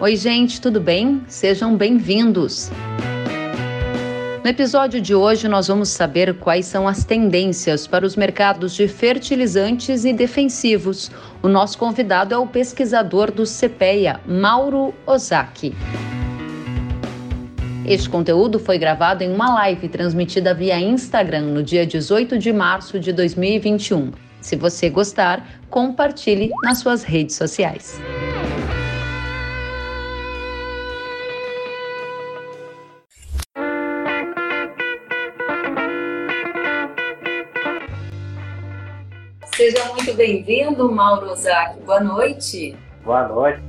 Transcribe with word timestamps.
Oi, 0.00 0.16
gente, 0.16 0.62
tudo 0.62 0.80
bem? 0.80 1.22
Sejam 1.28 1.76
bem-vindos. 1.76 2.70
No 4.42 4.48
episódio 4.48 4.98
de 4.98 5.14
hoje, 5.14 5.46
nós 5.46 5.68
vamos 5.68 5.90
saber 5.90 6.38
quais 6.38 6.64
são 6.64 6.88
as 6.88 7.04
tendências 7.04 7.86
para 7.86 8.06
os 8.06 8.16
mercados 8.16 8.74
de 8.74 8.88
fertilizantes 8.88 10.06
e 10.06 10.14
defensivos. 10.14 11.10
O 11.42 11.48
nosso 11.48 11.76
convidado 11.76 12.32
é 12.32 12.38
o 12.38 12.46
pesquisador 12.46 13.30
do 13.30 13.44
CPEA, 13.44 14.20
Mauro 14.26 14.94
Ozaki. 15.04 15.74
Este 17.84 18.08
conteúdo 18.08 18.58
foi 18.58 18.78
gravado 18.78 19.22
em 19.22 19.30
uma 19.30 19.52
live 19.52 19.86
transmitida 19.86 20.54
via 20.54 20.80
Instagram 20.80 21.42
no 21.42 21.62
dia 21.62 21.86
18 21.86 22.38
de 22.38 22.54
março 22.54 22.98
de 22.98 23.12
2021. 23.12 24.12
Se 24.40 24.56
você 24.56 24.88
gostar, 24.88 25.46
compartilhe 25.68 26.48
nas 26.64 26.78
suas 26.78 27.02
redes 27.02 27.36
sociais. 27.36 28.00
Seja 39.60 39.92
muito 39.92 40.14
bem-vindo, 40.14 40.90
Mauro 40.90 41.32
Ozaki. 41.32 41.80
Boa 41.80 42.00
noite. 42.00 42.74
Boa 43.04 43.28
noite. 43.28 43.60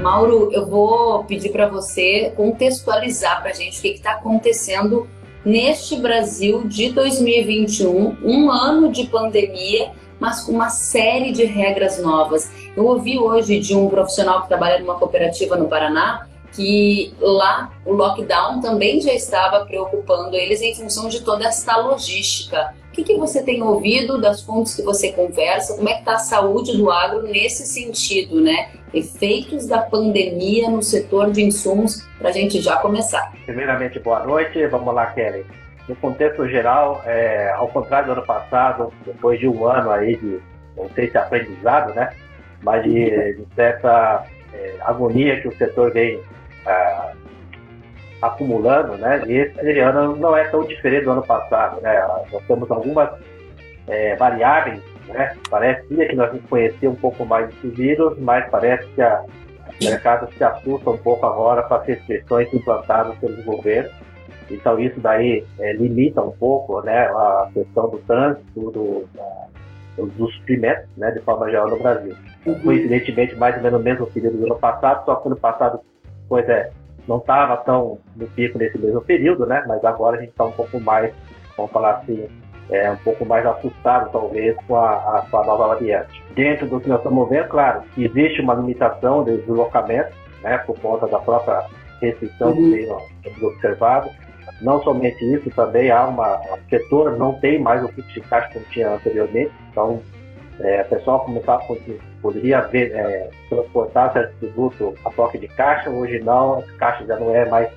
Mauro, 0.00 0.48
eu 0.50 0.64
vou 0.64 1.24
pedir 1.24 1.50
para 1.50 1.68
você 1.68 2.32
contextualizar 2.34 3.42
para 3.42 3.50
a 3.50 3.52
gente 3.52 3.78
o 3.78 3.82
que 3.82 3.88
está 3.88 4.12
acontecendo 4.12 5.06
neste 5.44 5.96
Brasil 5.96 6.66
de 6.66 6.90
2021, 6.92 8.16
um 8.24 8.50
ano 8.50 8.90
de 8.90 9.08
pandemia, 9.08 9.92
mas 10.18 10.40
com 10.40 10.52
uma 10.52 10.70
série 10.70 11.30
de 11.30 11.44
regras 11.44 12.00
novas. 12.00 12.50
Eu 12.74 12.86
ouvi 12.86 13.18
hoje 13.18 13.60
de 13.60 13.76
um 13.76 13.90
profissional 13.90 14.40
que 14.40 14.48
trabalha 14.48 14.78
numa 14.78 14.94
cooperativa 14.94 15.54
no 15.54 15.68
Paraná 15.68 16.26
que 16.54 17.12
lá 17.20 17.72
o 17.84 17.92
lockdown 17.92 18.60
também 18.60 19.00
já 19.00 19.12
estava 19.12 19.66
preocupando 19.66 20.36
eles 20.36 20.62
em 20.62 20.74
função 20.74 21.08
de 21.08 21.20
toda 21.20 21.44
esta 21.44 21.76
logística. 21.76 22.72
O 22.94 22.96
que, 22.96 23.02
que 23.02 23.16
você 23.16 23.42
tem 23.42 23.60
ouvido 23.60 24.20
das 24.20 24.40
fontes 24.42 24.76
que 24.76 24.82
você 24.82 25.10
conversa? 25.10 25.74
Como 25.74 25.88
é 25.88 25.94
que 25.94 25.98
está 25.98 26.12
a 26.12 26.18
saúde 26.18 26.76
do 26.76 26.88
agro 26.92 27.24
nesse 27.24 27.66
sentido, 27.66 28.40
né? 28.40 28.68
Efeitos 28.94 29.66
da 29.66 29.78
pandemia 29.78 30.70
no 30.70 30.80
setor 30.80 31.32
de 31.32 31.42
insumos, 31.42 32.06
para 32.20 32.28
a 32.28 32.32
gente 32.32 32.60
já 32.60 32.76
começar. 32.76 33.32
Primeiramente, 33.46 33.98
boa 33.98 34.24
noite. 34.24 34.64
Vamos 34.68 34.94
lá, 34.94 35.06
Kelly. 35.06 35.44
No 35.88 35.96
contexto 35.96 36.46
geral, 36.46 37.02
é, 37.04 37.50
ao 37.56 37.66
contrário 37.66 38.06
do 38.06 38.12
ano 38.12 38.24
passado, 38.24 38.92
depois 39.04 39.40
de 39.40 39.48
um 39.48 39.66
ano 39.66 39.90
aí 39.90 40.14
de, 40.14 40.40
não 40.76 40.88
sei 40.94 41.10
se 41.10 41.18
aprendizado, 41.18 41.92
né? 41.94 42.14
Mas 42.62 42.84
de, 42.84 43.34
de 43.34 43.44
certa 43.56 44.24
é, 44.52 44.76
agonia 44.82 45.40
que 45.40 45.48
o 45.48 45.56
setor 45.58 45.92
vem 45.92 46.20
é, 46.64 47.12
acumulando, 48.26 48.96
né? 48.96 49.22
E 49.26 49.32
esse 49.32 49.78
ano 49.80 50.16
não 50.16 50.36
é 50.36 50.44
tão 50.44 50.64
diferente 50.64 51.04
do 51.04 51.12
ano 51.12 51.22
passado, 51.22 51.80
né? 51.80 52.06
Nós 52.32 52.42
temos 52.46 52.70
algumas 52.70 53.10
é, 53.88 54.16
variáveis, 54.16 54.80
né? 55.08 55.36
Parecia 55.48 56.08
que 56.08 56.16
nós 56.16 56.30
conhecíamos 56.48 56.98
um 56.98 57.00
pouco 57.00 57.24
mais 57.24 57.48
desse 57.48 57.68
vírus, 57.68 58.18
mas 58.18 58.48
parece 58.50 58.86
que 58.88 59.02
a, 59.02 59.22
o 59.80 59.84
mercado 59.84 60.32
se 60.32 60.42
assusta 60.42 60.90
um 60.90 60.98
pouco 60.98 61.26
agora 61.26 61.62
com 61.62 61.74
as 61.74 61.86
restrições 61.86 62.52
implantadas 62.52 63.16
pelos 63.18 63.44
governos. 63.44 63.92
Então 64.50 64.78
isso 64.78 65.00
daí 65.00 65.44
é, 65.58 65.72
limita 65.72 66.20
um 66.22 66.32
pouco, 66.32 66.80
né? 66.82 67.06
A 67.06 67.50
questão 67.52 67.88
do 67.88 67.98
trânsito, 67.98 68.70
do, 68.70 69.08
dos 69.96 70.34
suprimentos, 70.36 70.88
né? 70.96 71.10
De 71.10 71.20
forma 71.20 71.50
geral 71.50 71.68
no 71.68 71.78
Brasil. 71.78 72.14
Uhum. 72.46 72.60
Coincidentemente, 72.60 73.34
mais 73.36 73.56
ou 73.56 73.62
menos 73.62 73.78
no 73.78 73.84
mesmo 73.84 74.06
período 74.06 74.38
do 74.38 74.44
ano 74.46 74.58
passado, 74.58 75.04
só 75.04 75.16
que 75.16 75.28
no 75.28 75.36
passado 75.36 75.80
coisa 76.28 76.52
é, 76.52 76.70
não 77.08 77.18
estava 77.18 77.56
tão 77.58 77.98
no 78.16 78.26
pico 78.28 78.58
nesse 78.58 78.78
mesmo 78.78 79.00
período, 79.00 79.46
né? 79.46 79.64
Mas 79.66 79.84
agora 79.84 80.16
a 80.16 80.20
gente 80.20 80.30
está 80.30 80.44
um 80.44 80.52
pouco 80.52 80.80
mais, 80.80 81.12
vamos 81.56 81.72
falar 81.72 81.96
assim, 81.96 82.28
é, 82.70 82.90
um 82.90 82.96
pouco 82.96 83.24
mais 83.24 83.44
assustado 83.44 84.10
talvez 84.10 84.56
com 84.66 84.76
a, 84.76 85.18
a, 85.18 85.26
com 85.30 85.38
a 85.38 85.44
nova 85.44 85.68
variante. 85.68 86.22
Dentro 86.34 86.66
do 86.66 86.80
que 86.80 86.88
nós 86.88 86.98
estamos 86.98 87.28
vendo, 87.28 87.48
claro, 87.48 87.82
existe 87.96 88.40
uma 88.40 88.54
limitação 88.54 89.24
de 89.24 89.36
deslocamento, 89.38 90.12
né? 90.42 90.58
Por 90.58 90.78
conta 90.80 91.06
da 91.06 91.18
própria 91.18 91.66
restrição 92.00 92.52
uhum. 92.52 92.70
que 92.70 93.30
temos 93.30 93.42
observado. 93.42 94.10
Não 94.60 94.82
somente 94.82 95.22
isso, 95.34 95.50
também 95.50 95.90
há 95.90 96.06
uma. 96.06 96.36
O 96.38 96.68
setor 96.70 97.16
não 97.18 97.34
tem 97.40 97.58
mais 97.58 97.82
o 97.84 97.88
fluxo 97.88 98.12
de 98.12 98.20
caixa 98.22 98.50
como 98.52 98.64
tinha 98.66 98.90
anteriormente, 98.90 99.52
então 99.70 100.00
é, 100.60 100.82
o 100.82 100.84
pessoal 100.84 101.24
começar 101.24 101.54
a 101.56 101.60
poderia 102.22 102.60
ver, 102.62 102.92
é, 102.92 103.28
transportar 103.48 104.12
certo 104.12 104.34
produto 104.38 104.94
a 105.04 105.10
toque 105.10 105.38
de 105.38 105.48
caixa, 105.48 105.90
hoje 105.90 106.20
não, 106.20 106.60
a 106.60 106.62
caixa 106.78 107.04
já 107.06 107.18
não 107.18 107.34
é 107.34 107.48
mais 107.48 107.70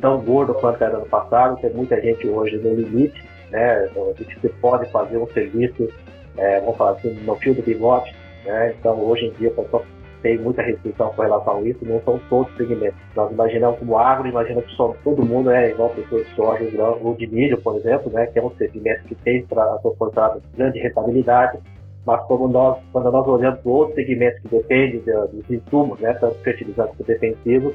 tão 0.00 0.20
gordo 0.20 0.54
quanto 0.54 0.82
era 0.82 0.98
no 0.98 1.06
passado, 1.06 1.60
tem 1.60 1.70
muita 1.70 2.00
gente 2.00 2.26
hoje 2.28 2.56
no 2.58 2.74
limite, 2.74 3.22
né, 3.50 3.88
a 3.94 4.22
gente 4.22 4.48
pode 4.60 4.90
fazer 4.90 5.16
um 5.16 5.26
serviço, 5.28 5.88
é, 6.36 6.60
vamos 6.60 6.76
falar 6.76 6.92
assim, 6.92 7.12
no 7.24 7.34
fio 7.36 7.54
do 7.54 7.62
bigode, 7.62 8.14
né, 8.44 8.74
então 8.78 8.98
hoje 9.02 9.26
em 9.26 9.30
dia 9.32 9.50
pessoal 9.50 9.84
tem 10.22 10.38
muita 10.38 10.60
restrição 10.60 11.10
com 11.14 11.22
relação 11.22 11.56
a 11.56 11.62
isso, 11.62 11.78
não 11.82 11.98
são 12.02 12.20
todos 12.28 12.54
segmentos. 12.54 12.98
Nós 13.16 13.32
imaginamos 13.32 13.78
como 13.78 13.96
agro, 13.96 14.28
imagina 14.28 14.60
que 14.60 14.70
só, 14.72 14.94
todo 15.02 15.24
mundo 15.24 15.50
é 15.50 15.70
igual 15.70 15.88
pessoa 15.90 16.22
de 16.22 16.34
soja, 16.34 16.64
ou 17.00 17.14
de 17.14 17.26
milho, 17.26 17.58
por 17.62 17.76
exemplo, 17.76 18.12
né, 18.12 18.26
que 18.26 18.38
é 18.38 18.42
um 18.42 18.50
segmento 18.56 19.04
que 19.04 19.14
tem 19.14 19.46
para 19.46 19.64
proporcionar 19.78 20.36
grande 20.54 20.78
rentabilidade, 20.78 21.58
mas 22.06 22.20
como 22.26 22.48
nós, 22.48 22.78
quando 22.92 23.10
nós 23.10 23.26
olhamos 23.26 23.60
para 23.60 23.70
outros 23.70 23.94
segmentos 23.94 24.40
que 24.42 24.48
dependem 24.48 25.00
de, 25.00 25.12
dos 25.12 25.50
insumos, 25.50 25.98
né, 26.00 26.14
tanto 26.14 26.36
fertilizantes 26.36 26.96
quanto 26.96 27.04
defensivos, 27.04 27.74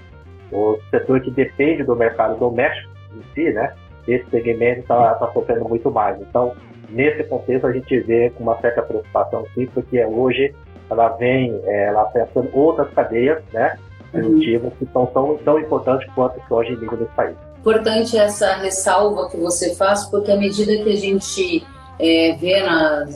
o 0.51 0.77
setor 0.89 1.21
que 1.21 1.31
depende 1.31 1.83
do 1.83 1.95
mercado 1.95 2.37
doméstico 2.37 2.91
em 3.15 3.23
si, 3.33 3.51
né, 3.51 3.73
esse 4.07 4.29
segmento 4.29 4.81
está 4.81 5.15
tá 5.15 5.31
sofrendo 5.31 5.67
muito 5.67 5.89
mais. 5.91 6.19
Então, 6.21 6.53
nesse 6.89 7.23
contexto, 7.23 7.67
a 7.67 7.71
gente 7.71 7.99
vê 8.01 8.29
com 8.31 8.43
uma 8.43 8.59
certa 8.59 8.81
preocupação, 8.81 9.45
sim, 9.53 9.65
porque 9.67 10.03
hoje 10.05 10.53
ela 10.89 11.09
vem, 11.09 11.59
é, 11.65 11.85
ela 11.85 12.03
afeta 12.03 12.45
outras 12.53 12.89
cadeias, 12.93 13.41
né, 13.53 13.77
produtivas 14.11 14.71
uhum. 14.71 14.77
que 14.79 14.85
são 14.91 15.05
tão, 15.07 15.37
tão 15.37 15.59
importantes 15.59 16.07
quanto 16.13 16.39
que 16.39 16.53
hoje 16.53 16.75
dia 16.77 16.91
nesse 16.91 17.13
país. 17.13 17.35
Importante 17.59 18.17
essa 18.17 18.53
ressalva 18.57 19.29
que 19.29 19.37
você 19.37 19.75
faz, 19.75 20.05
porque 20.05 20.31
à 20.31 20.37
medida 20.37 20.71
que 20.83 20.89
a 20.89 20.95
gente 20.95 21.65
é, 21.99 22.35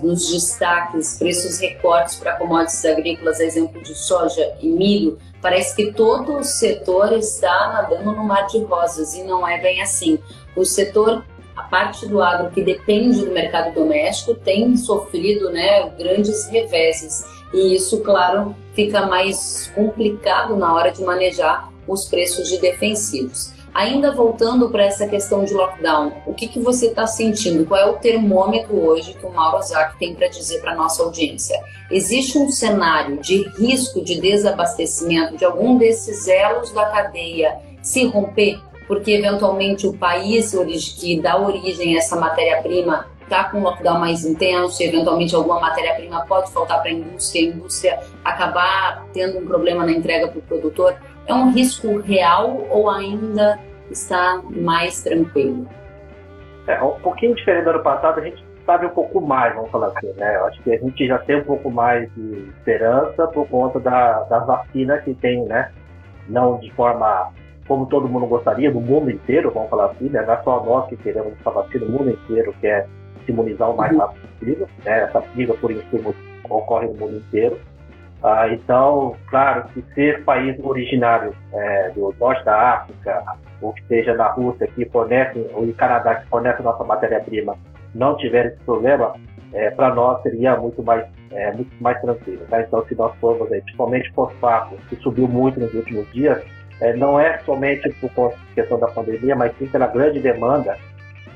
nos 0.02 0.32
destaques 0.32 1.18
preços 1.18 1.60
recortes 1.60 2.16
para 2.16 2.34
commodities 2.34 2.86
agrícolas, 2.86 3.40
exemplo 3.40 3.82
de 3.82 3.94
soja 3.96 4.56
e 4.62 4.68
milho, 4.68 5.18
parece 5.42 5.76
que 5.76 5.92
todo 5.92 6.38
o 6.38 6.44
setor 6.44 7.14
está 7.14 7.74
nadando 7.74 8.12
no 8.12 8.24
mar 8.24 8.48
de 8.48 8.60
rosas 8.60 9.14
e 9.16 9.24
não 9.24 9.48
é 9.48 9.60
bem 9.60 9.82
assim. 9.82 10.20
O 10.56 10.66
setor, 10.66 11.26
a 11.56 11.64
parte 11.64 12.06
do 12.06 12.22
agro 12.22 12.52
que 12.52 12.64
depende 12.64 13.26
do 13.26 13.32
mercado 13.32 13.74
doméstico, 13.74 14.36
tem 14.36 14.76
sofrido 14.78 15.50
né, 15.50 15.90
grandes 15.98 16.48
reveses 16.48 17.26
e 17.54 17.76
isso, 17.76 18.02
claro, 18.02 18.56
fica 18.74 19.08
mais 19.08 19.72
complicado 19.74 20.56
na 20.56 20.74
hora 20.74 20.92
de 20.92 21.04
manejar 21.04 21.70
os 21.88 22.06
preços 22.06 22.48
de 22.48 22.60
defensivos. 22.60 23.52
Ainda 23.80 24.12
voltando 24.12 24.70
para 24.70 24.84
essa 24.84 25.08
questão 25.08 25.46
de 25.46 25.54
lockdown, 25.54 26.12
o 26.26 26.34
que, 26.34 26.50
que 26.50 26.60
você 26.60 26.88
está 26.88 27.08
sentindo? 27.08 27.66
Qual 27.66 27.80
é 27.80 27.90
o 27.90 27.94
termômetro 27.94 28.76
hoje 28.76 29.14
que 29.14 29.26
o 29.26 29.32
Mauro 29.32 29.60
Ozaki 29.60 29.98
tem 29.98 30.14
para 30.14 30.28
dizer 30.28 30.60
para 30.60 30.76
nossa 30.76 31.02
audiência? 31.02 31.58
Existe 31.90 32.38
um 32.38 32.52
cenário 32.52 33.22
de 33.22 33.48
risco 33.58 34.04
de 34.04 34.20
desabastecimento 34.20 35.38
de 35.38 35.46
algum 35.46 35.78
desses 35.78 36.28
elos 36.28 36.74
da 36.74 36.88
cadeia 36.88 37.58
se 37.82 38.06
romper? 38.06 38.60
Porque 38.86 39.12
eventualmente 39.12 39.88
o 39.88 39.94
país 39.94 40.52
que 41.00 41.18
dá 41.22 41.38
origem 41.38 41.96
a 41.96 42.00
essa 42.00 42.18
matéria-prima 42.18 43.08
está 43.22 43.46
com 43.46 43.60
um 43.60 43.64
lockdown 43.64 44.00
mais 44.00 44.26
intenso 44.26 44.84
eventualmente 44.84 45.34
alguma 45.34 45.62
matéria-prima 45.62 46.26
pode 46.26 46.52
faltar 46.52 46.82
para 46.82 46.90
a 46.90 46.94
indústria, 46.94 47.44
a 47.44 47.54
indústria 47.54 48.00
acabar 48.26 49.06
tendo 49.14 49.38
um 49.40 49.46
problema 49.46 49.86
na 49.86 49.94
entrega 49.94 50.28
para 50.28 50.40
o 50.40 50.42
produtor. 50.42 50.98
É 51.26 51.34
um 51.34 51.52
risco 51.52 52.00
real 52.00 52.68
ou 52.72 52.90
ainda 52.90 53.69
está 53.92 54.42
mais 54.44 55.04
tranquilo? 55.04 55.68
É 56.68 56.82
um 56.84 57.00
pouquinho 57.00 57.36
diferente 57.36 57.64
do 57.64 57.70
ano 57.72 57.84
passado, 57.84 58.20
a 58.20 58.24
gente 58.24 58.44
sabe 58.66 58.86
um 58.86 58.90
pouco 58.90 59.20
mais, 59.20 59.56
vamos 59.56 59.72
falar 59.72 59.88
assim, 59.88 60.14
né? 60.14 60.36
Eu 60.36 60.46
acho 60.46 60.62
que 60.62 60.72
a 60.72 60.78
gente 60.78 61.08
já 61.08 61.18
tem 61.20 61.38
um 61.38 61.44
pouco 61.44 61.72
mais 61.72 62.14
de 62.14 62.50
esperança 62.50 63.28
por 63.28 63.48
conta 63.48 63.80
da, 63.80 64.22
das 64.24 64.46
vacinas 64.46 65.04
que 65.04 65.14
tem, 65.16 65.44
né? 65.46 65.72
Não 66.28 66.60
de 66.60 66.72
forma 66.74 67.32
como 67.68 67.86
todo 67.86 68.08
mundo 68.08 68.26
gostaria, 68.26 68.72
do 68.72 68.82
mundo 68.82 69.12
inteiro, 69.12 69.52
vamos 69.52 69.70
falar 69.70 69.88
assim, 69.88 70.10
né? 70.10 70.24
Não 70.26 70.34
é 70.34 70.42
só 70.44 70.64
nós 70.64 70.88
que 70.88 70.98
queremos 70.98 71.34
essa 71.40 71.52
vacina, 71.52 71.86
o 71.86 71.92
mundo 71.92 72.10
inteiro 72.10 72.54
quer 72.60 72.88
se 73.26 73.32
imunizar 73.32 73.70
o 73.70 73.78
mais 73.78 73.92
uhum. 73.92 74.00
rápido 74.00 74.28
possível, 74.28 74.68
né? 74.84 75.02
Essa 75.02 75.20
briga 75.20 75.54
por 75.56 75.72
insumos 75.72 76.16
ocorre 76.50 76.88
no 76.88 76.94
mundo 76.96 77.18
inteiro. 77.18 77.60
Ah, 78.22 78.50
então, 78.50 79.16
claro, 79.30 79.64
que 79.70 79.82
ser 79.94 80.24
país 80.26 80.58
originário 80.62 81.34
é, 81.54 81.90
do 81.92 82.14
norte 82.20 82.44
da 82.44 82.74
África, 82.74 83.24
ou 83.62 83.72
que 83.74 83.86
seja 83.88 84.14
na 84.14 84.28
Rússia, 84.28 84.68
que 84.68 84.86
fornece, 84.86 85.50
ou 85.54 85.66
em 85.66 85.72
Canadá, 85.72 86.16
que 86.16 86.28
fornece 86.28 86.62
nossa 86.62 86.84
matéria-prima, 86.84 87.56
não 87.96 88.18
tiver 88.18 88.48
esse 88.48 88.60
problema, 88.66 89.14
é, 89.54 89.72
para 89.72 89.96
nós 89.96 90.22
seria 90.22 90.56
muito 90.58 90.84
mais, 90.84 91.06
é, 91.32 91.52
muito 91.54 91.72
mais 91.82 92.00
tranquilo. 92.02 92.46
Tá? 92.50 92.62
Então, 92.62 92.86
se 92.86 92.96
nós 92.96 93.16
formos, 93.20 93.52
aí, 93.52 93.62
principalmente 93.62 94.12
fosfato, 94.12 94.76
que 94.90 94.96
subiu 94.98 95.28
muito 95.28 95.60
nos 95.60 95.74
últimos 95.74 96.12
dias, 96.12 96.44
é, 96.82 96.94
não 96.94 97.20
é 97.20 97.40
somente 97.40 97.90
por 98.16 98.34
questão 98.54 98.80
da 98.80 98.88
pandemia, 98.88 99.36
mas 99.36 99.58
sim 99.58 99.68
pela 99.68 99.88
grande 99.88 100.20
demanda 100.20 100.78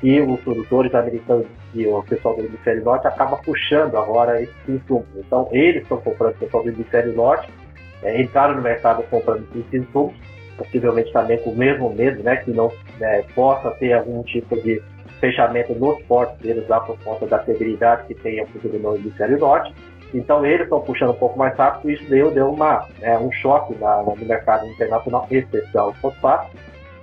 que 0.00 0.20
os 0.20 0.40
produtores 0.40 0.94
americanos 0.94 1.46
e 1.74 1.86
o 1.86 2.02
pessoal 2.02 2.36
do 2.36 2.44
hemisfério 2.44 2.84
norte 2.84 3.06
acaba 3.06 3.36
puxando 3.38 3.96
agora 3.96 4.40
esses 4.42 4.68
insumos. 4.68 5.06
Então, 5.16 5.48
eles 5.52 5.82
estão 5.82 5.98
comprando, 5.98 6.34
o 6.34 6.38
pessoal 6.38 6.62
do 6.62 6.70
hemisfério 6.70 7.12
norte, 7.12 7.50
é, 8.02 8.20
entraram 8.20 8.56
no 8.56 8.62
mercado 8.62 9.02
comprando 9.04 9.46
esses 9.54 9.82
insumos, 9.82 10.14
possivelmente 10.56 11.12
também 11.12 11.38
com 11.38 11.50
o 11.50 11.56
mesmo 11.56 11.90
medo, 11.90 12.22
né, 12.22 12.36
que 12.36 12.50
não 12.50 12.70
né, 12.98 13.24
possa 13.34 13.70
ter 13.72 13.92
algum 13.92 14.22
tipo 14.22 14.54
de 14.62 14.80
fechamento 15.20 15.74
nos 15.74 16.00
portos 16.02 16.38
deles 16.38 16.68
lá 16.68 16.80
por 16.80 16.98
conta 17.02 17.26
da 17.26 17.42
severidade 17.44 18.06
que 18.06 18.14
tem 18.14 18.40
a 18.40 18.46
futuro 18.46 18.78
no 18.78 18.94
hemisfério 18.94 19.38
norte. 19.38 19.74
Então 20.12 20.44
eles 20.46 20.62
estão 20.62 20.80
puxando 20.80 21.10
um 21.10 21.16
pouco 21.16 21.38
mais 21.38 21.56
rápido 21.56 21.90
e 21.90 21.94
isso 21.94 22.08
deu, 22.08 22.30
deu 22.30 22.50
uma, 22.52 22.86
é, 23.00 23.18
um 23.18 23.32
choque 23.32 23.74
na, 23.78 24.02
no 24.02 24.14
mercado 24.16 24.66
internacional, 24.66 25.26
especial 25.30 25.92
do 25.92 25.98
fosfato, 25.98 26.50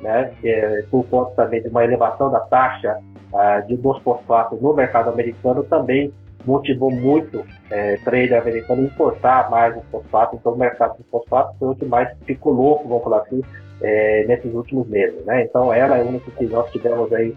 né, 0.01 0.31
é, 0.43 0.83
por 0.89 1.05
conta 1.07 1.31
também 1.35 1.61
de 1.61 1.69
uma 1.69 1.83
elevação 1.83 2.31
da 2.31 2.39
taxa 2.41 2.97
uh, 3.31 3.67
de 3.67 3.77
dos 3.77 3.99
fosfatos 3.99 4.61
no 4.61 4.73
mercado 4.73 5.09
americano 5.09 5.63
também 5.63 6.11
motivou 6.45 6.91
muito 6.91 7.45
é, 7.69 7.97
trader 7.97 8.41
americano 8.41 8.83
importar 8.83 9.49
mais 9.49 9.75
o 9.77 9.81
fosfato, 9.91 10.35
então 10.35 10.53
o 10.53 10.57
mercado 10.57 10.97
de 10.97 11.03
fosfato 11.03 11.55
foi 11.59 11.69
o 11.69 11.75
que 11.75 11.85
mais 11.85 12.09
ficou 12.25 12.53
louco, 12.53 12.87
vamos 12.87 13.03
falar 13.03 13.19
assim, 13.19 13.41
é, 13.81 14.25
nesses 14.27 14.53
últimos 14.53 14.87
meses. 14.87 15.23
Né? 15.25 15.43
Então 15.43 15.73
ela 15.73 15.97
é 15.97 16.01
a 16.01 16.03
única 16.03 16.29
que 16.31 16.45
nós 16.45 16.69
tivemos 16.71 17.11
aí 17.13 17.35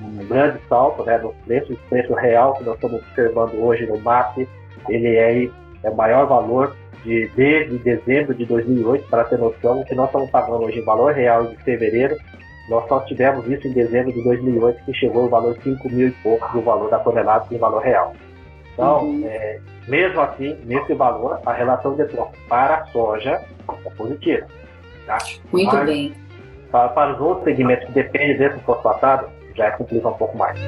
um 0.00 0.26
grande 0.26 0.58
salto 0.68 1.02
né, 1.04 1.18
nos 1.18 1.34
preços, 1.46 1.76
o 1.76 1.88
preço 1.88 2.14
real 2.14 2.54
que 2.54 2.64
nós 2.64 2.74
estamos 2.74 3.00
observando 3.00 3.54
hoje 3.62 3.86
no 3.86 3.98
MAP, 3.98 4.46
ele 4.88 5.16
é, 5.16 5.48
é 5.82 5.90
o 5.90 5.96
maior 5.96 6.26
valor 6.26 6.76
de, 7.06 7.30
desde 7.36 7.78
dezembro 7.78 8.34
de 8.34 8.44
2008, 8.44 9.08
para 9.08 9.24
ter 9.24 9.38
noção, 9.38 9.80
o 9.80 9.84
que 9.84 9.94
nós 9.94 10.06
estamos 10.06 10.28
pagando 10.30 10.64
hoje 10.64 10.80
em 10.80 10.84
valor 10.84 11.14
real 11.14 11.46
de 11.46 11.56
fevereiro, 11.62 12.16
nós 12.68 12.86
só 12.88 12.98
tivemos 13.00 13.46
isso 13.46 13.68
em 13.68 13.72
dezembro 13.72 14.12
de 14.12 14.22
2008, 14.24 14.84
que 14.84 14.92
chegou 14.92 15.26
o 15.26 15.28
valor 15.28 15.56
5 15.62 15.88
mil 15.88 16.08
e 16.08 16.10
pouco 16.10 16.52
do 16.52 16.60
valor 16.60 16.90
da 16.90 16.98
tonelada 16.98 17.46
em 17.52 17.58
valor 17.58 17.80
real. 17.80 18.12
Então, 18.72 19.04
uhum. 19.04 19.24
é, 19.24 19.60
mesmo 19.86 20.20
assim, 20.20 20.58
nesse 20.64 20.92
valor, 20.94 21.40
a 21.46 21.52
relação 21.52 21.94
de 21.94 22.04
troca 22.06 22.36
para 22.48 22.74
a 22.78 22.86
soja 22.86 23.40
é 23.84 23.90
positiva. 23.90 24.46
Tá? 25.06 25.18
Muito 25.52 25.74
Mas, 25.74 25.86
bem. 25.86 26.14
Para, 26.72 26.88
para, 26.88 27.14
os 27.14 27.20
outros 27.20 27.44
segmentos 27.44 27.86
que 27.86 27.92
dependem 27.92 28.36
desse 28.36 28.58
fosfatado, 28.64 29.28
já 29.54 29.70
complica 29.70 30.08
um 30.08 30.14
pouco 30.14 30.36
mais. 30.36 30.58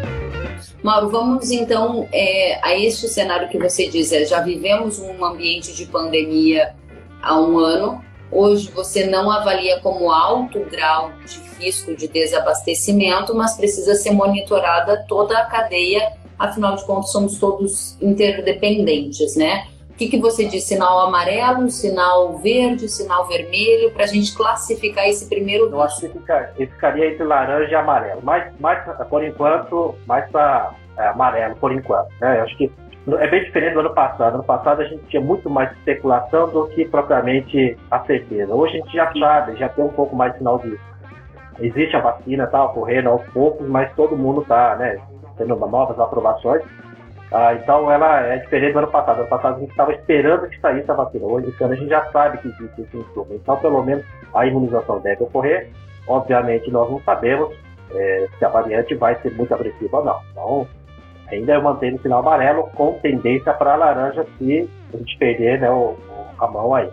Mauro, 0.82 1.08
vamos 1.08 1.50
então 1.50 2.08
é, 2.12 2.58
a 2.62 2.76
este 2.78 3.08
cenário 3.08 3.48
que 3.48 3.58
você 3.58 3.88
diz. 3.88 4.12
É, 4.12 4.24
já 4.24 4.40
vivemos 4.40 4.98
um 4.98 5.24
ambiente 5.24 5.74
de 5.74 5.86
pandemia 5.86 6.74
há 7.22 7.40
um 7.40 7.58
ano. 7.58 8.02
Hoje 8.30 8.70
você 8.70 9.06
não 9.06 9.30
avalia 9.30 9.80
como 9.80 10.10
alto 10.10 10.60
grau 10.70 11.12
de 11.24 11.40
risco 11.58 11.96
de 11.96 12.06
desabastecimento, 12.06 13.34
mas 13.34 13.56
precisa 13.56 13.94
ser 13.94 14.12
monitorada 14.12 15.04
toda 15.08 15.38
a 15.38 15.46
cadeia. 15.46 16.12
Afinal 16.38 16.76
de 16.76 16.84
contas, 16.84 17.10
somos 17.10 17.38
todos 17.38 17.96
interdependentes, 18.00 19.34
né? 19.34 19.66
O 19.98 20.00
que, 20.00 20.10
que 20.10 20.20
você 20.20 20.44
diz? 20.44 20.62
Sinal 20.62 21.00
amarelo, 21.00 21.68
sinal 21.68 22.38
verde, 22.38 22.88
sinal 22.88 23.26
vermelho, 23.26 23.90
para 23.90 24.04
a 24.04 24.06
gente 24.06 24.32
classificar 24.32 25.08
esse 25.08 25.28
primeiro 25.28 25.68
Eu 25.68 25.82
acho 25.82 26.02
que 26.02 26.08
fica, 26.10 26.52
ficaria 26.56 27.10
entre 27.10 27.24
laranja 27.24 27.72
e 27.72 27.74
amarelo, 27.74 28.20
mas, 28.22 28.48
mas 28.60 28.78
por 29.08 29.24
enquanto, 29.24 29.96
mais 30.06 30.30
para 30.30 30.72
é, 30.96 31.08
amarelo, 31.08 31.56
por 31.56 31.72
enquanto. 31.72 32.10
Né? 32.20 32.38
Eu 32.38 32.44
acho 32.44 32.56
que 32.56 32.70
é 33.18 33.26
bem 33.26 33.42
diferente 33.42 33.74
do 33.74 33.80
ano 33.80 33.92
passado. 33.92 34.34
No 34.34 34.38
ano 34.38 34.44
passado 34.44 34.82
a 34.82 34.84
gente 34.84 35.02
tinha 35.06 35.20
muito 35.20 35.50
mais 35.50 35.72
especulação 35.72 36.48
do 36.48 36.68
que 36.68 36.84
propriamente 36.84 37.76
a 37.90 37.98
certeza. 38.04 38.54
Hoje 38.54 38.74
a 38.74 38.84
gente 38.84 38.92
já 38.92 39.12
sabe, 39.18 39.56
já 39.56 39.68
tem 39.68 39.84
um 39.84 39.88
pouco 39.92 40.14
mais 40.14 40.30
de 40.30 40.38
sinal 40.38 40.60
disso. 40.60 40.78
Existe 41.58 41.96
a 41.96 42.00
vacina, 42.00 42.44
está 42.44 42.64
ocorrendo 42.66 43.08
aos 43.08 43.26
poucos, 43.30 43.66
mas 43.66 43.92
todo 43.96 44.16
mundo 44.16 44.42
está 44.42 44.76
né, 44.76 44.96
tendo 45.36 45.56
novas 45.56 45.98
aprovações. 45.98 46.62
Ah, 47.30 47.54
então 47.54 47.90
ela 47.90 48.20
é 48.20 48.38
diferente 48.38 48.72
do 48.72 48.78
ano 48.78 48.88
passado. 48.88 49.16
No 49.16 49.22
ano 49.22 49.30
passado 49.30 49.56
a 49.56 49.60
gente 49.60 49.70
estava 49.70 49.92
esperando 49.92 50.48
que 50.48 50.60
saísse 50.60 50.90
a 50.90 50.94
vacina. 50.94 51.26
Hoje 51.26 51.54
ano 51.60 51.72
a 51.72 51.76
gente 51.76 51.88
já 51.88 52.04
sabe 52.10 52.38
que 52.38 52.48
existe 52.48 52.82
esse 52.82 52.96
insumo. 52.96 53.28
Então 53.32 53.56
pelo 53.58 53.82
menos 53.82 54.04
a 54.34 54.46
imunização 54.46 55.00
deve 55.00 55.22
ocorrer. 55.22 55.68
Obviamente 56.06 56.70
nós 56.70 56.90
não 56.90 57.00
sabemos 57.02 57.54
é, 57.90 58.26
se 58.38 58.44
a 58.44 58.48
variante 58.48 58.94
vai 58.94 59.14
ser 59.16 59.32
muito 59.32 59.52
agressiva 59.52 59.98
ou 59.98 60.04
não. 60.04 60.20
Então 60.32 60.66
ainda 61.30 61.54
eu 61.54 61.62
mantenho 61.62 61.96
o 61.96 62.00
sinal 62.00 62.20
amarelo 62.20 62.70
com 62.74 62.94
tendência 63.00 63.52
para 63.52 63.76
laranja 63.76 64.24
se 64.38 64.68
a 64.94 64.96
gente 64.96 65.18
perder 65.18 65.60
né, 65.60 65.70
o, 65.70 65.96
a 66.38 66.46
mão 66.46 66.74
aí. 66.74 66.90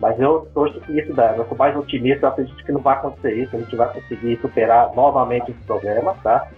Mas 0.00 0.18
eu 0.18 0.48
torço 0.54 0.80
que 0.80 0.98
isso 0.98 1.12
dá. 1.12 1.34
Eu 1.36 1.44
sou 1.46 1.56
mais 1.56 1.76
otimista, 1.76 2.26
eu 2.26 2.30
acredito 2.30 2.64
que 2.64 2.72
não 2.72 2.80
vai 2.80 2.96
acontecer 2.96 3.34
isso. 3.34 3.54
A 3.54 3.58
gente 3.60 3.76
vai 3.76 3.92
conseguir 3.92 4.38
superar 4.40 4.92
novamente 4.94 5.50
esse 5.50 5.60
problema, 5.60 6.16
tá? 6.22 6.48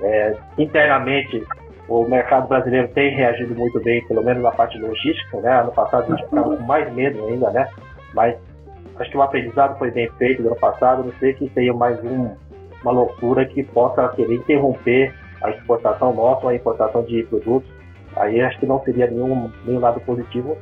É, 0.00 0.36
internamente 0.56 1.44
o 1.88 2.04
mercado 2.04 2.48
brasileiro 2.48 2.88
tem 2.88 3.14
reagido 3.14 3.54
muito 3.54 3.80
bem, 3.80 4.04
pelo 4.06 4.22
menos 4.22 4.42
na 4.42 4.50
parte 4.50 4.78
logística, 4.78 5.40
né? 5.40 5.60
Ano 5.60 5.72
passado 5.72 6.12
a 6.12 6.16
gente 6.16 6.24
ficava 6.28 6.56
com 6.56 6.62
mais 6.64 6.92
medo 6.92 7.24
ainda, 7.26 7.50
né? 7.50 7.68
Mas 8.12 8.36
acho 8.98 9.10
que 9.10 9.16
o 9.16 9.22
aprendizado 9.22 9.78
foi 9.78 9.90
bem 9.90 10.10
feito 10.18 10.42
no 10.42 10.48
ano 10.48 10.56
passado, 10.56 11.04
não 11.04 11.12
sei 11.20 11.34
que 11.34 11.48
tenha 11.50 11.72
mais 11.72 12.02
um, 12.02 12.34
uma 12.82 12.92
loucura 12.92 13.44
que 13.46 13.62
possa 13.62 14.08
querer 14.10 14.34
interromper 14.34 15.14
a 15.42 15.50
exportação 15.50 16.12
nossa 16.14 16.44
ou 16.44 16.48
a 16.48 16.54
importação 16.54 17.02
de 17.04 17.22
produtos. 17.24 17.70
Aí 18.16 18.40
acho 18.40 18.58
que 18.58 18.66
não 18.66 18.82
seria 18.82 19.06
nenhum, 19.08 19.50
nenhum 19.64 19.78
lado 19.78 20.00
positivo, 20.00 20.56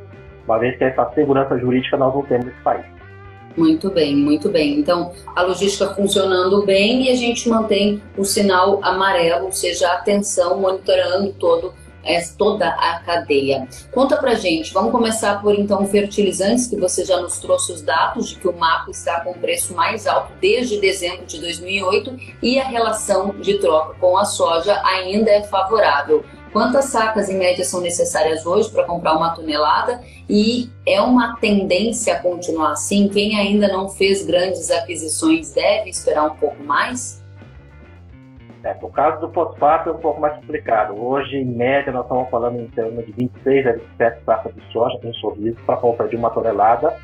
uma 0.44 0.58
vez 0.58 0.76
que 0.76 0.84
essa 0.84 1.08
segurança 1.14 1.56
jurídica 1.58 1.96
nós 1.96 2.14
não 2.14 2.22
temos 2.22 2.46
nesse 2.46 2.60
país. 2.60 2.93
Muito 3.56 3.90
bem, 3.90 4.16
muito 4.16 4.48
bem. 4.48 4.78
Então, 4.78 5.12
a 5.34 5.42
logística 5.42 5.94
funcionando 5.94 6.64
bem 6.64 7.04
e 7.04 7.10
a 7.10 7.14
gente 7.14 7.48
mantém 7.48 8.02
o 8.16 8.24
sinal 8.24 8.80
amarelo, 8.82 9.46
ou 9.46 9.52
seja, 9.52 9.92
atenção 9.92 10.60
monitorando 10.60 11.32
todo 11.34 11.72
é, 12.04 12.20
toda 12.36 12.68
a 12.68 13.00
cadeia. 13.00 13.66
Conta 13.90 14.16
pra 14.16 14.34
gente, 14.34 14.72
vamos 14.72 14.92
começar 14.92 15.40
por 15.40 15.54
então 15.58 15.86
fertilizantes, 15.86 16.66
que 16.66 16.76
você 16.76 17.04
já 17.04 17.20
nos 17.20 17.38
trouxe 17.38 17.72
os 17.72 17.82
dados 17.82 18.28
de 18.28 18.36
que 18.36 18.46
o 18.46 18.52
MAPO 18.52 18.90
está 18.90 19.20
com 19.20 19.30
o 19.30 19.38
preço 19.38 19.74
mais 19.74 20.06
alto 20.06 20.32
desde 20.40 20.80
dezembro 20.80 21.24
de 21.24 21.40
2008 21.40 22.16
e 22.42 22.58
a 22.58 22.64
relação 22.64 23.34
de 23.40 23.54
troca 23.58 23.94
com 23.98 24.16
a 24.16 24.24
soja 24.24 24.80
ainda 24.84 25.30
é 25.30 25.42
favorável. 25.44 26.24
Quantas 26.54 26.84
sacas 26.84 27.28
em 27.28 27.36
média 27.36 27.64
são 27.64 27.80
necessárias 27.80 28.46
hoje 28.46 28.70
para 28.70 28.84
comprar 28.84 29.16
uma 29.16 29.34
tonelada? 29.34 30.00
E 30.30 30.70
é 30.86 31.00
uma 31.00 31.36
tendência 31.38 32.14
a 32.14 32.20
continuar 32.20 32.70
assim? 32.70 33.08
Quem 33.08 33.36
ainda 33.36 33.66
não 33.66 33.88
fez 33.88 34.24
grandes 34.24 34.70
aquisições 34.70 35.52
deve 35.52 35.90
esperar 35.90 36.26
um 36.26 36.36
pouco 36.36 36.62
mais? 36.62 37.20
É, 38.62 38.72
no 38.80 38.88
caso 38.88 39.20
do 39.20 39.32
fosfato 39.32 39.88
é 39.88 39.92
um 39.94 39.98
pouco 39.98 40.20
mais 40.20 40.36
complicado. 40.36 40.94
Hoje, 40.96 41.38
em 41.38 41.44
média, 41.44 41.92
nós 41.92 42.04
estamos 42.04 42.30
falando 42.30 42.60
em 42.60 42.68
termos 42.68 43.04
de 43.04 43.10
26 43.10 43.66
a 43.66 43.72
27 43.72 44.24
sacas 44.24 44.54
de 44.54 44.72
soja 44.72 44.96
em 45.02 45.12
sorriso 45.14 45.58
para 45.66 45.76
compra 45.78 46.06
de 46.06 46.14
uma 46.14 46.30
tonelada. 46.30 46.96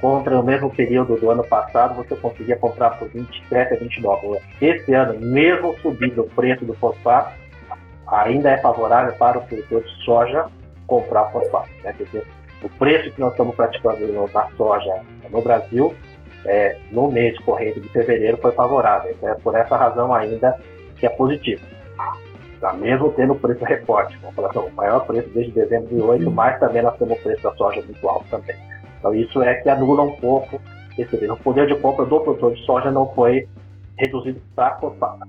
Contra 0.00 0.40
o 0.40 0.42
mesmo 0.42 0.70
período 0.70 1.16
do 1.16 1.30
ano 1.30 1.44
passado, 1.44 1.94
você 1.94 2.16
conseguia 2.16 2.56
comprar 2.56 2.98
por 2.98 3.08
27 3.08 3.74
a 3.74 3.76
29. 3.76 4.38
Esse 4.62 4.94
ano, 4.94 5.20
mesmo 5.20 5.76
subindo 5.82 6.22
o 6.22 6.30
preço 6.30 6.64
do 6.64 6.72
fosfato, 6.74 7.43
ainda 8.14 8.50
é 8.50 8.58
favorável 8.58 9.14
para 9.14 9.38
o 9.38 9.42
produtor 9.42 9.82
de 9.82 10.04
soja 10.04 10.46
comprar 10.86 11.30
fosfato. 11.30 11.70
Né? 11.82 11.94
Porque 11.96 12.22
o 12.62 12.68
preço 12.70 13.10
que 13.10 13.20
nós 13.20 13.32
estamos 13.32 13.54
praticando 13.54 14.30
na 14.32 14.48
soja 14.56 15.00
no 15.30 15.42
Brasil, 15.42 15.94
é, 16.46 16.78
no 16.90 17.10
mês 17.10 17.38
corrente 17.40 17.80
de 17.80 17.88
fevereiro, 17.88 18.36
foi 18.38 18.52
favorável. 18.52 19.12
Então, 19.12 19.28
é 19.28 19.34
por 19.34 19.54
essa 19.54 19.76
razão 19.76 20.14
ainda 20.14 20.58
que 20.98 21.06
é 21.06 21.08
positivo. 21.10 21.62
Tá? 22.60 22.72
Mesmo 22.72 23.12
tendo 23.12 23.34
o 23.34 23.38
preço 23.38 23.64
recorte, 23.64 24.16
vamos 24.22 24.36
falar 24.36 24.48
assim, 24.48 24.58
o 24.58 24.72
maior 24.72 25.00
preço 25.06 25.28
desde 25.30 25.52
dezembro 25.52 25.88
de 25.88 26.00
8, 26.00 26.30
mas 26.30 26.58
também 26.58 26.82
nós 26.82 26.96
temos 26.96 27.18
o 27.18 27.22
preço 27.22 27.42
da 27.42 27.54
soja 27.54 27.82
muito 27.82 28.08
alto 28.08 28.24
também. 28.30 28.56
Então 28.98 29.14
isso 29.14 29.42
é 29.42 29.54
que 29.56 29.68
anula 29.68 30.02
um 30.02 30.16
pouco 30.16 30.58
esse 30.96 31.26
O 31.26 31.36
poder 31.36 31.66
de 31.66 31.74
compra 31.76 32.06
do 32.06 32.20
produtor 32.20 32.54
de 32.54 32.64
soja 32.64 32.90
não 32.90 33.12
foi 33.14 33.48
reduzido 33.98 34.40
para 34.54 34.76
fosfato. 34.76 35.28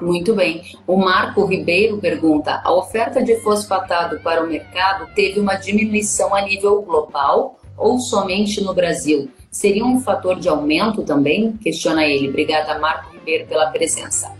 Muito 0.00 0.34
bem. 0.34 0.62
O 0.86 0.96
Marco 0.96 1.44
Ribeiro 1.44 1.98
pergunta: 1.98 2.60
a 2.64 2.72
oferta 2.72 3.22
de 3.22 3.36
fosfatado 3.36 4.20
para 4.20 4.42
o 4.42 4.46
mercado 4.46 5.06
teve 5.14 5.40
uma 5.40 5.54
diminuição 5.54 6.34
a 6.34 6.42
nível 6.42 6.82
global 6.82 7.58
ou 7.76 7.98
somente 7.98 8.62
no 8.62 8.74
Brasil? 8.74 9.28
Seria 9.50 9.84
um 9.84 10.00
fator 10.00 10.38
de 10.38 10.48
aumento 10.48 11.02
também? 11.02 11.52
Questiona 11.52 12.04
ele. 12.04 12.28
Obrigada, 12.28 12.78
Marco 12.78 13.12
Ribeiro, 13.12 13.46
pela 13.46 13.70
presença. 13.70 14.32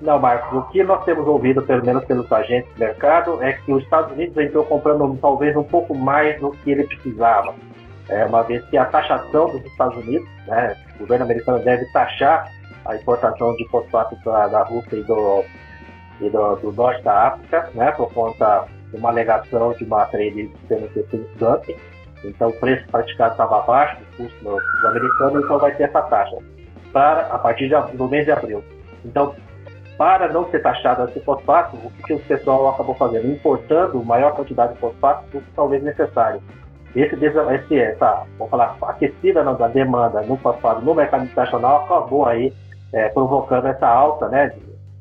Não, 0.00 0.18
Marcos, 0.18 0.58
o 0.58 0.62
que 0.70 0.82
nós 0.82 1.04
temos 1.04 1.26
ouvido, 1.26 1.62
pelo 1.62 1.84
menos 1.84 2.04
pelos 2.04 2.30
agentes 2.32 2.72
do 2.74 2.80
mercado, 2.80 3.42
é 3.42 3.52
que 3.52 3.72
os 3.72 3.84
Estados 3.84 4.12
Unidos 4.12 4.36
entrou 4.36 4.64
comprando 4.64 5.16
talvez 5.20 5.56
um 5.56 5.62
pouco 5.62 5.94
mais 5.94 6.40
do 6.40 6.50
que 6.50 6.72
ele 6.72 6.84
precisava. 6.84 7.54
É, 8.08 8.24
uma 8.24 8.42
vez 8.42 8.64
que 8.66 8.76
a 8.76 8.84
taxação 8.84 9.46
dos 9.50 9.64
Estados 9.64 9.96
Unidos, 10.04 10.28
né, 10.46 10.76
o 10.96 11.00
governo 11.00 11.24
americano 11.24 11.60
deve 11.60 11.84
taxar 11.92 12.50
a 12.84 12.96
importação 12.96 13.54
de 13.56 13.68
fosfato 13.68 14.16
da, 14.24 14.48
da 14.48 14.62
Rússia 14.62 14.96
e, 14.96 15.02
do, 15.02 15.44
e 16.20 16.30
do, 16.30 16.56
do, 16.56 16.72
norte 16.72 17.02
da 17.02 17.28
África, 17.28 17.70
né, 17.74 17.92
por 17.92 18.12
conta 18.12 18.66
uma 18.92 19.08
alegação 19.08 19.72
de 19.72 19.84
uma 19.84 20.04
trade 20.06 20.50
sendo 20.68 20.88
feita 20.88 21.18
dumping, 21.36 21.76
então 22.24 22.50
o 22.50 22.60
preço 22.60 22.86
praticado 22.88 23.32
estava 23.32 23.60
abaixo 23.60 23.98
do 24.00 24.16
custo 24.16 24.44
do 24.44 24.86
americano, 24.86 25.40
então 25.40 25.58
vai 25.58 25.74
ter 25.74 25.84
essa 25.84 26.02
taxa 26.02 26.36
para 26.92 27.26
a 27.26 27.38
partir 27.38 27.68
de, 27.68 27.96
do 27.96 28.08
mês 28.08 28.24
de 28.24 28.32
abril. 28.32 28.62
Então, 29.04 29.34
para 29.96 30.28
não 30.28 30.50
ser 30.50 30.60
taxado 30.60 31.04
esse 31.08 31.20
fosfato, 31.20 31.76
o 31.76 31.90
que, 31.90 32.02
que 32.02 32.14
o 32.14 32.20
pessoal 32.20 32.68
acabou 32.68 32.94
fazendo? 32.94 33.30
Importando 33.30 34.02
maior 34.04 34.34
quantidade 34.34 34.74
de 34.74 34.80
fosfato 34.80 35.24
do 35.30 35.40
que 35.40 35.50
talvez 35.54 35.82
necessário. 35.82 36.42
Esse, 36.94 37.14
esse 37.14 37.78
essa, 37.78 38.26
vamos 38.36 38.50
falar, 38.50 38.76
aquecida 38.82 39.42
da 39.42 39.68
demanda 39.68 40.20
no 40.22 40.36
fosfato 40.36 40.82
no 40.82 40.94
mercado 40.94 41.24
internacional 41.24 41.84
acabou 41.84 42.26
aí 42.26 42.52
é, 42.92 43.08
provocando 43.08 43.66
essa 43.66 43.86
alta, 43.86 44.28
né, 44.28 44.52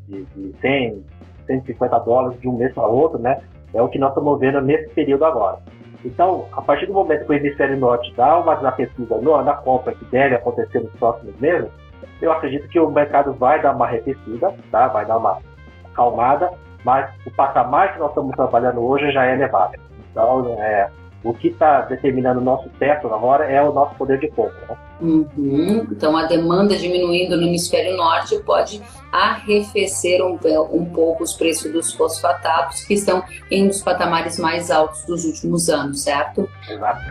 de, 0.08 0.24
de 0.26 0.56
100, 0.60 1.04
150 1.48 2.00
dólares 2.00 2.40
de 2.40 2.48
um 2.48 2.58
mês 2.58 2.74
para 2.74 2.88
outro, 2.88 3.20
né, 3.20 3.42
é 3.74 3.82
o 3.82 3.88
que 3.88 4.00
nós 4.00 4.10
estamos 4.10 4.40
vendo 4.40 4.62
nesse 4.62 4.90
período 4.94 5.26
agora. 5.26 5.60
Então, 6.04 6.48
a 6.52 6.62
partir 6.62 6.88
do 6.88 6.94
momento 6.94 7.26
que 7.26 7.32
o 7.32 7.36
hemisfério 7.36 7.78
norte 7.78 8.12
dá 8.16 8.40
uma 8.40 8.56
desaquecida 8.56 9.18
na 9.22 9.54
compra 9.54 9.94
que 9.94 10.06
deve 10.06 10.36
acontecer 10.36 10.80
nos 10.80 10.92
próximos 10.94 11.40
meses, 11.40 11.70
eu 12.22 12.32
acredito 12.32 12.68
que 12.70 12.80
o 12.80 12.90
mercado 12.90 13.34
vai 13.34 13.62
dar 13.62 13.76
uma 13.76 13.86
arrefecida, 13.86 14.54
tá? 14.72 14.88
vai 14.88 15.06
dar 15.06 15.18
uma 15.18 15.40
acalmada, 15.86 16.52
mas 16.84 17.10
o 17.26 17.32
patamar 17.32 17.94
que 17.94 18.00
nós 18.00 18.10
estamos 18.10 18.36
trabalhando 18.36 18.82
hoje 18.82 19.12
já 19.12 19.26
é 19.26 19.34
elevado. 19.34 19.78
Então, 20.12 20.56
é, 20.60 20.90
o 21.24 21.34
que 21.34 21.50
está 21.50 21.82
determinando 21.82 22.40
o 22.40 22.44
nosso 22.44 22.70
teto 22.80 23.08
agora 23.08 23.46
é 23.46 23.62
o 23.62 23.72
nosso 23.72 23.96
poder 23.96 24.20
de 24.20 24.28
compra. 24.30 24.68
Né? 24.70 24.78
Uhum. 25.02 25.88
Então, 25.92 26.16
a 26.18 26.26
demanda 26.26 26.76
diminuindo 26.78 27.38
no 27.38 27.44
hemisfério 27.44 27.96
norte 27.96 28.38
pode 28.40 28.82
arrefecer 29.12 30.24
um, 30.24 30.40
um 30.72 30.86
pouco 30.86 31.24
os 31.24 31.34
preços 31.34 31.72
dos 31.72 31.94
fosfatatos, 31.94 32.84
que 32.84 32.96
estão 32.96 33.24
em 33.50 33.66
um 33.66 33.68
dos 33.68 33.82
patamares 33.82 34.40
mais 34.40 34.72
altos 34.72 35.04
dos 35.06 35.26
últimos 35.26 35.70
anos, 35.70 36.02
certo? 36.02 36.48
Exato. 36.70 37.02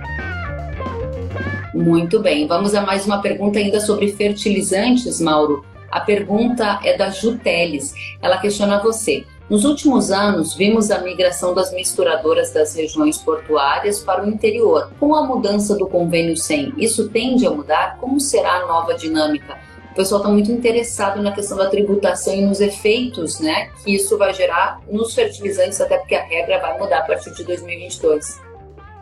Muito 1.75 2.21
bem, 2.21 2.47
vamos 2.47 2.75
a 2.75 2.83
mais 2.83 3.07
uma 3.07 3.23
pergunta 3.23 3.59
ainda 3.59 3.81
sobre 3.81 4.13
fertilizantes, 4.13 5.21
Mauro. 5.21 5.65
A 5.91 6.01
pergunta 6.01 6.79
é 6.85 6.97
da 6.97 7.11
Juteles. 7.11 7.93
Ela 8.23 8.39
questiona 8.39 8.81
você. 8.81 9.25
Nos 9.51 9.65
últimos 9.65 10.13
anos, 10.13 10.55
vimos 10.55 10.93
a 10.93 11.01
migração 11.01 11.53
das 11.53 11.73
misturadoras 11.73 12.53
das 12.53 12.73
regiões 12.73 13.19
portuárias 13.19 13.99
para 13.99 14.23
o 14.23 14.29
interior. 14.29 14.93
Com 15.01 15.13
a 15.13 15.25
mudança 15.25 15.77
do 15.77 15.89
convênio 15.89 16.37
100, 16.37 16.75
isso 16.79 17.09
tende 17.09 17.45
a 17.45 17.51
mudar? 17.51 17.97
Como 17.99 18.21
será 18.21 18.59
a 18.59 18.67
nova 18.67 18.95
dinâmica? 18.95 19.59
O 19.91 19.95
pessoal 19.97 20.21
está 20.21 20.33
muito 20.33 20.53
interessado 20.53 21.21
na 21.21 21.33
questão 21.33 21.59
da 21.59 21.69
tributação 21.69 22.33
e 22.33 22.43
nos 22.43 22.61
efeitos 22.61 23.41
né, 23.41 23.71
que 23.83 23.93
isso 23.93 24.17
vai 24.17 24.33
gerar 24.33 24.79
nos 24.89 25.17
fertilizantes, 25.17 25.81
até 25.81 25.99
porque 25.99 26.15
a 26.15 26.23
regra 26.23 26.61
vai 26.61 26.79
mudar 26.79 26.99
a 26.99 27.03
partir 27.03 27.35
de 27.35 27.43
2022. 27.43 28.41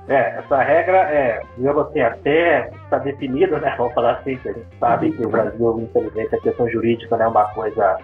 É, 0.08 0.38
essa 0.38 0.62
regra 0.62 0.96
é, 0.96 1.42
digamos 1.58 1.88
assim, 1.88 2.00
até 2.00 2.70
está 2.84 2.96
definida, 2.96 3.58
né? 3.58 3.74
Vamos 3.76 3.92
falar 3.92 4.12
assim, 4.12 4.36
que 4.38 4.48
a 4.48 4.52
gente 4.54 4.66
sabe 4.80 5.12
que 5.12 5.26
o 5.26 5.28
Brasil, 5.28 5.78
infelizmente, 5.82 6.34
a 6.34 6.40
questão 6.40 6.66
jurídica 6.70 7.18
não 7.18 7.26
é 7.26 7.28
uma 7.28 7.44
coisa 7.52 7.98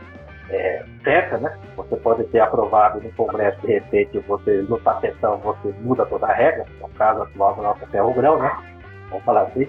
é, 0.51 0.85
certa, 1.03 1.39
né? 1.39 1.57
Você 1.77 1.97
pode 1.97 2.25
ter 2.25 2.41
aprovado 2.41 3.01
no 3.01 3.11
Congresso, 3.13 3.61
de 3.61 3.73
repente, 3.73 4.19
você, 4.21 4.63
no 4.69 4.79
tapetão, 4.81 5.39
você 5.39 5.75
muda 5.81 6.05
toda 6.07 6.27
a 6.27 6.33
regra, 6.33 6.67
no 6.81 6.89
caso 6.91 7.23
atual 7.23 7.55
do 7.55 7.63
nosso 7.63 7.87
ferro-grão, 7.87 8.39
né? 8.39 8.51
Vamos 9.11 9.25
falar 9.25 9.43
assim. 9.43 9.67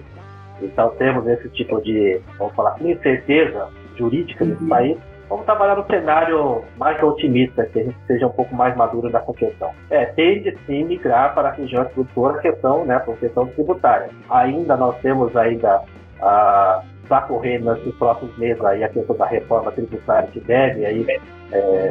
Então 0.60 0.90
temos 0.96 1.26
esse 1.26 1.48
tipo 1.50 1.80
de, 1.82 2.20
vamos 2.38 2.54
falar, 2.54 2.76
incerteza 2.80 3.68
jurídica 3.96 4.44
nesse 4.44 4.62
uhum. 4.62 4.68
país 4.68 4.98
Vamos 5.28 5.44
trabalhar 5.44 5.76
no 5.76 5.86
cenário 5.86 6.62
mais 6.76 7.02
otimista, 7.02 7.66
que 7.66 7.80
a 7.80 7.84
gente 7.84 7.96
seja 8.06 8.28
um 8.28 8.32
pouco 8.32 8.54
mais 8.54 8.76
maduro 8.76 9.10
nessa 9.10 9.32
questão. 9.32 9.72
É, 9.90 10.06
tende 10.06 10.56
sim 10.66 10.84
migrar 10.84 11.34
para 11.34 11.48
a 11.48 11.52
região 11.52 11.84
produtora 11.84 12.38
questão, 12.38 12.84
né, 12.84 12.98
por 13.00 13.16
questão 13.18 13.46
tributária. 13.48 14.08
Ainda 14.30 14.76
nós 14.76 14.96
temos 15.00 15.36
ainda 15.36 15.82
a 16.20 16.82
para 17.08 17.22
correr 17.22 17.58
nos 17.58 17.94
próximos 17.96 18.36
meses 18.38 18.62
aí 18.64 18.84
a 18.84 18.88
questão 18.88 19.16
da 19.16 19.26
reforma 19.26 19.72
tributária 19.72 20.28
que 20.30 20.40
deve 20.40 20.84
aí 20.84 21.06
é, 21.52 21.90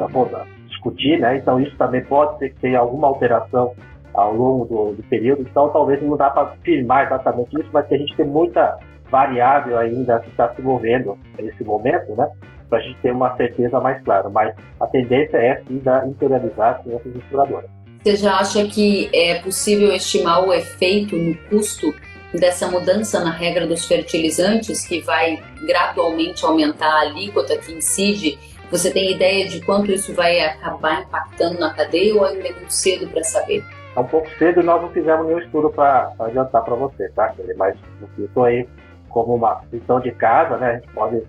discutir, 0.68 1.20
né? 1.20 1.38
Então 1.38 1.60
isso 1.60 1.76
também 1.78 2.04
pode 2.04 2.38
ser 2.40 2.50
que 2.50 2.60
tenha 2.60 2.80
alguma 2.80 3.08
alteração 3.08 3.74
ao 4.14 4.34
longo 4.34 4.66
do, 4.66 4.94
do 4.94 5.04
período. 5.04 5.42
Então 5.42 5.70
talvez 5.70 6.02
não 6.02 6.16
dá 6.16 6.30
para 6.30 6.50
afirmar 6.50 7.06
exatamente 7.06 7.60
isso, 7.60 7.70
mas 7.74 7.88
que 7.88 7.96
a 7.96 7.98
gente 7.98 8.16
tem 8.16 8.26
muita 8.26 8.78
variável 9.10 9.78
ainda 9.78 10.20
que 10.20 10.30
está 10.30 10.54
se 10.54 10.62
movendo 10.62 11.18
nesse 11.40 11.64
momento, 11.64 12.16
né? 12.16 12.30
para 12.70 12.80
a 12.80 12.82
gente 12.82 12.98
ter 13.00 13.12
uma 13.12 13.36
certeza 13.38 13.80
mais 13.80 14.02
clara. 14.04 14.30
Mas 14.30 14.56
a 14.80 14.88
tendência 14.88 15.38
é 15.38 15.62
sim 15.68 15.80
da 15.80 16.06
interiorizar 16.08 16.82
essas 16.88 17.14
misturadoras. 17.14 17.70
Você 18.04 18.18
já 18.18 18.36
acha 18.36 18.64
que 18.68 19.10
é 19.14 19.42
possível 19.42 19.92
estimar 19.92 20.46
o 20.46 20.54
efeito 20.54 21.16
no 21.16 21.36
custo 21.50 21.94
dessa 22.36 22.68
mudança 22.68 23.24
na 23.24 23.32
regra 23.32 23.66
dos 23.66 23.86
fertilizantes, 23.86 24.86
que 24.86 25.02
vai 25.02 25.42
gradualmente 25.66 26.46
aumentar 26.46 26.88
a 26.88 27.02
alíquota 27.02 27.58
que 27.58 27.72
incide? 27.74 28.38
Você 28.72 28.92
tem 28.92 29.12
ideia 29.12 29.48
de 29.48 29.62
quanto 29.62 29.92
isso 29.92 30.14
vai 30.14 30.40
acabar 30.40 31.04
impactando 31.04 31.60
na 31.60 31.74
cadeia 31.74 32.16
ou 32.16 32.26
ainda 32.26 32.48
é 32.48 32.54
muito 32.54 32.74
cedo 32.74 33.08
para 33.08 33.24
saber? 33.24 33.64
É 33.96 34.00
um 34.00 34.08
pouco 34.08 34.30
cedo 34.38 34.60
e 34.60 34.64
nós 34.64 34.82
não 34.82 34.90
fizemos 34.90 35.26
nenhum 35.28 35.40
estudo 35.40 35.70
para 35.70 36.12
adiantar 36.20 36.64
para 36.64 36.76
você, 36.76 37.08
tá? 37.10 37.34
Mas 37.58 37.78
isso 38.18 38.44
aí 38.44 38.68
como 39.10 39.36
uma 39.36 39.62
lição 39.72 40.02
de 40.02 40.12
casa, 40.12 40.58
né? 40.58 40.72
A 40.72 40.74
gente 40.76 40.94
pode 40.94 41.24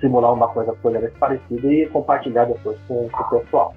simular 0.00 0.34
uma 0.34 0.48
coisa 0.48 0.76
parecida 1.18 1.72
e 1.72 1.88
compartilhar 1.88 2.44
depois 2.44 2.78
com, 2.86 3.08
com 3.08 3.36
o 3.36 3.40
pessoal. 3.40 3.74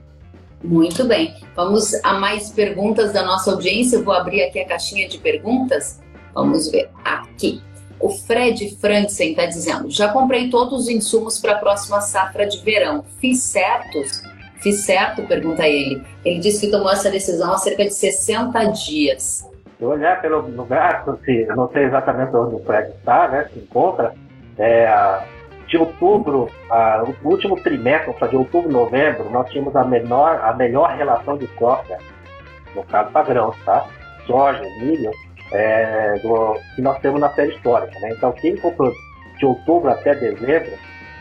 Muito 0.62 1.05
bem. 1.05 1.34
Vamos 1.55 1.94
a 2.03 2.15
mais 2.15 2.51
perguntas 2.51 3.13
da 3.13 3.24
nossa 3.24 3.51
audiência. 3.51 3.96
Eu 3.96 4.03
vou 4.03 4.13
abrir 4.13 4.44
aqui 4.44 4.60
a 4.60 4.67
caixinha 4.67 5.08
de 5.08 5.17
perguntas. 5.17 6.01
Vamos 6.35 6.69
ver 6.69 6.89
aqui. 7.03 7.63
O 7.99 8.09
Fred 8.09 8.77
Franzen 8.79 9.31
está 9.31 9.45
dizendo: 9.45 9.89
já 9.89 10.09
comprei 10.09 10.49
todos 10.49 10.81
os 10.81 10.89
insumos 10.89 11.39
para 11.39 11.53
a 11.53 11.57
próxima 11.57 12.01
safra 12.01 12.45
de 12.45 12.59
verão. 12.59 13.03
Fiz 13.19 13.41
certos? 13.41 14.21
Fiz 14.61 14.85
certo? 14.85 15.23
Pergunta 15.23 15.65
ele. 15.67 16.03
Ele 16.23 16.39
disse 16.39 16.65
que 16.65 16.71
tomou 16.71 16.91
essa 16.91 17.09
decisão 17.09 17.53
há 17.53 17.57
cerca 17.57 17.83
de 17.83 17.93
60 17.93 18.63
dias. 18.71 19.49
Se 19.77 19.85
olhar 19.85 20.21
pelo 20.21 20.41
lugar, 20.41 21.05
não 21.55 21.69
sei 21.71 21.83
exatamente 21.83 22.35
onde 22.35 22.55
o 22.55 22.63
Fred 22.63 22.89
está, 22.89 23.27
né? 23.27 23.49
Se 23.53 23.59
encontra, 23.59 24.13
é, 24.57 25.23
de 25.67 25.77
outubro, 25.77 26.49
a, 26.69 27.03
o 27.03 27.29
último 27.29 27.59
trimestre, 27.61 28.13
de 28.29 28.35
outubro, 28.35 28.71
novembro, 28.71 29.29
nós 29.29 29.49
tínhamos 29.49 29.75
a 29.75 29.83
menor, 29.83 30.39
a 30.43 30.53
melhor 30.53 30.95
relação 30.95 31.37
de 31.37 31.47
soja, 31.57 31.97
no 32.75 32.83
caso 32.83 33.11
para 33.11 33.25
grãos, 33.25 33.55
tá? 33.65 33.85
Soja, 34.25 34.61
milho, 34.79 35.11
é, 35.51 36.19
do, 36.19 36.57
que 36.75 36.81
nós 36.81 36.99
temos 36.99 37.19
na 37.19 37.29
série 37.33 37.53
histórica, 37.53 37.99
né? 37.99 38.09
Então, 38.11 38.31
quem 38.33 38.55
comprou 38.57 38.91
de 39.37 39.45
outubro 39.45 39.89
até 39.89 40.15
dezembro, 40.15 40.71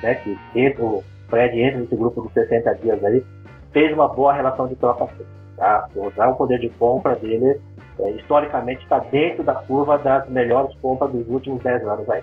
né, 0.02 0.14
que 0.16 0.38
entra, 0.54 0.85
o 0.85 1.04
Fred 1.28 1.61
entra 1.61 1.81
nesse 1.81 1.97
grupo 1.97 2.23
dos 2.23 2.33
60 2.33 2.75
dias 2.76 3.04
aí, 3.04 3.25
fez 3.73 3.93
uma 3.93 4.09
boa 4.09 4.33
relação 4.33 4.69
de 4.69 4.76
troca, 4.76 5.09
tá? 5.57 5.88
O 6.31 6.35
poder 6.37 6.59
de 6.61 6.69
compra 6.71 7.16
dele, 7.16 7.61
é, 7.99 8.11
historicamente, 8.12 8.83
está 8.83 8.99
dentro 8.99 9.43
da 9.43 9.54
curva 9.54 9.99
das 9.99 10.28
melhores 10.28 10.75
compras 10.81 11.11
dos 11.11 11.28
últimos 11.28 11.62
10 11.62 11.87
anos 11.87 12.09
aí. 12.09 12.23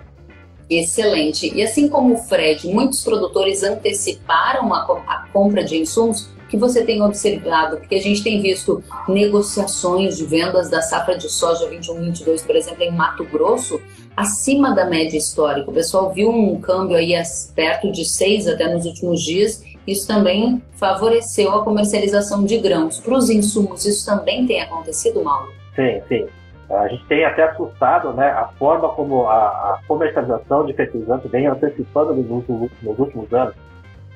Excelente. 0.70 1.54
E 1.54 1.62
assim 1.62 1.88
como 1.88 2.14
o 2.14 2.18
Fred, 2.18 2.66
muitos 2.68 3.04
produtores 3.04 3.62
anteciparam 3.62 4.72
a 4.72 5.26
compra 5.32 5.62
de 5.62 5.76
insumos, 5.76 6.30
que 6.52 6.56
você 6.58 6.84
tem 6.84 7.00
observado? 7.00 7.78
Porque 7.78 7.94
a 7.94 8.00
gente 8.00 8.22
tem 8.22 8.42
visto 8.42 8.84
negociações 9.08 10.18
de 10.18 10.26
vendas 10.26 10.68
da 10.68 10.82
safra 10.82 11.16
de 11.16 11.26
soja 11.30 11.66
21-22, 11.70 12.44
por 12.44 12.54
exemplo, 12.54 12.82
em 12.82 12.90
Mato 12.90 13.24
Grosso, 13.24 13.80
acima 14.14 14.74
da 14.74 14.84
média 14.84 15.16
histórica. 15.16 15.70
O 15.70 15.72
pessoal 15.72 16.12
viu 16.12 16.28
um 16.28 16.60
câmbio 16.60 16.94
aí 16.94 17.14
perto 17.54 17.90
de 17.90 18.04
6 18.04 18.48
até 18.48 18.70
nos 18.70 18.84
últimos 18.84 19.22
dias. 19.22 19.64
Isso 19.86 20.06
também 20.06 20.62
favoreceu 20.74 21.54
a 21.54 21.64
comercialização 21.64 22.44
de 22.44 22.58
grãos. 22.58 23.00
Para 23.00 23.14
os 23.14 23.30
insumos, 23.30 23.86
isso 23.86 24.04
também 24.04 24.46
tem 24.46 24.60
acontecido, 24.60 25.24
Mauro? 25.24 25.50
Sim, 25.74 26.02
sim. 26.06 26.26
A 26.68 26.86
gente 26.88 27.06
tem 27.06 27.24
até 27.24 27.44
assustado 27.44 28.12
né, 28.12 28.28
a 28.28 28.48
forma 28.58 28.90
como 28.90 29.26
a, 29.26 29.38
a 29.38 29.80
comercialização 29.88 30.66
de 30.66 30.74
fertilizantes 30.74 31.30
vem 31.30 31.46
antecipando 31.46 32.12
nos 32.12 32.30
últimos, 32.30 32.70
nos 32.82 32.98
últimos 32.98 33.32
anos. 33.32 33.54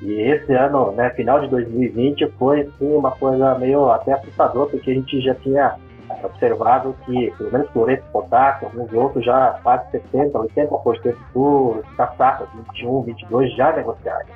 E 0.02 0.12
esse 0.20 0.52
ano, 0.52 0.92
né, 0.92 1.10
final 1.10 1.40
de 1.40 1.48
2020, 1.48 2.26
foi 2.38 2.70
sim, 2.78 2.94
uma 2.94 3.12
coisa 3.12 3.54
meio 3.58 3.90
até 3.90 4.12
assustador, 4.12 4.68
porque 4.68 4.90
a 4.90 4.94
gente 4.94 5.20
já 5.20 5.34
tinha 5.36 5.76
observado 6.22 6.94
que, 7.04 7.32
pelo 7.36 7.52
menos 7.52 7.70
cloreto 7.70 8.04
de 8.04 8.10
potássio, 8.10 8.68
alguns 8.68 8.92
outros 8.92 9.24
já 9.24 9.58
quase 9.62 9.90
70%, 10.12 10.32
80% 10.32 11.16
do, 11.34 11.82
da 11.96 12.06
safra 12.08 12.46
21, 12.72 13.02
22 13.02 13.56
já 13.56 13.72
negociados. 13.72 14.26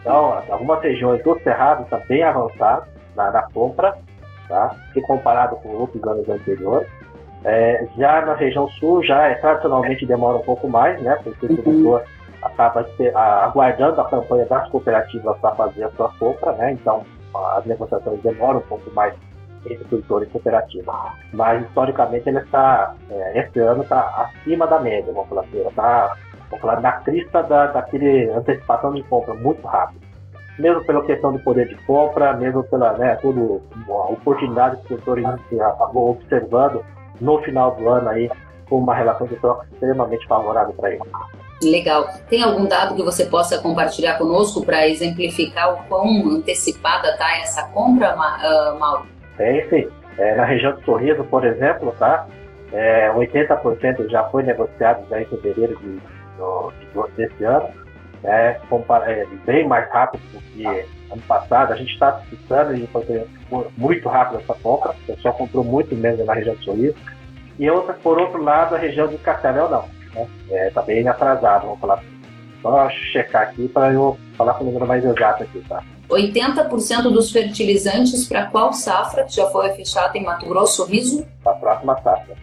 Então, 0.00 0.42
algumas 0.50 0.82
regiões 0.82 1.22
do 1.22 1.38
Cerrado 1.40 1.84
está 1.84 1.98
bem 2.08 2.22
avançado 2.22 2.86
na, 3.14 3.30
na 3.30 3.42
compra, 3.50 3.96
tá? 4.48 4.74
se 4.92 5.00
comparado 5.02 5.56
com 5.56 5.68
outros 5.70 6.02
anos 6.04 6.28
anteriores. 6.28 6.88
É, 7.44 7.86
já 7.96 8.24
na 8.24 8.34
região 8.34 8.68
sul, 8.68 9.02
já 9.02 9.28
é, 9.28 9.34
tradicionalmente 9.34 10.04
demora 10.04 10.38
um 10.38 10.42
pouco 10.42 10.68
mais, 10.68 11.00
né? 11.00 11.18
Porque 11.24 11.46
o 11.46 11.56
produtor 11.56 12.04
acaba 12.42 12.86
aguardando 13.44 14.00
a 14.00 14.08
campanha 14.08 14.46
das 14.46 14.68
cooperativas 14.68 15.38
para 15.38 15.54
fazer 15.54 15.84
a 15.84 15.90
sua 15.92 16.10
compra, 16.18 16.52
né? 16.52 16.72
Então 16.72 17.04
as 17.56 17.64
negociações 17.64 18.20
demoram 18.22 18.58
um 18.58 18.62
pouco 18.62 18.90
mais 18.92 19.14
entre 19.66 19.84
produtores 19.84 20.30
cooperativos. 20.32 20.94
Mas, 21.32 21.62
historicamente, 21.66 22.28
ele 22.28 22.38
está, 22.38 22.94
é, 23.10 23.40
esse 23.40 23.58
ano 23.60 23.82
está 23.82 24.00
acima 24.16 24.66
da 24.66 24.80
média, 24.80 25.12
vamos 25.12 25.28
falar 25.28 25.42
assim, 25.42 25.58
está 25.58 26.16
falar, 26.58 26.80
na 26.80 26.92
crista 26.92 27.42
da, 27.42 27.66
daquele 27.66 28.30
antecipação 28.30 28.92
de 28.92 29.02
compra 29.04 29.34
muito 29.34 29.64
rápido. 29.66 30.00
Mesmo 30.58 30.84
pela 30.84 31.04
questão 31.04 31.32
do 31.32 31.38
poder 31.38 31.68
de 31.68 31.74
compra, 31.86 32.34
mesmo 32.34 32.62
pela 32.64 32.92
né, 32.94 33.16
a 33.16 34.10
oportunidade 34.10 34.82
que 34.82 34.94
o 34.94 35.00
produtor 35.00 35.62
acabou 35.62 36.10
observando 36.10 36.84
no 37.20 37.40
final 37.42 37.74
do 37.76 37.88
ano 37.88 38.08
aí, 38.08 38.30
com 38.68 38.78
uma 38.78 38.94
relação 38.94 39.26
de 39.26 39.36
troca 39.36 39.66
extremamente 39.72 40.26
favorável 40.26 40.74
para 40.74 40.90
ele. 40.90 41.02
Legal. 41.62 42.08
Tem 42.28 42.42
algum 42.42 42.64
dado 42.64 42.94
que 42.94 43.02
você 43.02 43.26
possa 43.26 43.58
compartilhar 43.58 44.16
conosco 44.16 44.64
para 44.64 44.88
exemplificar 44.88 45.74
o 45.74 45.84
quão 45.88 46.30
antecipada 46.30 47.10
está 47.10 47.36
essa 47.36 47.64
compra, 47.68 48.14
uh, 48.14 48.78
Mauro? 48.78 49.06
Tem 49.36 49.68
sim. 49.68 49.88
É, 50.16 50.34
na 50.36 50.44
região 50.44 50.72
do 50.72 50.82
Sorriso, 50.84 51.22
por 51.24 51.44
exemplo, 51.44 51.94
tá? 51.98 52.26
É, 52.72 53.10
80% 53.12 54.08
já 54.08 54.24
foi 54.24 54.42
negociado 54.42 55.06
já 55.08 55.20
em 55.20 55.24
fevereiro 55.26 55.78
de, 55.78 55.96
de, 55.96 57.16
desse 57.16 57.44
ano. 57.44 57.68
É, 58.24 58.58
é, 59.06 59.26
bem 59.44 59.66
mais 59.66 59.90
rápido 59.90 60.22
do 60.32 60.40
que 60.40 60.66
ano 60.66 61.22
passado. 61.26 61.72
A 61.72 61.76
gente 61.76 61.92
está 61.92 62.12
precisando 62.12 62.74
de 62.74 62.86
fazer 62.86 63.26
muito 63.76 64.08
rápido 64.08 64.40
essa 64.40 64.54
compra. 64.54 64.92
O 64.92 65.14
pessoal 65.14 65.34
comprou 65.34 65.64
muito 65.64 65.94
menos 65.94 66.24
na 66.24 66.34
região 66.34 66.54
do 66.54 66.64
Sorriso. 66.64 66.96
E 67.58 67.70
outra, 67.70 67.94
por 67.94 68.18
outro 68.18 68.42
lado, 68.42 68.74
a 68.74 68.78
região 68.78 69.08
de 69.08 69.18
Cascavel 69.18 69.68
não 69.68 69.99
né? 70.14 70.26
É, 70.50 70.70
tá 70.70 70.82
bem 70.82 71.06
atrasado, 71.08 71.66
vamos 71.66 71.80
falar. 71.80 72.02
Só 72.62 72.90
checar 72.90 73.42
aqui 73.42 73.68
para 73.68 73.92
eu 73.92 74.18
falar 74.36 74.54
com 74.54 74.64
o 74.64 74.66
número 74.66 74.86
mais 74.86 75.04
exato 75.04 75.42
aqui, 75.42 75.62
tá? 75.68 75.82
80% 76.10 77.02
dos 77.02 77.30
fertilizantes 77.30 78.26
para 78.26 78.46
qual 78.46 78.72
safra 78.72 79.24
que 79.24 79.34
já 79.34 79.46
foi 79.46 79.70
fechada 79.70 80.16
em 80.18 80.24
Mato 80.24 80.46
Grosso, 80.46 80.84
Riso? 80.84 81.26
Para 81.42 81.52
a 81.52 81.56
próxima 81.56 81.94
safra. 82.02 82.34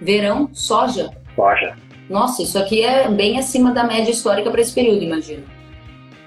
Verão, 0.00 0.50
soja? 0.52 1.10
Soja. 1.34 1.76
Nossa, 2.10 2.42
isso 2.42 2.58
aqui 2.58 2.82
é 2.82 3.08
bem 3.08 3.38
acima 3.38 3.72
da 3.72 3.84
média 3.84 4.10
histórica 4.10 4.50
para 4.50 4.60
esse 4.60 4.74
período, 4.74 5.02
imagino. 5.02 5.44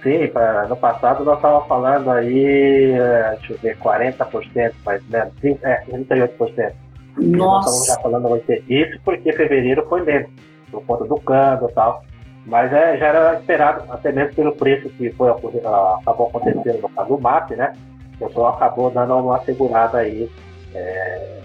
Sim, 0.01 0.27
pra, 0.27 0.65
no 0.67 0.77
passado 0.77 1.23
nós 1.23 1.35
estávamos 1.35 1.67
falando 1.67 2.09
aí, 2.09 2.91
é, 2.91 3.35
deixa 3.37 3.53
eu 3.53 3.57
ver, 3.59 3.77
40%, 3.77 4.73
mais 4.85 5.03
ou 5.03 5.09
menos, 5.09 5.63
é, 5.63 5.83
38%. 5.85 6.73
Nossa. 7.17 7.27
Nós 7.27 7.65
estamos 7.65 7.87
já 7.87 7.99
falando 8.01 8.43
isso 8.69 8.99
porque 9.03 9.33
fevereiro 9.33 9.85
foi 9.89 10.01
lento 10.01 10.29
por 10.71 10.83
conta 10.85 11.05
do 11.05 11.15
câmbio 11.15 11.69
e 11.69 11.73
tal. 11.73 12.03
Mas 12.45 12.71
é, 12.71 12.97
já 12.97 13.07
era 13.07 13.33
esperado, 13.39 13.91
até 13.91 14.11
mesmo 14.11 14.33
pelo 14.35 14.55
preço 14.55 14.89
que 14.89 15.11
foi, 15.11 15.29
acabou 15.29 16.27
acontecendo 16.27 16.81
no 16.81 16.89
caso 16.89 17.09
do 17.09 17.21
MAP, 17.21 17.51
né? 17.51 17.73
O 18.15 18.25
pessoal 18.25 18.53
acabou 18.55 18.89
dando 18.89 19.15
uma 19.17 19.39
segurada 19.41 19.97
aí 19.97 20.29
é, 20.73 21.39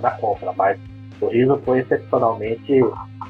na 0.00 0.10
compra, 0.12 0.52
mas 0.56 0.78
o 1.20 1.26
riso 1.28 1.60
foi 1.64 1.78
excepcionalmente 1.80 2.80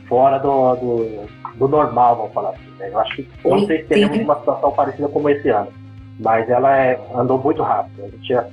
fora 0.09 0.39
do, 0.39 0.75
do, 0.77 1.27
do 1.57 1.69
normal, 1.69 2.17
vamos 2.17 2.33
falar 2.33 2.51
assim. 2.51 2.71
Né? 2.79 2.89
Eu 2.91 2.99
acho 2.99 3.17
que 3.17 3.29
não 3.45 3.67
sei 3.67 3.83
se 3.83 3.89
teremos 3.89 4.19
uma 4.19 4.39
situação 4.39 4.73
parecida 4.73 5.09
como 5.09 5.29
esse 5.29 5.49
ano, 5.51 5.69
mas 6.19 6.49
ela 6.49 6.77
é, 6.77 6.99
andou 7.15 7.39
muito 7.39 7.63
rápido. 7.63 8.05
A 8.05 8.09
gente 8.09 8.23
tinha, 8.23 8.47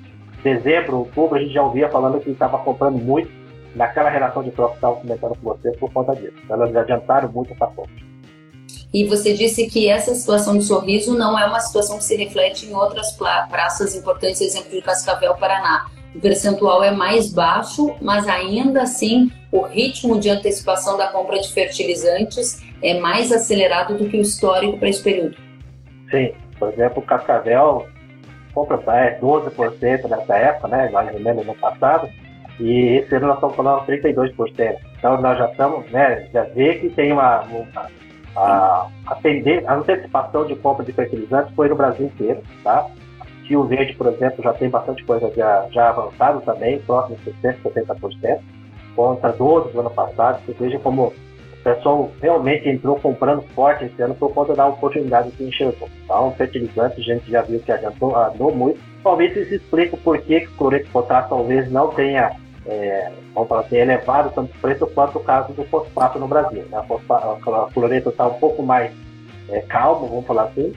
dezembro, 0.44 1.00
outubro, 1.00 1.38
a 1.38 1.42
gente 1.42 1.54
já 1.54 1.64
ouvia 1.64 1.90
falando 1.90 2.20
que 2.20 2.30
estava 2.30 2.58
comprando 2.58 2.98
muito 2.98 3.32
naquela 3.75 4.10
relação 4.10 4.41
de 4.41 4.51
troca 4.51 4.72
que 4.72 4.77
estava 4.77 4.96
comentando 4.96 5.36
com 5.36 5.50
você 5.50 5.72
por 5.74 5.91
conta 5.91 6.15
disso. 6.15 6.34
Elas 6.50 6.75
adiantaram 6.75 7.29
muito 7.29 7.53
essa 7.53 7.67
ponte. 7.67 8.05
E 8.94 9.05
você 9.05 9.34
disse 9.34 9.67
que 9.70 9.89
essa 9.89 10.15
situação 10.15 10.58
de 10.58 10.63
sorriso 10.63 11.17
não 11.17 11.38
é 11.38 11.46
uma 11.46 11.60
situação 11.60 11.98
que 11.98 12.03
se 12.05 12.15
reflete 12.15 12.65
em 12.65 12.74
outras 12.74 13.12
praças 13.12 13.94
importantes, 13.94 14.39
exemplo 14.39 14.72
de 14.72 14.82
Cascavel, 14.82 15.36
Paraná. 15.36 15.88
O 16.15 16.20
percentual 16.22 16.82
é 16.82 16.91
mais 16.91 17.34
baixo, 17.34 17.94
mas 18.01 18.25
ainda 18.25 18.84
assim 18.84 19.29
o 19.51 19.63
ritmo 19.63 20.18
de 20.18 20.29
antecipação 20.29 20.98
da 20.98 21.07
compra 21.07 21.40
de 21.40 21.51
fertilizantes 21.51 22.64
é 22.81 22.98
mais 22.98 23.33
acelerado 23.33 23.98
do 23.98 24.07
que 24.07 24.16
o 24.16 24.22
histórico 24.22 24.77
para 24.77 24.88
esse 24.88 25.03
período. 25.03 25.35
Sim, 26.09 26.33
por 26.57 26.72
exemplo, 26.72 27.01
Cascavel 27.01 27.85
compra 28.53 28.77
12% 28.77 30.07
nessa 30.07 30.38
época, 30.38 30.70
né, 30.70 30.90
menos 31.20 31.46
no 31.46 31.55
passado, 31.55 32.09
e 32.59 32.98
esse 32.98 33.15
ano 33.15 33.27
nós 33.27 33.35
estamos 33.35 33.55
falando 33.55 33.85
32%. 33.85 34.77
Então 34.98 35.22
nós 35.22 35.37
já 35.37 35.50
estamos, 35.50 35.89
né, 35.91 36.27
já 36.33 36.44
vê 36.44 36.75
que 36.75 36.89
tem 36.89 37.11
uma, 37.11 37.41
uma 37.41 37.89
a, 38.35 38.87
a, 39.07 39.18
a 39.68 39.74
antecipação 39.75 40.46
de 40.46 40.55
compra 40.55 40.85
de 40.85 40.91
fertilizantes 40.91 41.53
foi 41.55 41.70
no 41.70 41.75
Brasil 41.75 42.07
inteiro, 42.07 42.41
tá? 42.63 42.87
Rio 43.44 43.63
Verde, 43.63 43.94
por 43.94 44.07
exemplo, 44.07 44.44
já 44.44 44.53
tem 44.53 44.70
bastante 44.70 45.03
coisa 45.05 45.31
já, 45.35 45.68
já 45.72 45.89
avançado 45.89 46.41
também, 46.41 46.79
próximo 46.79 47.18
de 47.24 47.31
60%, 47.31 47.57
70%, 47.61 48.39
contra 48.96 49.33
12% 49.33 49.72
do 49.72 49.79
ano 49.79 49.89
passado. 49.91 50.44
Você 50.46 50.53
veja 50.53 50.79
como 50.79 51.07
o 51.07 51.63
pessoal 51.63 52.11
realmente 52.22 52.68
entrou 52.68 53.00
comprando 53.00 53.44
forte 53.53 53.85
esse 53.85 54.01
ano 54.01 54.15
por 54.15 54.33
conta 54.33 54.53
da 54.55 54.65
oportunidade 54.68 55.31
que 55.31 55.44
enxergou. 55.44 55.89
Então, 56.03 56.31
fertilizante, 56.33 57.00
a 57.00 57.03
gente 57.03 57.29
já 57.29 57.41
viu 57.41 57.59
que 57.59 57.72
adiantou, 57.72 58.15
andou 58.15 58.53
muito. 58.53 58.79
Talvez 59.03 59.35
isso 59.37 59.53
explique 59.53 59.96
por 59.98 60.18
que 60.20 60.37
o 60.37 60.51
cloreto 60.57 60.85
de 60.85 60.91
potássio 60.91 61.29
talvez 61.29 61.72
não 61.72 61.89
tenha 61.89 62.31
é, 62.68 63.12
vamos 63.34 63.48
falar 63.48 63.62
assim, 63.62 63.78
elevado 63.78 64.32
tanto 64.34 64.58
preço 64.60 64.88
quanto 64.88 65.20
o 65.20 65.24
caso 65.24 65.54
do 65.54 65.64
fosfato 65.66 66.18
no 66.18 66.28
Brasil. 66.28 66.64
Né? 66.70 66.78
A 66.78 67.72
cloreto 67.72 68.10
está 68.10 68.28
um 68.28 68.40
pouco 68.40 68.64
mais 68.64 68.92
é, 69.50 69.62
calmo, 69.62 70.08
vamos 70.08 70.25
falar 70.25 70.46
assim. 70.46 70.74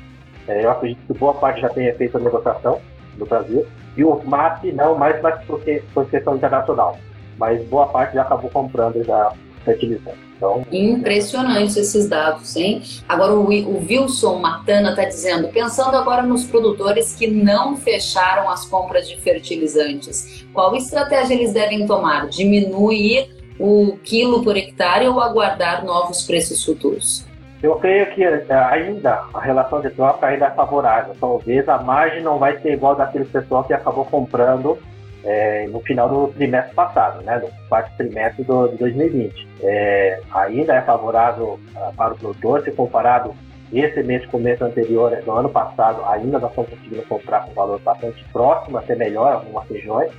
É, 0.46 0.64
eu 0.64 0.70
acredito 0.70 1.00
que 1.06 1.18
boa 1.18 1.34
parte 1.34 1.60
já 1.60 1.68
tenha 1.68 1.94
feito 1.94 2.16
a 2.16 2.20
negociação 2.20 2.80
no 3.16 3.26
Brasil. 3.26 3.66
E 3.96 4.04
o 4.04 4.22
MAP 4.24 4.64
não, 4.72 4.96
mais 4.96 5.20
mas 5.22 5.42
porque 5.44 5.82
foi 5.92 6.06
questão 6.06 6.36
internacional. 6.36 6.96
Mas 7.38 7.64
boa 7.68 7.86
parte 7.86 8.14
já 8.14 8.22
acabou 8.22 8.50
comprando 8.50 9.02
já 9.04 9.32
fertilizante. 9.72 10.18
Então, 10.36 10.64
Impressionantes 10.70 11.76
esses 11.76 12.08
dados, 12.08 12.54
hein? 12.56 12.82
Agora 13.08 13.34
o, 13.34 13.44
o 13.44 13.86
Wilson 13.86 14.38
Matana 14.38 14.90
está 14.90 15.04
dizendo, 15.04 15.48
pensando 15.48 15.96
agora 15.96 16.22
nos 16.22 16.44
produtores 16.44 17.14
que 17.14 17.26
não 17.26 17.76
fecharam 17.76 18.48
as 18.48 18.64
compras 18.64 19.08
de 19.08 19.16
fertilizantes, 19.16 20.46
qual 20.52 20.74
estratégia 20.76 21.34
eles 21.34 21.52
devem 21.52 21.86
tomar? 21.86 22.28
Diminuir 22.28 23.36
o 23.58 23.98
quilo 24.04 24.42
por 24.42 24.56
hectare 24.56 25.08
ou 25.08 25.20
aguardar 25.20 25.84
novos 25.84 26.22
preços 26.22 26.64
futuros? 26.64 27.26
Eu 27.60 27.74
creio 27.76 28.14
que 28.14 28.22
eh, 28.22 28.44
ainda 28.70 29.24
a 29.34 29.40
relação 29.40 29.80
de 29.80 29.90
troca 29.90 30.26
ainda 30.26 30.46
é 30.46 30.50
favorável. 30.50 31.16
Talvez 31.18 31.68
a 31.68 31.78
margem 31.78 32.22
não 32.22 32.38
vai 32.38 32.56
ser 32.60 32.74
igual 32.74 32.94
daquele 32.94 33.24
pessoal 33.24 33.64
que 33.64 33.72
acabou 33.72 34.04
comprando 34.04 34.78
é, 35.24 35.66
no 35.68 35.80
final 35.80 36.08
do 36.08 36.32
trimestre 36.34 36.74
passado, 36.74 37.22
né, 37.22 37.38
no 37.38 37.68
quarto 37.68 37.96
trimestre 37.96 38.44
do, 38.44 38.68
de 38.68 38.76
2020. 38.76 39.48
É, 39.62 40.20
ainda 40.32 40.74
é 40.74 40.82
favorável 40.82 41.58
uh, 41.74 41.94
para 41.96 42.14
o 42.14 42.18
produtor, 42.18 42.62
se 42.62 42.70
comparado 42.70 43.34
esse 43.72 44.02
mês 44.02 44.24
com 44.26 44.38
o 44.38 44.40
mês 44.40 44.60
anterior, 44.62 45.14
do 45.22 45.32
ano 45.32 45.48
passado, 45.48 46.02
ainda 46.06 46.38
nós 46.38 46.50
estamos 46.50 46.70
conseguindo 46.70 47.02
comprar 47.02 47.44
com 47.44 47.52
valor 47.52 47.78
bastante 47.80 48.24
próximo, 48.32 48.78
até 48.78 48.94
melhor, 48.94 49.34
algumas 49.34 49.68
regiões. 49.68 50.10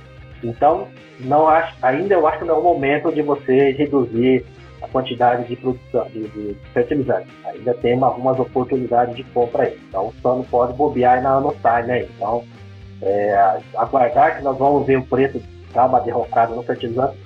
Então, 0.42 0.86
não 1.18 1.48
acho, 1.48 1.74
ainda 1.82 2.14
eu 2.14 2.26
acho 2.26 2.38
que 2.38 2.44
não 2.44 2.56
é 2.56 2.58
o 2.58 2.62
momento 2.62 3.12
de 3.12 3.22
você 3.22 3.72
reduzir 3.72 4.44
a 4.80 4.88
quantidade 4.88 5.46
de 5.46 5.56
produção 5.56 6.06
de, 6.08 6.28
de 6.28 6.56
fertilizantes. 6.72 7.28
Ainda 7.44 7.74
tem 7.74 8.00
algumas 8.00 8.38
oportunidades 8.38 9.16
de 9.16 9.24
compra 9.24 9.64
aí. 9.64 9.78
Então, 9.88 10.12
só 10.22 10.36
não 10.36 10.44
pode 10.44 10.72
bobear 10.74 11.22
na 11.22 11.40
no 11.40 11.52
time 11.52 11.92
aí. 11.92 12.08
Então, 12.16 12.44
é, 13.02 13.60
aguardar 13.76 14.36
que 14.36 14.42
nós 14.42 14.56
vamos 14.58 14.86
ver 14.86 14.98
o 14.98 15.04
preço 15.04 15.40
dar 15.72 15.86
uma 15.86 16.00
derrocada 16.00 16.54
no 16.54 16.62
fertilizante, 16.62 17.16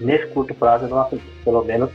nesse 0.00 0.26
curto 0.28 0.54
prazo 0.54 0.84
eu 0.84 0.88
não 0.88 1.00
acredito, 1.00 1.44
pelo 1.44 1.64
menos 1.64 1.90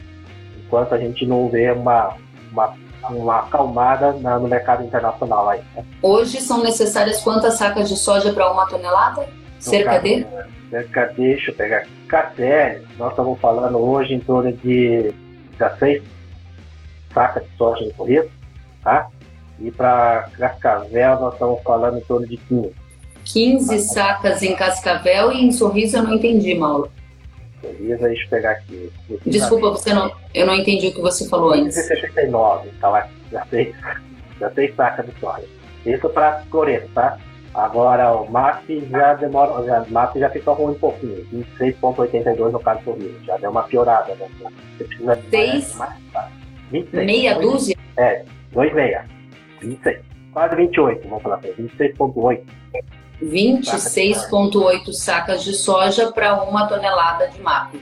enquanto 0.58 0.94
a 0.94 0.98
gente 0.98 1.26
não 1.26 1.50
vê 1.50 1.72
uma, 1.72 2.16
uma, 2.52 2.74
uma 3.10 3.40
acalmada 3.40 4.14
na, 4.14 4.40
no 4.40 4.48
mercado 4.48 4.84
internacional 4.84 5.50
aí. 5.50 5.62
Né? 5.76 5.84
Hoje 6.02 6.40
são 6.42 6.64
necessárias 6.64 7.22
quantas 7.22 7.56
sacas 7.56 7.90
de 7.90 7.96
soja 7.96 8.32
para 8.34 8.52
uma 8.52 8.68
tonelada? 8.68 9.28
Cerca 9.60 10.00
de? 10.00 10.26
Cerca 10.70 11.08
de, 11.08 11.16
deixa 11.16 11.52
eu 11.52 11.56
pegar 11.56 11.78
aqui, 11.78 11.92
KTL, 12.08 12.86
nós 12.98 13.12
estamos 13.12 13.40
falando 13.40 13.78
hoje 13.78 14.14
em 14.14 14.20
torno 14.20 14.52
de 14.52 15.14
16 15.58 16.04
sacas 17.14 17.44
de 17.44 17.58
soja 17.58 17.84
em 17.84 17.92
corrida, 17.92 18.28
tá? 18.84 19.08
E 19.60 19.72
para 19.72 20.30
Cascavel 20.38 21.20
nós 21.20 21.34
estamos 21.34 21.64
falando 21.64 21.98
em 21.98 22.02
torno 22.02 22.28
de 22.28 22.38
15. 22.38 22.85
15 23.26 23.80
sacas 23.80 24.42
em 24.42 24.56
Cascavel 24.56 25.32
e 25.32 25.44
em 25.44 25.52
Sorriso 25.52 25.98
eu 25.98 26.04
não 26.04 26.14
entendi, 26.14 26.56
Mauro. 26.56 26.90
Sorriso, 27.62 28.02
deixa 28.04 28.24
eu 28.24 28.30
pegar 28.30 28.52
aqui. 28.52 28.92
Desculpa, 29.26 29.72
você 29.72 29.94
não, 29.94 30.12
eu 30.34 30.46
não 30.46 30.56
entendi 30.56 30.88
o 30.88 30.94
que 30.94 31.02
você 31.02 31.28
falou 31.28 31.52
antes. 31.52 31.76
69, 31.76 32.70
então 32.78 32.94
já 33.32 33.46
tem, 33.46 33.74
já 34.40 34.50
tem 34.50 34.74
sacas 34.74 35.06
de 35.06 35.20
soja. 35.20 35.46
Isso 35.86 36.10
para 36.10 36.44
Coreto, 36.50 36.88
tá? 36.94 37.18
Agora 37.56 38.12
o 38.12 38.30
MAP 38.30 38.70
já 38.92 39.14
demora, 39.14 39.64
já, 39.66 39.82
o 39.82 39.92
MAP 39.92 40.18
já 40.18 40.30
ficou 40.30 40.56
ruim 40.56 40.74
um 40.74 40.80
pouquinho, 40.80 41.26
26,82 41.58 42.52
no 42.52 42.60
caso 42.60 42.82
do 42.84 42.92
Rio, 42.94 43.16
já 43.24 43.38
deu 43.38 43.50
uma 43.50 43.64
piorada, 43.64 44.14
né? 44.16 44.28
Você 44.78 44.84
precisa 44.84 45.16
de 45.16 45.30
Seis, 45.30 45.76
mais, 45.78 45.94
mais, 46.14 46.32
26, 46.72 47.06
meia 47.06 47.40
dúzia? 47.40 47.78
É, 47.96 48.26
2,6, 48.54 49.06
26, 49.62 50.00
quase 50.34 50.56
28, 50.58 51.08
vamos 51.08 51.24
falar 51.24 51.36
assim, 51.38 51.54
26,8. 51.54 52.44
26,8 53.22 54.92
sacas 54.94 55.44
de 55.44 55.54
soja 55.54 56.12
para 56.12 56.44
uma 56.44 56.68
tonelada 56.68 57.28
de 57.28 57.42
MAP. 57.42 57.76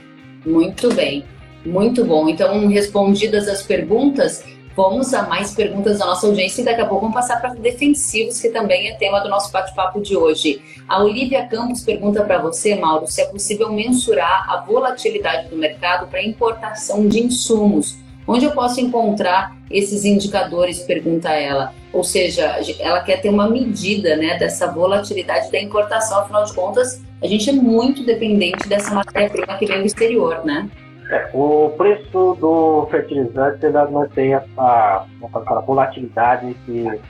Muito 0.46 0.92
bem, 0.94 1.24
muito 1.64 2.04
bom. 2.04 2.28
Então, 2.28 2.68
respondidas 2.68 3.48
as 3.48 3.62
perguntas, 3.62 4.44
vamos 4.76 5.14
a 5.14 5.22
mais 5.22 5.54
perguntas 5.54 5.98
da 5.98 6.06
nossa 6.06 6.26
audiência 6.26 6.62
e 6.62 6.64
daqui 6.64 6.80
a 6.80 6.86
pouco 6.86 7.02
vamos 7.02 7.14
passar 7.14 7.40
para 7.40 7.54
defensivos, 7.54 8.40
que 8.40 8.50
também 8.50 8.88
é 8.88 8.94
tema 8.96 9.20
do 9.20 9.28
nosso 9.28 9.50
bate-papo 9.50 10.00
de 10.00 10.16
hoje. 10.16 10.60
A 10.88 11.02
Olivia 11.02 11.46
Campos 11.46 11.82
pergunta 11.82 12.22
para 12.22 12.38
você, 12.38 12.74
Mauro, 12.74 13.06
se 13.06 13.22
é 13.22 13.26
possível 13.26 13.72
mensurar 13.72 14.50
a 14.50 14.60
volatilidade 14.60 15.48
do 15.48 15.56
mercado 15.56 16.06
para 16.08 16.22
importação 16.22 17.08
de 17.08 17.22
insumos. 17.22 17.96
Onde 18.26 18.46
eu 18.46 18.52
posso 18.52 18.80
encontrar 18.80 19.56
esses 19.70 20.04
indicadores? 20.04 20.80
Pergunta 20.80 21.30
ela. 21.30 21.74
Ou 21.94 22.02
seja, 22.02 22.58
ela 22.80 23.00
quer 23.02 23.20
ter 23.20 23.28
uma 23.28 23.48
medida 23.48 24.16
né, 24.16 24.36
dessa 24.36 24.66
volatilidade 24.66 25.50
da 25.52 25.60
importação, 25.60 26.22
afinal 26.22 26.44
de 26.44 26.52
contas, 26.52 27.00
a 27.22 27.26
gente 27.28 27.48
é 27.48 27.52
muito 27.52 28.04
dependente 28.04 28.68
dessa 28.68 28.92
matéria-prima 28.92 29.56
que 29.56 29.64
vem 29.64 29.78
do 29.78 29.86
exterior, 29.86 30.44
né? 30.44 30.68
É, 31.08 31.30
o 31.32 31.70
preço 31.76 32.36
do 32.40 32.88
fertilizante 32.90 33.64
ainda 33.64 33.86
não 33.86 34.08
tem 34.08 34.34
essa, 34.34 35.06
essa 35.22 35.60
volatilidade 35.60 36.56
que, 36.66 37.00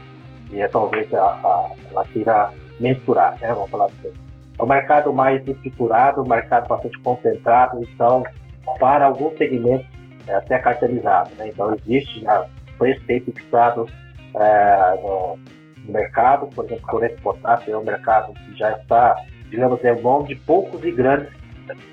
que 0.50 0.68
talvez 0.68 1.12
a, 1.14 1.22
a, 1.22 1.70
ela 1.90 2.04
queira 2.04 2.50
mensurar, 2.78 3.38
né? 3.40 3.54
Vamos 3.54 3.70
falar 3.70 3.86
assim. 3.86 4.12
É 4.58 4.62
um 4.62 4.66
mercado 4.66 5.14
mais 5.14 5.46
estruturado, 5.48 6.22
um 6.22 6.28
mercado 6.28 6.68
bastante 6.68 6.98
concentrado, 7.00 7.82
então, 7.82 8.22
para 8.78 9.06
alguns 9.06 9.36
segmentos, 9.38 9.86
é 10.28 10.34
até 10.34 10.58
cartelizado. 10.58 11.30
Né? 11.38 11.48
Então, 11.48 11.74
existe 11.74 12.20
já 12.20 12.46
preço 12.78 13.00
fixado 13.06 13.88
é, 14.34 15.00
no, 15.00 15.38
mercado, 15.86 16.46
por 16.54 16.64
exemplo, 16.64 16.86
por 16.88 17.04
esse 17.04 17.20
potássio 17.20 17.74
é 17.74 17.78
um 17.78 17.84
mercado 17.84 18.32
que 18.32 18.56
já 18.56 18.72
está, 18.72 19.16
digamos, 19.50 19.84
é 19.84 20.00
mão 20.00 20.22
de 20.22 20.34
poucos 20.34 20.82
e 20.82 20.90
grandes 20.90 21.28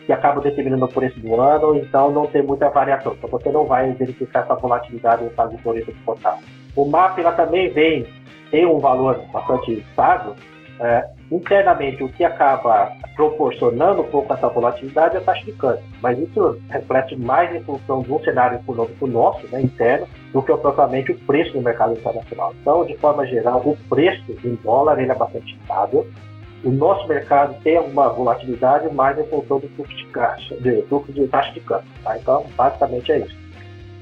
que 0.05 0.11
acabam 0.11 0.43
determinando 0.43 0.85
o 0.85 0.87
preço 0.87 1.19
do 1.19 1.39
ano, 1.39 1.77
então 1.77 2.11
não 2.11 2.27
tem 2.27 2.41
muita 2.41 2.69
variação. 2.69 3.13
Então 3.13 3.29
você 3.29 3.49
não 3.51 3.65
vai 3.65 3.91
verificar 3.93 4.43
essa 4.43 4.55
volatilidade 4.55 5.23
no 5.23 5.29
caso 5.31 5.55
do 5.55 5.63
preço 5.63 5.91
de 5.91 5.99
potássio. 5.99 6.45
O 6.75 6.85
MAP 6.85 7.19
ela 7.19 7.31
também 7.33 7.69
vem, 7.69 8.05
tem 8.49 8.65
um 8.65 8.79
valor 8.79 9.21
bastante 9.31 9.73
estável, 9.73 10.35
é, 10.79 11.09
internamente, 11.31 12.03
o 12.03 12.09
que 12.09 12.23
acaba 12.23 12.91
proporcionando 13.15 14.01
um 14.01 14.09
pouco 14.09 14.33
essa 14.33 14.49
volatilidade 14.49 15.15
é 15.15 15.19
a 15.19 15.21
taxa 15.21 15.45
de 15.45 15.53
câmbio. 15.53 15.83
Mas 16.01 16.19
isso 16.19 16.59
reflete 16.69 17.15
mais 17.15 17.55
em 17.55 17.61
função 17.61 18.01
do 18.01 18.19
cenário 18.23 18.59
econômico 18.59 19.07
nosso, 19.07 19.47
né, 19.47 19.61
interno, 19.61 20.07
do 20.33 20.41
que 20.41 20.55
propriamente 20.57 21.11
o 21.11 21.19
preço 21.19 21.55
no 21.55 21.63
mercado 21.63 21.93
internacional. 21.93 22.53
Então, 22.61 22.85
de 22.85 22.97
forma 22.97 23.25
geral, 23.25 23.61
o 23.65 23.77
preço 23.89 24.31
em 24.43 24.55
dólar 24.55 24.99
ele 24.99 25.11
é 25.11 25.15
bastante 25.15 25.55
estável. 25.55 26.07
O 26.63 26.69
nosso 26.69 27.07
mercado 27.07 27.55
tem 27.63 27.77
alguma 27.77 28.09
volatilidade 28.09 28.93
mais 28.93 29.17
em 29.17 29.23
função 29.23 29.59
do 29.59 29.67
fluxo 29.69 29.95
de 29.95 30.05
caixa, 30.07 30.55
de 30.57 30.83
fluxo 30.83 31.11
de 31.11 31.27
taxa 31.27 31.51
de 31.53 31.59
câmbio. 31.61 31.87
Tá? 32.03 32.17
Então, 32.17 32.45
basicamente 32.55 33.11
é 33.11 33.19
isso. 33.19 33.40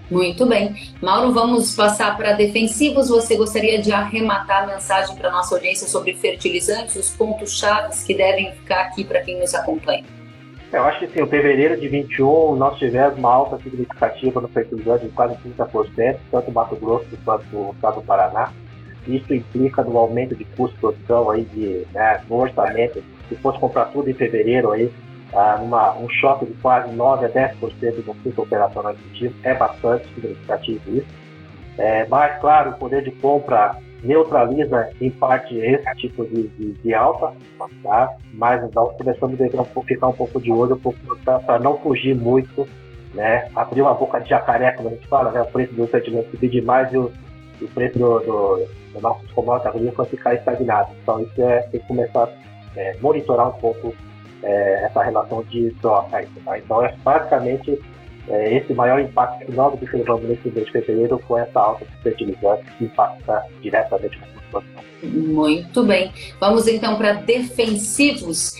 Muito 0.09 0.45
bem. 0.45 0.75
Mauro, 1.01 1.31
vamos 1.31 1.75
passar 1.75 2.17
para 2.17 2.33
defensivos. 2.33 3.09
Você 3.09 3.35
gostaria 3.35 3.79
de 3.79 3.91
arrematar 3.91 4.63
a 4.63 4.67
mensagem 4.67 5.15
para 5.15 5.29
a 5.29 5.31
nossa 5.31 5.55
audiência 5.55 5.87
sobre 5.87 6.13
fertilizantes, 6.15 6.95
os 6.95 7.09
pontos 7.11 7.57
chaves 7.57 8.03
que 8.03 8.15
devem 8.15 8.51
ficar 8.53 8.81
aqui 8.81 9.03
para 9.03 9.21
quem 9.21 9.39
nos 9.39 9.53
acompanha? 9.53 10.03
Eu 10.71 10.83
acho 10.83 10.99
que 10.99 11.07
sim, 11.07 11.21
o 11.21 11.27
fevereiro 11.27 11.79
de 11.79 11.87
21 11.87 12.55
nós 12.55 12.77
tivemos 12.77 13.17
uma 13.17 13.33
alta 13.33 13.57
significativa 13.57 14.39
no 14.39 14.47
fertilizante 14.47 15.05
de 15.05 15.11
quase 15.11 15.35
30%, 15.35 16.17
tanto 16.31 16.47
no 16.47 16.53
Mato 16.53 16.75
Grosso 16.75 17.05
quanto 17.25 17.45
no 17.51 17.71
estado 17.71 17.95
do 17.95 18.01
Paraná. 18.03 18.51
Isso 19.07 19.33
implica 19.33 19.83
no 19.83 19.97
aumento 19.97 20.35
de 20.35 20.45
custo 20.45 20.75
de 20.75 20.81
produção 20.81 21.29
aí 21.31 21.43
de, 21.45 21.87
né, 21.91 22.21
no 22.29 22.35
orçamento. 22.35 23.03
Se 23.27 23.35
fosse 23.35 23.59
comprar 23.59 23.85
tudo 23.85 24.09
em 24.09 24.13
fevereiro 24.13 24.71
aí, 24.71 24.91
ah, 25.33 25.57
numa, 25.59 25.95
um 25.97 26.09
choque 26.09 26.45
de 26.45 26.53
quase 26.55 26.91
9 26.93 27.25
a 27.25 27.29
10% 27.29 28.05
no 28.05 28.15
custo 28.15 28.41
operacional 28.41 28.93
efetivo, 28.93 29.35
é 29.43 29.53
bastante 29.53 30.07
significativo 30.13 30.81
isso. 30.97 31.07
É, 31.77 32.05
mas, 32.07 32.39
claro, 32.41 32.71
o 32.71 32.73
poder 32.73 33.03
de 33.03 33.11
compra 33.11 33.77
neutraliza 34.03 34.89
em 34.99 35.09
parte 35.09 35.55
esse 35.57 35.95
tipo 35.95 36.25
de, 36.25 36.47
de, 36.49 36.73
de 36.73 36.93
alta, 36.93 37.33
tá? 37.83 38.13
mas 38.33 38.61
nós 38.73 38.95
começamos 38.97 39.39
a 39.41 39.83
ficar 39.83 40.07
um 40.07 40.13
pouco 40.13 40.41
de 40.41 40.51
olho 40.51 40.79
para 41.25 41.59
não 41.59 41.77
fugir 41.77 42.15
muito, 42.15 42.67
né? 43.13 43.49
abrir 43.55 43.81
uma 43.81 43.93
boca 43.93 44.19
de 44.19 44.29
jacaré, 44.29 44.71
como 44.71 44.89
a 44.89 44.91
gente 44.91 45.07
fala, 45.07 45.31
né? 45.31 45.41
o 45.41 45.45
preço 45.45 45.73
do 45.73 45.87
sentimento 45.87 46.31
subir 46.31 46.49
demais 46.49 46.91
e 46.93 46.97
o, 46.97 47.11
o 47.61 47.67
preço 47.67 47.99
do, 47.99 48.19
do, 48.19 48.67
do 48.93 49.01
nosso 49.01 49.21
commodities 49.33 49.75
agrícolas 49.75 50.09
ficar 50.09 50.33
estagnado. 50.33 50.91
Então, 51.03 51.21
isso 51.21 51.41
é, 51.41 51.61
tem 51.63 51.79
que 51.79 51.87
começar 51.87 52.23
a 52.23 52.79
é, 52.79 52.95
monitorar 53.01 53.49
um 53.49 53.59
pouco 53.59 53.93
é, 54.43 54.85
essa 54.85 55.03
relação 55.03 55.43
de 55.43 55.71
troca. 55.81 56.25
Tá? 56.45 56.57
Então, 56.57 56.83
é 56.83 56.93
basicamente 57.03 57.79
é, 58.27 58.57
esse 58.57 58.73
maior 58.73 58.99
impacto 58.99 59.45
que 59.45 59.51
nós 59.51 59.73
observamos 59.73 60.23
nesse 60.23 60.49
mês 60.49 60.65
de 60.65 60.71
fevereiro 60.71 61.19
com 61.27 61.37
essa 61.37 61.59
alta 61.59 61.85
de 61.85 61.91
fertilizantes 62.03 62.65
que 62.77 62.85
impacta 62.85 63.43
diretamente 63.61 64.19
na 64.19 64.27
população. 64.27 64.83
Muito 65.03 65.83
bem. 65.83 66.11
Vamos 66.39 66.67
então 66.67 66.95
para 66.95 67.13
defensivos. 67.13 68.55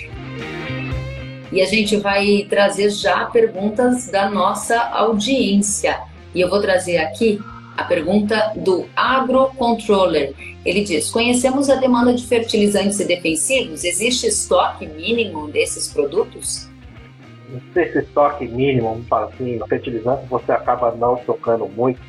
E 1.52 1.62
a 1.62 1.66
gente 1.66 1.98
vai 1.98 2.46
trazer 2.50 2.90
já 2.90 3.26
perguntas 3.26 4.10
da 4.10 4.30
nossa 4.30 4.80
audiência. 4.80 6.00
E 6.34 6.42
eu 6.42 6.50
vou 6.50 6.62
trazer 6.62 6.98
aqui 6.98 7.40
a 7.76 7.84
pergunta 7.84 8.54
do 8.56 8.86
AgroController. 8.96 10.34
Ele 10.70 10.84
diz: 10.84 11.10
Conhecemos 11.10 11.68
a 11.68 11.76
demanda 11.78 12.14
de 12.14 12.28
fertilizantes 12.28 13.00
e 13.00 13.06
defensivos? 13.08 13.84
Existe 13.84 14.28
estoque 14.28 14.86
mínimo 14.86 15.48
desses 15.48 15.88
produtos? 15.92 16.70
Esse 17.76 17.98
estoque 17.98 18.48
mínimo, 18.48 18.90
vamos 18.90 19.08
falar 19.08 19.26
assim, 19.30 19.60
fertilizante 19.68 20.28
você 20.28 20.52
acaba 20.52 20.92
não 20.92 21.16
tocando 21.26 21.68
muito, 21.70 22.00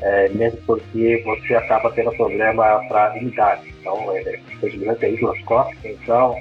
é, 0.00 0.28
mesmo 0.30 0.58
porque 0.66 1.22
você 1.24 1.54
acaba 1.54 1.88
tendo 1.92 2.10
problema 2.16 2.64
para 2.88 3.14
umidade. 3.14 3.72
Então, 3.80 4.10
é, 4.16 4.40
fertilizante 4.60 5.04
é 5.04 5.12
higroscópico, 5.12 5.86
então 5.86 6.36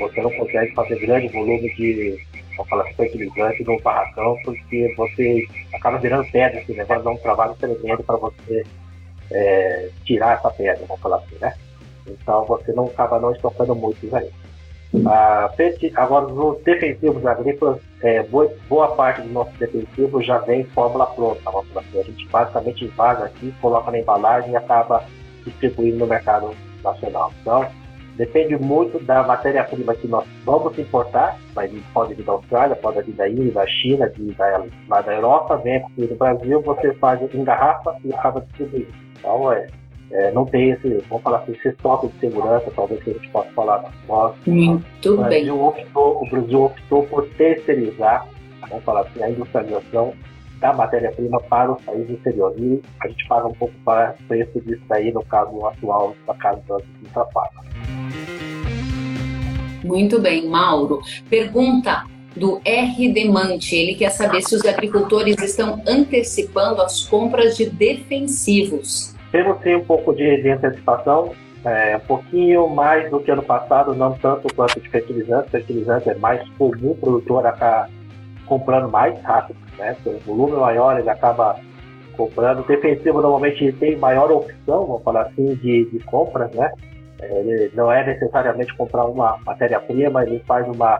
você 0.00 0.20
não 0.20 0.30
consegue 0.32 0.74
fazer 0.74 0.98
grande 0.98 1.28
volume 1.28 1.72
de 1.76 2.18
vamos 2.56 2.68
falar, 2.68 2.84
fertilizante 2.94 3.62
no 3.62 3.80
barracão, 3.80 4.36
porque 4.44 4.92
você 4.96 5.46
acaba 5.72 5.98
virando 5.98 6.28
pedra, 6.32 6.58
assim, 6.58 6.72
né? 6.72 6.84
dar 6.84 6.98
um 7.08 7.16
trabalho 7.18 7.54
tremendo 7.54 8.02
para 8.02 8.16
você 8.16 8.64
é, 9.30 9.90
tirar 10.04 10.38
essa 10.38 10.50
pedra, 10.50 10.84
vamos 10.86 11.02
falar 11.02 11.16
assim, 11.18 11.36
né? 11.40 11.54
Então 12.06 12.44
você 12.44 12.72
não 12.72 12.86
acaba 12.86 13.18
não 13.18 13.32
estocando 13.32 13.74
muito 13.74 14.14
aí. 14.14 14.30
Ah, 15.04 15.50
agora, 15.96 16.26
nos 16.28 16.62
defensivos 16.62 17.26
agrícolas, 17.26 17.80
é, 18.02 18.22
boa, 18.22 18.50
boa, 18.68 18.94
parte 18.94 19.20
do 19.20 19.28
nosso 19.28 19.50
defensivo 19.58 20.22
já 20.22 20.38
vem 20.38 20.64
fórmula 20.64 21.06
pronta. 21.06 21.50
Vamos 21.50 21.68
falar 21.68 21.84
assim. 21.86 22.00
A 22.00 22.02
gente 22.04 22.28
basicamente 22.28 22.84
invasa 22.84 23.24
aqui, 23.24 23.52
coloca 23.60 23.90
na 23.90 23.98
embalagem 23.98 24.52
e 24.52 24.56
acaba 24.56 25.04
distribuindo 25.44 25.98
no 25.98 26.06
mercado 26.06 26.54
nacional. 26.82 27.32
Então, 27.42 27.68
Depende 28.16 28.56
muito 28.56 28.98
da 29.04 29.22
matéria-prima 29.22 29.94
que 29.94 30.08
nós 30.08 30.24
vamos 30.42 30.78
importar, 30.78 31.38
mas 31.54 31.70
pode 31.92 32.14
vir 32.14 32.24
da 32.24 32.32
Austrália, 32.32 32.74
pode 32.74 33.02
vir 33.02 33.12
da 33.12 33.28
Índia, 33.28 33.52
da 33.52 33.66
China, 33.66 34.08
de, 34.08 34.32
da, 34.32 34.64
lá 34.88 35.02
da 35.02 35.12
Europa, 35.12 35.58
vem 35.58 35.76
aqui 35.76 36.06
no 36.06 36.16
Brasil, 36.16 36.62
você 36.62 36.94
faz 36.94 37.20
em 37.34 37.44
garrafa 37.44 37.94
e 38.02 38.12
acaba 38.14 38.40
distribuindo. 38.40 39.05
Então, 39.18 39.52
é, 39.52 39.66
é, 40.10 40.32
não 40.32 40.44
tem 40.44 40.70
esse, 40.70 40.88
vamos 41.08 41.22
falar 41.22 41.38
assim, 41.38 41.52
esse 41.52 41.68
estoque 41.68 42.08
de 42.08 42.18
segurança, 42.20 42.70
talvez 42.74 43.02
que 43.02 43.10
a 43.10 43.12
gente 43.14 43.28
possa 43.30 43.50
falar 43.50 43.92
nós. 44.08 44.34
Muito 44.46 45.14
o 45.14 45.16
Brasil 45.16 45.56
bem. 45.56 45.64
Optou, 45.64 46.22
o 46.22 46.30
Brasil 46.30 46.64
optou 46.64 47.02
por 47.04 47.28
terceirizar, 47.30 48.28
vamos 48.68 48.84
falar 48.84 49.00
assim, 49.02 49.22
a 49.22 49.30
industrialização 49.30 50.14
da 50.60 50.72
matéria-prima 50.72 51.40
para 51.42 51.72
os 51.72 51.82
países 51.82 52.10
exteriores. 52.10 52.58
E 52.58 52.82
a 53.02 53.08
gente 53.08 53.28
paga 53.28 53.46
um 53.46 53.52
pouco 53.52 53.74
para 53.84 54.14
o 54.18 54.24
preço 54.24 54.60
disso 54.60 54.84
aí, 54.90 55.12
no 55.12 55.24
caso 55.24 55.66
atual, 55.66 56.14
da 56.26 56.34
casa 56.34 56.62
da 56.68 56.78
Intrafada. 57.02 57.50
Muito 59.84 60.20
bem, 60.20 60.48
Mauro. 60.48 61.00
Pergunta 61.28 62.15
do 62.36 62.60
R. 62.64 63.12
Demante. 63.12 63.74
Ele 63.74 63.94
quer 63.94 64.10
saber 64.10 64.42
se 64.42 64.54
os 64.54 64.64
agricultores 64.64 65.36
estão 65.42 65.82
antecipando 65.86 66.82
as 66.82 67.04
compras 67.04 67.56
de 67.56 67.68
defensivos. 67.68 69.14
Temos 69.32 69.60
sim 69.62 69.74
um 69.74 69.84
pouco 69.84 70.14
de, 70.14 70.42
de 70.42 70.50
antecipação, 70.50 71.32
é, 71.64 71.96
um 71.96 72.06
pouquinho 72.06 72.68
mais 72.68 73.10
do 73.10 73.20
que 73.20 73.30
ano 73.30 73.42
passado, 73.42 73.94
não 73.94 74.12
tanto 74.12 74.52
quanto 74.54 74.80
de 74.80 74.88
fertilizante. 74.88 75.50
Fertilizante 75.50 76.10
é 76.10 76.14
mais 76.14 76.46
comum 76.50 76.90
o 76.90 76.96
produtor 76.96 77.46
acaba 77.46 77.88
comprando 78.46 78.88
mais 78.88 79.20
rápido, 79.22 79.58
né? 79.76 79.96
o 80.06 80.18
volume 80.20 80.56
maior 80.56 80.98
ele 80.98 81.10
acaba 81.10 81.58
comprando. 82.16 82.66
Defensivo 82.66 83.20
normalmente 83.20 83.72
tem 83.72 83.96
maior 83.96 84.30
opção, 84.30 84.86
vamos 84.86 85.02
falar 85.02 85.22
assim, 85.22 85.54
de, 85.56 85.84
de 85.86 85.98
compras, 86.04 86.50
né? 86.52 86.70
Ele 87.20 87.70
não 87.74 87.90
é 87.90 88.04
necessariamente 88.04 88.74
comprar 88.76 89.04
uma 89.04 89.38
matéria-prima, 89.44 90.22
ele 90.22 90.38
faz 90.46 90.66
uma. 90.68 90.98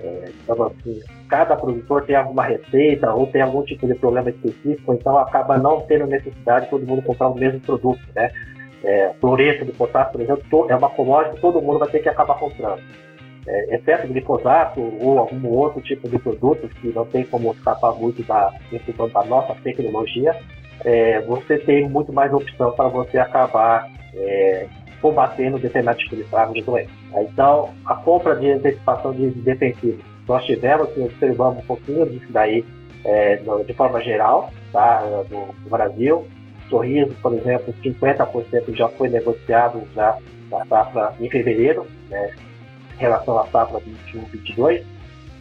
É, 0.00 0.24
assim, 0.48 1.00
cada 1.28 1.56
produtor 1.56 2.04
tem 2.04 2.16
alguma 2.16 2.44
receita 2.44 3.12
ou 3.12 3.26
tem 3.26 3.42
algum 3.42 3.62
tipo 3.62 3.86
de 3.86 3.94
problema 3.94 4.30
específico, 4.30 4.92
então 4.92 5.16
acaba 5.18 5.58
não 5.58 5.80
tendo 5.82 6.06
necessidade 6.06 6.66
de 6.66 6.70
todo 6.70 6.86
mundo 6.86 7.02
comprar 7.02 7.28
o 7.28 7.34
mesmo 7.34 7.60
produto, 7.60 8.00
né? 8.14 8.30
É, 8.82 9.14
de 9.64 9.72
potássio, 9.72 10.12
por 10.12 10.20
exemplo, 10.20 10.66
é 10.68 10.76
uma 10.76 10.90
commodity 10.90 11.36
que 11.36 11.40
todo 11.40 11.62
mundo 11.62 11.78
vai 11.78 11.88
ter 11.88 12.00
que 12.00 12.08
acabar 12.08 12.38
comprando. 12.38 12.82
É, 13.46 13.76
exceto 13.76 14.08
glifosato 14.08 14.80
ou 15.00 15.18
algum 15.18 15.48
outro 15.48 15.80
tipo 15.80 16.08
de 16.08 16.18
produtos 16.18 16.72
que 16.74 16.88
não 16.88 17.04
tem 17.06 17.24
como 17.24 17.52
escapar 17.52 17.92
muito 17.94 18.22
da, 18.22 18.52
da 19.12 19.24
nossa 19.24 19.54
tecnologia, 19.62 20.34
é, 20.84 21.20
você 21.22 21.58
tem 21.58 21.88
muito 21.88 22.12
mais 22.12 22.32
opção 22.32 22.72
para 22.72 22.88
você 22.88 23.18
acabar 23.18 23.90
é, 24.14 24.66
combatendo 25.04 25.58
determinados 25.58 26.02
tipos 26.02 26.16
de 26.16 26.24
pragas 26.24 26.54
de 26.54 26.62
doença. 26.62 26.90
Então, 27.18 27.74
a 27.84 27.94
compra 27.94 28.34
de 28.36 28.50
antecipação 28.50 29.12
de 29.12 29.28
defensivos, 29.32 30.02
nós 30.26 30.42
tivemos 30.46 30.88
e 30.96 31.00
observamos 31.00 31.62
um 31.62 31.66
pouquinho 31.66 32.06
disso 32.06 32.24
daí 32.30 32.64
é, 33.04 33.36
de 33.66 33.74
forma 33.74 34.00
geral, 34.02 34.50
tá, 34.72 35.02
no 35.30 35.68
Brasil. 35.68 36.26
Sorriso, 36.70 37.14
por 37.20 37.34
exemplo, 37.34 37.74
50% 37.84 38.74
já 38.74 38.88
foi 38.88 39.10
negociado 39.10 39.82
já 39.94 40.16
na 40.50 40.64
safra 40.64 41.12
em 41.20 41.28
fevereiro, 41.28 41.86
né, 42.08 42.32
em 42.94 42.98
relação 42.98 43.38
à 43.38 43.46
safra 43.48 43.80
21-22, 44.10 44.84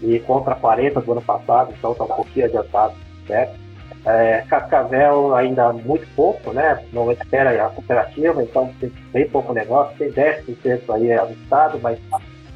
e 0.02 0.20
contra 0.20 0.56
40 0.56 1.00
do 1.00 1.12
ano 1.14 1.22
passado, 1.22 1.74
então 1.80 1.94
está 1.94 2.04
um 2.04 2.08
pouquinho 2.08 2.48
adiantado, 2.48 2.96
certo? 3.26 3.58
É, 4.06 4.44
Cascavel 4.50 5.34
ainda 5.34 5.72
muito 5.72 6.06
pouco, 6.14 6.52
né? 6.52 6.84
Não 6.92 7.10
espera 7.12 7.66
a 7.66 7.70
cooperativa, 7.70 8.44
então 8.44 8.74
tem 8.80 8.92
bem 9.14 9.30
pouco 9.30 9.54
negócio, 9.54 9.98
tem 9.98 10.12
10% 10.12 10.94
aí 10.94 11.10
é 11.10 11.18
avistado, 11.18 11.80
mas 11.82 11.98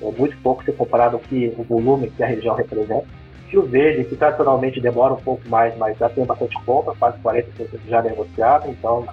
é 0.01 0.11
muito 0.17 0.37
pouco 0.43 0.63
se 0.63 0.73
comparado 0.73 1.19
com 1.19 1.61
o 1.61 1.63
volume 1.63 2.09
que 2.09 2.21
a 2.21 2.27
região 2.27 2.53
representa. 2.53 3.05
Rio 3.47 3.63
Verde, 3.63 4.03
que 4.03 4.15
tradicionalmente 4.17 4.81
demora 4.81 5.13
um 5.13 5.21
pouco 5.21 5.47
mais, 5.47 5.75
mas 5.77 5.97
já 5.97 6.09
tem 6.09 6.25
bastante 6.25 6.61
compra, 6.65 6.93
quase 6.99 7.17
40% 7.19 7.45
já 7.87 8.01
negociado, 8.01 8.69
então 8.69 9.05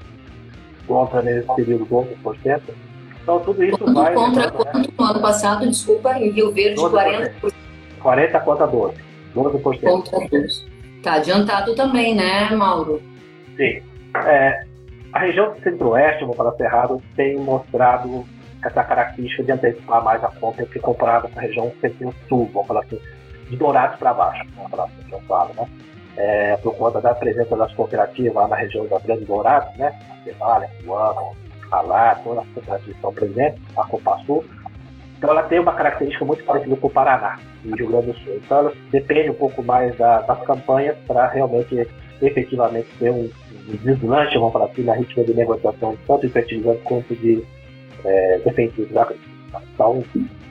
contra 0.89 1.23
nesse 1.23 1.47
período 1.55 1.87
12%. 1.87 2.61
Então 3.23 3.41
tudo 3.41 3.65
isso 3.65 3.79
quanto 3.79 3.95
vai. 3.95 4.15
Contra 4.15 4.51
quanto 4.51 4.79
né? 4.79 4.85
no 4.99 5.05
ano 5.05 5.21
passado, 5.21 5.69
desculpa, 5.69 6.19
em 6.19 6.31
Rio 6.31 6.51
Verde 6.51 6.81
12%. 6.81 7.33
40%. 7.43 7.53
40 8.03 8.41
contra 8.41 8.67
12%. 8.67 8.95
12%. 9.37 9.81
Contra 9.81 10.19
12%. 10.19 10.74
Tá 11.05 11.15
adiantado 11.17 11.75
também, 11.75 12.15
né, 12.15 12.49
Mauro? 12.51 13.01
Sim. 13.57 13.83
É, 14.27 14.65
a 15.13 15.19
região 15.19 15.55
centro-oeste, 15.63 16.25
vou 16.25 16.35
falar 16.35 16.53
Cerrado, 16.53 17.03
tem 17.15 17.37
mostrado 17.37 18.25
essa 18.65 18.83
característica 18.83 19.43
de 19.43 19.53
antecipar 19.53 20.03
mais 20.03 20.25
a 20.25 20.29
compra 20.29 20.65
que 20.65 20.81
comparado 20.81 21.29
com 21.29 21.39
a 21.39 21.43
região 21.43 21.71
centro-sul, 21.81 22.51
vamos 22.55 22.67
falar 22.67 22.81
assim, 22.81 22.99
de 23.51 23.57
Dourados 23.57 23.99
para 23.99 24.15
baixo, 24.15 24.45
vamos 24.57 24.71
falar 24.71 24.85
assim, 24.85 25.13
eu 25.13 25.21
falo, 25.21 25.53
né? 25.55 25.69
É, 26.17 26.57
por 26.59 26.75
conta 26.77 27.01
da 27.01 27.15
presença 27.15 27.55
das 27.55 27.73
cooperativas 27.75 28.35
lá 28.35 28.49
na 28.49 28.57
região 28.57 28.87
da 28.87 28.99
Grande 29.01 29.27
Dourados, 29.27 29.77
né? 29.77 29.93
Cevalha, 30.25 30.71
Cuano, 30.83 31.37
Alá, 31.71 32.15
todas 32.25 32.45
as 32.45 32.49
cooperativas 32.55 32.97
estão 32.97 33.13
presentes, 33.13 33.61
a 33.77 33.85
Copa 33.85 34.19
Sul, 34.25 34.45
então 35.25 35.33
ela 35.33 35.43
tem 35.45 35.59
uma 35.59 35.73
característica 35.73 36.23
muito 36.23 36.45
parecida 36.45 36.77
com 36.77 36.87
o 36.87 36.91
Paraná 36.91 37.39
e 37.65 37.75
Rio 37.75 37.89
Grande 37.89 38.09
do 38.09 38.19
Sul. 38.19 38.35
Então 38.45 38.59
ela 38.59 38.73
depende 38.91 39.31
um 39.31 39.35
pouco 39.35 39.63
mais 39.63 39.97
da, 39.97 40.21
das 40.21 40.43
campanhas 40.43 40.97
para 41.07 41.27
realmente 41.29 41.89
efetivamente 42.21 42.89
ter 42.99 43.11
um, 43.11 43.31
um 43.69 43.77
deslanche, 43.83 44.35
vamos 44.35 44.53
falar 44.53 44.67
assim, 44.67 44.83
na 44.83 44.93
ritmo 44.93 45.25
de 45.25 45.33
negociação, 45.33 45.97
tanto 46.07 46.27
de 46.27 46.33
fertilizante 46.33 46.83
quanto 46.85 47.15
de 47.17 47.43
é, 48.05 48.39
defensivos. 48.45 48.91
Então, 49.73 50.05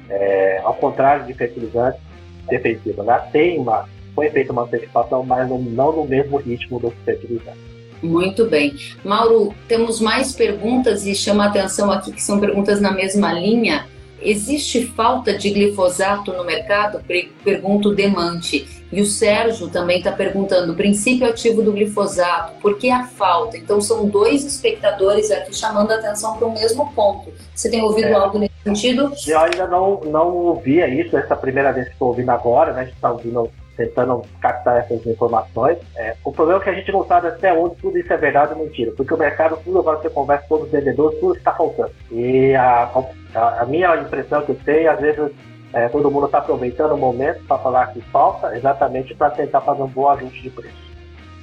é, 0.09 0.59
ao 0.63 0.73
contrário 0.73 1.27
de 1.27 1.36
fertilizantes 1.36 2.01
defensivos, 2.49 3.05
né? 3.05 3.29
tem 3.31 3.59
uma, 3.59 3.88
foi 4.15 4.31
feita 4.31 4.51
uma 4.51 4.63
antecipação, 4.63 5.23
mas 5.23 5.47
não, 5.47 5.59
não 5.59 5.91
no 5.91 6.05
mesmo 6.05 6.38
ritmo 6.38 6.79
dos 6.79 6.93
fertilizantes. 7.05 7.62
Muito 8.01 8.47
bem. 8.47 8.75
Mauro, 9.05 9.53
temos 9.67 10.01
mais 10.01 10.33
perguntas 10.33 11.05
e 11.05 11.13
chama 11.13 11.45
a 11.45 11.47
atenção 11.47 11.91
aqui 11.91 12.12
que 12.12 12.21
são 12.21 12.39
perguntas 12.39 12.81
na 12.81 12.91
mesma 12.91 13.31
linha. 13.31 13.92
Existe 14.23 14.86
falta 14.88 15.38
de 15.38 15.49
glifosato 15.49 16.31
no 16.33 16.43
mercado? 16.43 17.03
Pergunta 17.43 17.89
o 17.89 17.95
Demante. 17.95 18.83
E 18.91 19.01
o 19.01 19.05
Sérgio 19.05 19.69
também 19.69 19.97
está 19.97 20.12
perguntando: 20.12 20.71
o 20.71 20.75
princípio 20.75 21.27
ativo 21.27 21.63
do 21.63 21.71
glifosato, 21.71 22.53
por 22.62 22.77
que 22.77 22.91
a 22.91 23.05
falta? 23.05 23.57
Então, 23.57 23.81
são 23.81 24.07
dois 24.07 24.45
espectadores 24.45 25.31
aqui 25.31 25.55
chamando 25.55 25.91
a 25.91 25.95
atenção 25.95 26.38
para 26.38 26.47
o 26.47 26.53
mesmo 26.53 26.93
ponto. 26.93 27.33
Você 27.55 27.69
tem 27.69 27.81
ouvido 27.81 28.09
é. 28.09 28.13
algo 28.13 28.38
nesse 28.38 28.53
sentido? 28.63 29.12
Eu 29.27 29.39
ainda 29.39 29.67
não, 29.67 29.99
não 30.01 30.27
ouvia 30.36 30.88
isso, 30.88 31.17
essa 31.17 31.36
primeira 31.36 31.71
vez 31.71 31.88
que 31.88 31.93
estou 31.93 32.09
ouvindo 32.09 32.29
agora, 32.29 32.71
né? 32.73 32.81
A 32.81 32.86
gente 32.86 32.95
está 32.95 33.12
ouvindo 33.12 33.49
tentando 33.75 34.21
captar 34.41 34.77
essas 34.77 35.05
informações. 35.05 35.77
É, 35.95 36.15
o 36.23 36.31
problema 36.31 36.59
é 36.62 36.63
que 36.63 36.69
a 36.69 36.73
gente 36.73 36.91
não 36.91 37.05
sabe 37.05 37.27
até 37.27 37.53
onde 37.53 37.75
tudo 37.75 37.97
isso 37.97 38.12
é 38.12 38.17
verdade 38.17 38.53
ou 38.53 38.59
mentira, 38.63 38.91
porque 38.95 39.13
o 39.13 39.17
mercado, 39.17 39.57
tudo 39.63 39.79
agora 39.79 39.99
você 39.99 40.09
conversa 40.09 40.45
com 40.47 40.55
os 40.55 40.71
vendedores, 40.71 41.19
tudo 41.19 41.36
está 41.36 41.53
faltando. 41.53 41.91
E 42.12 42.53
a, 42.55 42.89
a, 43.36 43.62
a, 43.62 43.65
minha 43.65 43.95
impressão 43.97 44.41
que 44.43 44.51
eu 44.51 44.59
tenho, 44.63 44.91
às 44.91 44.99
vezes, 44.99 45.31
é, 45.73 45.89
todo 45.89 46.12
mundo 46.12 46.27
está 46.27 46.38
aproveitando 46.38 46.93
o 46.93 46.97
momento 46.97 47.43
para 47.45 47.57
falar 47.57 47.88
que 47.88 48.01
falta, 48.01 48.55
exatamente 48.55 49.15
para 49.15 49.31
tentar 49.31 49.62
fazer 49.62 49.81
um 49.81 49.88
bom 49.88 50.09
ajuste 50.09 50.41
de 50.41 50.49
preço. 50.49 50.93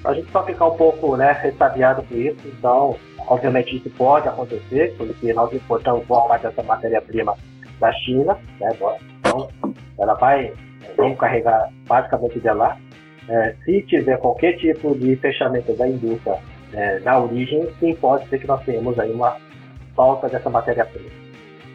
A 0.04 0.14
gente 0.14 0.30
só 0.30 0.42
ficar 0.44 0.66
um 0.66 0.76
pouco 0.76 1.16
né, 1.16 1.32
ressabiado 1.32 2.02
com 2.04 2.14
isso, 2.14 2.40
então, 2.46 2.96
obviamente, 3.26 3.76
isso 3.76 3.90
pode 3.90 4.28
acontecer, 4.28 4.94
porque 4.96 5.32
nós 5.34 5.52
importamos 5.52 6.06
boa 6.06 6.26
parte 6.26 6.42
dessa 6.42 6.62
matéria-prima 6.62 7.36
da 7.78 7.92
China, 7.92 8.38
né, 8.58 8.70
então 9.20 9.48
ela 9.98 10.14
vai 10.14 10.54
vamos 10.96 11.18
carregar 11.18 11.70
basicamente 11.86 12.40
de 12.40 12.50
lá. 12.52 12.76
É, 13.28 13.54
se 13.64 13.82
tiver 13.82 14.16
qualquer 14.18 14.56
tipo 14.56 14.94
de 14.96 15.14
fechamento 15.16 15.72
da 15.74 15.86
indústria 15.86 16.38
é, 16.72 16.98
na 17.00 17.18
origem, 17.18 17.68
sim, 17.78 17.94
pode 17.94 18.28
ser 18.28 18.38
que 18.38 18.46
nós 18.46 18.62
tenhamos 18.64 18.98
aí 18.98 19.12
uma 19.12 19.36
falta 19.94 20.28
dessa 20.28 20.50
matéria-prima. 20.50 21.10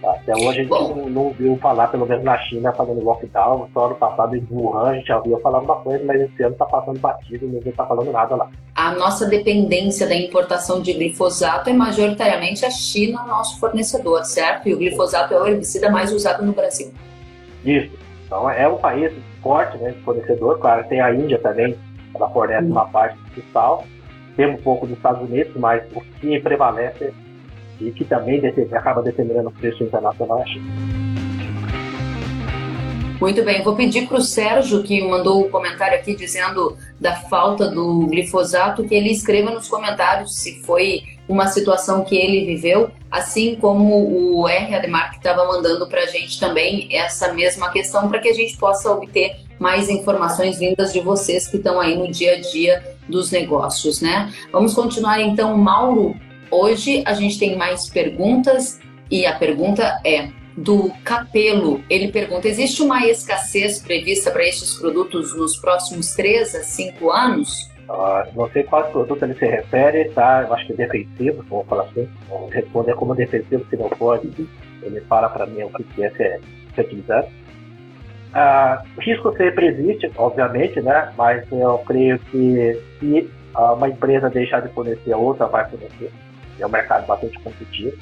Tá? 0.02 0.12
Até 0.12 0.34
hoje 0.34 0.48
a 0.48 0.64
gente 0.64 0.70
não, 0.70 1.10
não, 1.10 1.30
viu 1.32 1.58
falar, 1.58 1.88
pelo 1.88 2.06
menos 2.06 2.24
na 2.24 2.38
China, 2.40 2.72
fazendo 2.74 3.04
lockdown. 3.04 3.70
Só 3.74 3.86
ano 3.86 3.96
passado 3.96 4.36
em 4.36 4.46
Wuhan 4.52 4.90
a 4.90 4.94
gente 4.96 5.08
já 5.08 5.18
ouviu 5.18 5.40
falar 5.40 5.60
uma 5.60 5.76
coisa, 5.78 6.04
mas 6.06 6.22
esse 6.22 6.44
ano 6.44 6.54
está 6.54 6.66
passando 6.66 7.00
batido, 7.00 7.48
ninguém 7.48 7.70
está 7.70 7.86
falando 7.86 8.12
nada 8.12 8.36
lá. 8.36 8.50
A 8.76 8.92
nossa 8.94 9.28
dependência 9.28 10.08
da 10.08 10.16
importação 10.16 10.82
de 10.82 10.94
glifosato 10.94 11.70
é 11.70 11.74
majoritariamente 11.74 12.66
a 12.66 12.70
China, 12.70 13.24
nosso 13.26 13.60
fornecedor, 13.60 14.24
certo? 14.26 14.70
E 14.70 14.74
o 14.74 14.78
glifosato 14.78 15.34
é 15.34 15.42
o 15.42 15.48
herbicida 15.48 15.90
mais 15.90 16.12
usado 16.12 16.46
no 16.46 16.54
Brasil. 16.54 16.92
Isso. 17.64 18.05
Então 18.26 18.50
é 18.50 18.68
um 18.68 18.78
país 18.78 19.14
forte, 19.42 19.78
né, 19.78 19.94
fornecedor. 20.04 20.60
Claro, 20.60 20.84
tem 20.88 21.00
a 21.00 21.14
Índia 21.14 21.40
também, 21.40 21.78
ela 22.14 22.30
fornece 22.30 22.68
uma 22.68 22.88
parte 22.88 23.18
sal. 23.54 23.86
Tem 24.36 24.48
um 24.48 24.58
pouco 24.58 24.86
dos 24.86 24.98
Estados 24.98 25.22
Unidos, 25.22 25.56
mas 25.56 25.84
o 25.94 26.02
que 26.02 26.40
prevalece 26.40 27.14
e 27.80 27.92
que 27.92 28.04
também 28.06 28.42
acaba 28.74 29.02
determinando 29.02 29.50
o 29.50 29.52
preço 29.52 29.84
internacional 29.84 30.40
é 30.40 30.44
a 30.44 30.46
China. 30.46 30.66
Muito 33.20 33.44
bem, 33.44 33.64
vou 33.64 33.76
pedir 33.76 34.08
para 34.08 34.18
o 34.18 34.22
Sérgio, 34.22 34.84
que 34.84 35.02
mandou 35.08 35.42
o 35.42 35.48
um 35.48 35.50
comentário 35.50 35.98
aqui 35.98 36.16
dizendo 36.16 36.78
da 37.00 37.16
falta 37.16 37.70
do 37.70 38.08
glifosato, 38.08 38.84
que 38.84 38.94
ele 38.94 39.10
escreva 39.10 39.52
nos 39.52 39.70
comentários 39.70 40.38
se 40.38 40.62
foi 40.64 41.15
uma 41.28 41.48
situação 41.48 42.04
que 42.04 42.16
ele 42.16 42.46
viveu, 42.46 42.92
assim 43.10 43.56
como 43.56 44.40
o 44.40 44.48
R. 44.48 44.76
Ademar 44.76 45.12
que 45.12 45.18
estava 45.18 45.46
mandando 45.46 45.88
para 45.88 46.02
a 46.02 46.06
gente 46.06 46.40
também 46.40 46.88
essa 46.92 47.34
mesma 47.34 47.72
questão, 47.72 48.08
para 48.08 48.20
que 48.20 48.30
a 48.30 48.34
gente 48.34 48.58
possa 48.58 48.92
obter 48.92 49.36
mais 49.60 49.90
informações 49.90 50.60
vindas 50.60 50.94
de 50.94 51.00
vocês 51.00 51.48
que 51.48 51.58
estão 51.58 51.80
aí 51.80 51.98
no 51.98 52.12
dia 52.12 52.34
a 52.34 52.42
dia 52.42 52.96
dos 53.08 53.32
negócios, 53.32 54.02
né? 54.02 54.32
Vamos 54.52 54.74
continuar 54.74 55.22
então, 55.22 55.58
Mauro. 55.58 56.16
Hoje 56.52 57.04
a 57.06 57.14
gente 57.14 57.40
tem 57.40 57.56
mais 57.56 57.90
perguntas 57.90 58.80
e 59.10 59.26
a 59.26 59.36
pergunta 59.36 60.00
é 60.04 60.30
do 60.58 60.92
Capelo. 61.04 61.84
Ele 61.90 62.12
pergunta: 62.12 62.48
existe 62.48 62.82
uma 62.82 63.06
escassez 63.06 63.80
prevista 63.80 64.32
para 64.32 64.46
estes 64.46 64.76
produtos 64.76 65.36
nos 65.36 65.58
próximos 65.58 66.14
3 66.14 66.56
a 66.56 66.64
5 66.64 67.12
anos? 67.12 67.70
Uh, 67.88 68.28
não 68.36 68.50
sei 68.50 68.64
qual 68.64 68.90
produto 68.92 69.24
ele 69.24 69.36
se 69.36 69.46
refere, 69.46 70.10
tá? 70.10 70.44
Eu 70.48 70.54
acho 70.54 70.66
que 70.66 70.74
é 70.74 70.76
defensivo, 70.76 71.44
vamos 71.48 71.68
falar 71.68 71.84
assim. 71.84 72.10
Vamos 72.30 72.52
responder 72.52 72.96
como 72.96 73.14
defensivo, 73.14 73.66
se 73.70 73.78
não 73.78 73.90
for, 73.90 74.20
ele 74.82 75.02
fala 75.02 75.30
para 75.30 75.46
mim 75.46 75.64
o 75.64 75.70
que 75.70 76.04
é 76.04 76.10
ser 76.12 76.42
fertilizante. 76.74 77.30
O 78.98 79.02
risco 79.02 79.36
sempre 79.38 79.68
existe, 79.68 80.12
obviamente, 80.18 80.82
né? 80.82 81.14
Mas 81.16 81.46
eu 81.52 81.78
creio 81.80 82.18
que 82.20 82.82
se 83.00 83.32
uh, 83.56 83.74
uma 83.74 83.88
empresa 83.88 84.30
deixar 84.30 84.62
de 84.62 84.74
fornecer, 84.74 85.14
a 85.14 85.18
outra 85.18 85.46
vai 85.46 85.70
fornecer. 85.70 86.12
É 86.60 86.66
um 86.66 86.70
mercado 86.70 87.06
bastante 87.06 87.38
competitivo. 87.40 87.96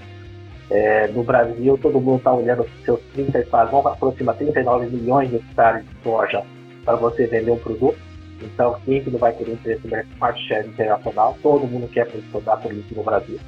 É, 0.72 1.08
no 1.08 1.24
Brasil, 1.24 1.78
todo 1.78 2.00
mundo 2.00 2.18
está 2.18 2.34
olhando 2.34 2.66
seus 2.86 3.00
30 3.14 3.38
hectares, 3.38 3.70
vão 3.70 3.86
aproximar 3.86 4.36
39 4.36 4.88
milhões 4.88 5.30
de 5.30 5.36
hectares 5.36 5.86
de 5.86 6.04
soja 6.04 6.42
para 6.86 6.96
você 6.96 7.28
vender 7.28 7.52
um 7.52 7.60
produto 7.60 7.98
então, 8.46 8.80
quem 8.86 9.04
que 9.04 9.10
não 9.10 9.20
vai 9.20 9.34
ter 9.34 9.48
esse 9.50 9.88
market 10.20 10.48
share 10.48 10.68
internacional? 10.68 11.38
Todo 11.42 11.68
mundo 11.68 11.88
quer 11.88 12.06
posicionar 12.12 12.62
político 12.62 12.96
no 12.96 13.04
Brasil, 13.04 13.40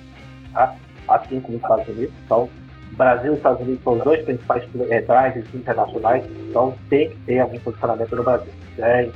tá? 0.53 0.75
assim 1.07 1.39
como 1.39 1.53
nos 1.53 1.63
Estados 1.63 1.87
Unidos. 1.87 2.15
Então, 2.25 2.49
Brasil 2.91 3.33
e 3.33 3.35
Estados 3.35 3.61
Unidos 3.61 3.83
são 3.83 3.93
os 3.93 4.03
dois 4.03 4.23
principais 4.23 4.63
é, 4.89 5.01
drivers 5.01 5.53
internacionais, 5.53 6.25
então 6.49 6.73
tem 6.89 7.09
que 7.09 7.17
ter 7.25 7.39
algum 7.39 7.59
posicionamento 7.59 8.15
no 8.15 8.23
Brasil. 8.23 8.53
É, 8.77 9.09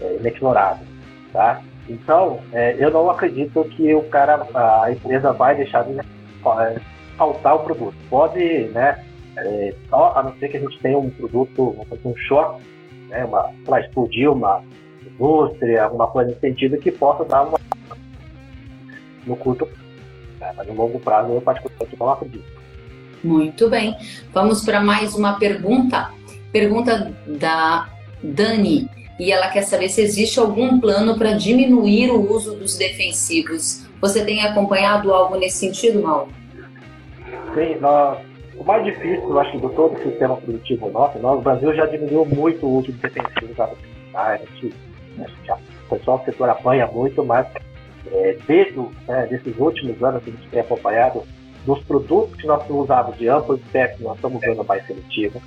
é 0.00 0.16
inexplorável, 0.16 0.86
tá? 1.32 1.62
Então, 1.88 2.40
é, 2.52 2.76
eu 2.78 2.90
não 2.90 3.10
acredito 3.10 3.64
que 3.64 3.94
o 3.94 4.02
cara, 4.04 4.46
a 4.82 4.90
empresa 4.90 5.32
vai 5.32 5.54
deixar 5.56 5.84
de 5.84 5.98
faltar 7.16 7.56
o 7.56 7.60
produto. 7.60 7.94
Pode, 8.10 8.64
né, 8.68 9.04
é, 9.36 9.74
só 9.88 10.12
a 10.16 10.22
não 10.22 10.36
ser 10.38 10.48
que 10.48 10.56
a 10.56 10.60
gente 10.60 10.78
tenha 10.80 10.98
um 10.98 11.10
produto, 11.10 11.86
um 12.04 12.16
choque, 12.16 12.62
né, 13.08 13.24
uma, 13.24 13.50
lá, 13.66 13.80
explodir 13.80 14.30
uma 14.30 14.62
indústria, 15.16 15.84
alguma 15.84 16.06
coisa 16.06 16.28
nesse 16.28 16.40
sentido 16.40 16.78
que 16.78 16.90
possa 16.90 17.24
dar 17.24 17.42
uma 17.42 17.58
no 19.26 19.36
curto, 19.36 19.68
né, 20.38 20.52
mas 20.56 20.66
no 20.68 20.74
longo 20.74 21.00
prazo 21.00 21.32
eu 21.32 21.40
particularmente 21.40 21.98
não 21.98 22.10
acredito. 22.10 22.44
Muito 23.24 23.68
bem. 23.68 23.96
Vamos 24.32 24.64
para 24.64 24.80
mais 24.80 25.14
uma 25.14 25.38
pergunta. 25.38 26.12
Pergunta 26.52 27.12
da 27.26 27.88
Dani. 28.22 28.88
E 29.18 29.32
ela 29.32 29.48
quer 29.48 29.62
saber 29.62 29.88
se 29.88 30.00
existe 30.00 30.38
algum 30.38 30.78
plano 30.78 31.18
para 31.18 31.32
diminuir 31.32 32.10
o 32.10 32.32
uso 32.32 32.54
dos 32.54 32.76
defensivos. 32.76 33.86
Você 34.00 34.24
tem 34.24 34.42
acompanhado 34.42 35.12
algo 35.12 35.36
nesse 35.36 35.58
sentido, 35.58 36.02
Mauro? 36.02 36.28
Sim, 37.54 37.76
nós, 37.80 38.18
o 38.56 38.62
mais 38.62 38.84
difícil, 38.84 39.28
eu 39.28 39.40
acho, 39.40 39.58
do 39.58 39.70
todo 39.70 39.96
o 39.96 40.02
sistema 40.02 40.36
produtivo 40.36 40.90
nosso, 40.90 41.18
nós, 41.18 41.38
o 41.38 41.42
Brasil 41.42 41.74
já 41.74 41.86
diminuiu 41.86 42.26
muito 42.26 42.66
o 42.66 42.78
uso 42.78 42.92
de 42.92 42.98
defensivos 42.98 43.58
a 43.58 44.36
gente, 44.36 44.74
a 44.74 44.95
gente, 45.16 45.52
o 45.52 45.88
pessoal 45.88 46.18
do 46.18 46.24
setor 46.24 46.48
apanha 46.48 46.86
muito, 46.86 47.24
mas 47.24 47.46
é, 48.12 48.36
desde 48.46 48.78
né, 49.06 49.26
desses 49.26 49.56
últimos 49.58 50.02
anos 50.02 50.22
que 50.22 50.30
a 50.30 50.32
gente 50.32 50.48
tem 50.48 50.60
acompanhado, 50.60 51.22
dos 51.64 51.82
produtos 51.84 52.40
que 52.40 52.46
nós 52.46 52.62
usávamos 52.70 53.18
de 53.18 53.28
amplo 53.28 53.56
espectro, 53.56 54.04
nós 54.04 54.16
estamos 54.16 54.42
usando 54.42 54.64
mais 54.64 54.86
seletivo. 54.86 55.42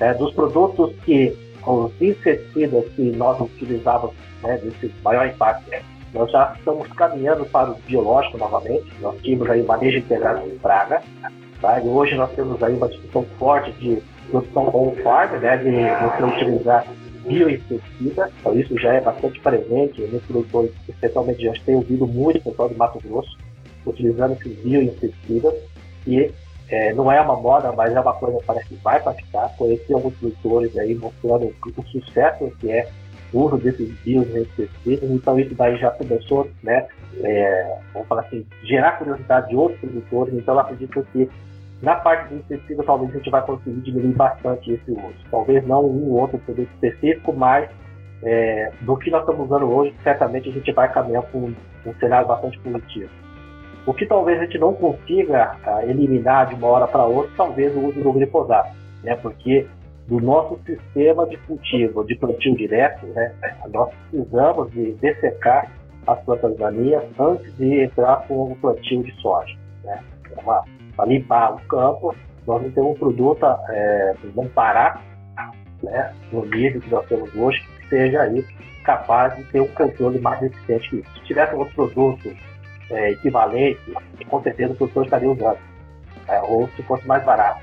É, 0.00 0.14
dos 0.14 0.32
produtos 0.32 0.94
que, 1.04 1.36
os 1.66 1.90
inseticidas 2.00 2.84
que 2.94 3.02
nós 3.02 3.40
utilizávamos, 3.40 4.14
né, 4.42 4.58
desse 4.58 4.92
maior 5.02 5.26
impacto, 5.26 5.64
nós 6.12 6.30
já 6.30 6.54
estamos 6.56 6.86
caminhando 6.92 7.44
para 7.46 7.70
o 7.70 7.74
biológico 7.74 8.38
novamente. 8.38 8.86
Nós 9.00 9.20
tínhamos 9.20 9.50
aí 9.50 9.60
o 9.62 9.66
manejo 9.66 9.98
integrado 9.98 10.48
de 10.48 10.56
praga. 10.56 11.02
Tá? 11.60 11.80
E 11.80 11.88
hoje 11.88 12.14
nós 12.14 12.30
temos 12.32 12.62
aí 12.62 12.74
uma 12.74 12.88
discussão 12.88 13.24
forte 13.38 13.72
de 13.72 14.00
produção 14.30 14.68
on-farm, 14.74 15.38
né, 15.40 15.56
de 15.56 15.70
você 15.70 16.22
utilizar 16.22 16.86
bioinseticida. 17.26 18.30
Então 18.40 18.58
isso 18.58 18.78
já 18.78 18.94
é 18.94 19.00
bastante 19.00 19.40
presente 19.40 20.00
nos 20.02 20.22
produtores, 20.24 20.72
especialmente 20.88 21.42
gente 21.42 21.62
tem 21.64 21.74
ouvido 21.74 22.06
muito 22.06 22.38
o 22.38 22.42
pessoal 22.42 22.68
de 22.68 22.76
Mato 22.76 23.00
Grosso 23.00 23.36
utilizando 23.86 24.32
esses 24.32 24.56
bioinseticidas, 24.60 25.54
e 26.06 26.30
é, 26.68 26.94
não 26.94 27.12
é 27.12 27.20
uma 27.20 27.36
moda, 27.36 27.72
mas 27.72 27.94
é 27.94 28.00
uma 28.00 28.14
coisa 28.14 28.38
que 28.38 28.44
parece 28.44 28.68
que 28.68 28.74
vai 28.76 29.00
praticar. 29.02 29.54
Conheci 29.56 29.92
alguns 29.92 30.14
produtores 30.14 30.76
aí 30.78 30.94
mostrando 30.94 31.54
o 31.76 31.82
sucesso 31.88 32.50
que 32.58 32.70
é 32.70 32.88
o 33.32 33.40
uso 33.40 33.58
desses 33.58 33.90
bioinseticidas, 34.00 35.10
então 35.10 35.38
isso 35.38 35.54
daí 35.54 35.76
já 35.76 35.90
começou, 35.90 36.48
né, 36.62 36.86
é, 37.22 37.76
vamos 37.92 38.08
falar 38.08 38.22
assim, 38.22 38.46
gerar 38.62 38.92
curiosidade 38.92 39.48
de 39.48 39.56
outros 39.56 39.80
produtores, 39.80 40.34
então 40.34 40.54
eu 40.54 40.60
acredito 40.60 41.06
que 41.12 41.28
na 41.82 41.96
parte 41.96 42.34
inseticida 42.34 42.82
talvez 42.82 43.10
a 43.10 43.18
gente 43.18 43.30
vai 43.30 43.42
conseguir 43.42 43.80
diminuir 43.80 44.14
bastante 44.14 44.72
esse 44.72 44.90
uso. 44.90 45.14
Talvez 45.30 45.66
não 45.66 45.84
um 45.84 46.12
ou 46.12 46.20
outro 46.20 46.38
produto 46.38 46.68
específico, 46.74 47.32
mas 47.32 47.68
é, 48.22 48.72
do 48.80 48.96
que 48.96 49.10
nós 49.10 49.20
estamos 49.20 49.46
usando 49.46 49.70
hoje, 49.70 49.94
certamente 50.02 50.48
a 50.48 50.52
gente 50.52 50.72
vai 50.72 50.90
caminhar 50.92 51.22
para 51.24 51.38
um, 51.38 51.54
cenário 52.00 52.26
bastante 52.26 52.58
positivo. 52.60 53.10
O 53.86 53.92
que 53.92 54.06
talvez 54.06 54.40
a 54.40 54.44
gente 54.44 54.58
não 54.58 54.72
consiga 54.72 55.56
uh, 55.66 55.90
eliminar 55.90 56.46
de 56.46 56.54
uma 56.54 56.68
hora 56.68 56.88
para 56.88 57.04
outra, 57.04 57.30
talvez 57.36 57.74
o 57.76 57.80
uso 57.80 58.00
do 58.00 58.12
glifosato, 58.14 58.74
né? 59.02 59.14
Porque 59.16 59.66
do 60.06 60.20
nosso 60.20 60.58
sistema 60.64 61.26
de 61.26 61.36
cultivo, 61.38 62.02
de 62.04 62.14
plantio 62.16 62.56
direto, 62.56 63.04
né? 63.08 63.34
Nós 63.70 63.90
precisamos 64.10 64.70
de 64.70 64.92
dessecar 64.94 65.70
as 66.06 66.18
plantas 66.24 66.56
daninhas 66.56 67.04
antes 67.18 67.54
de 67.58 67.82
entrar 67.82 68.26
com 68.26 68.52
o 68.52 68.56
plantio 68.56 69.02
de 69.02 69.12
soja, 69.20 69.54
né? 69.84 70.02
Para 70.96 71.06
limpar 71.06 71.54
o 71.54 71.60
campo, 71.66 72.14
nós 72.46 72.62
não 72.62 72.70
temos 72.70 72.90
um 72.92 72.98
produto, 72.98 73.44
é, 73.70 74.14
vamos 74.34 74.52
parar, 74.52 75.02
né? 75.82 76.14
No 76.32 76.44
nível 76.46 76.80
que 76.80 76.90
nós 76.90 77.06
temos 77.06 77.34
hoje, 77.34 77.62
que 77.80 77.88
seja 77.88 78.22
aí 78.22 78.44
capaz 78.84 79.34
de 79.36 79.44
ter 79.44 79.60
um 79.60 79.68
controle 79.68 80.18
mais 80.20 80.42
eficiente 80.42 80.90
que 80.90 80.96
isso. 80.96 81.10
Se 81.14 81.20
tivesse 81.24 81.54
outros 81.54 81.74
produtos 81.74 82.32
é, 82.90 83.10
equivalente, 83.10 83.80
com 84.28 84.42
certeza 84.42 84.72
o 84.72 84.76
produtor 84.76 85.04
estaria 85.04 85.30
usando. 85.30 85.58
É, 86.28 86.40
ou 86.42 86.68
se 86.68 86.82
fosse 86.82 87.06
mais 87.06 87.22
barato. 87.24 87.60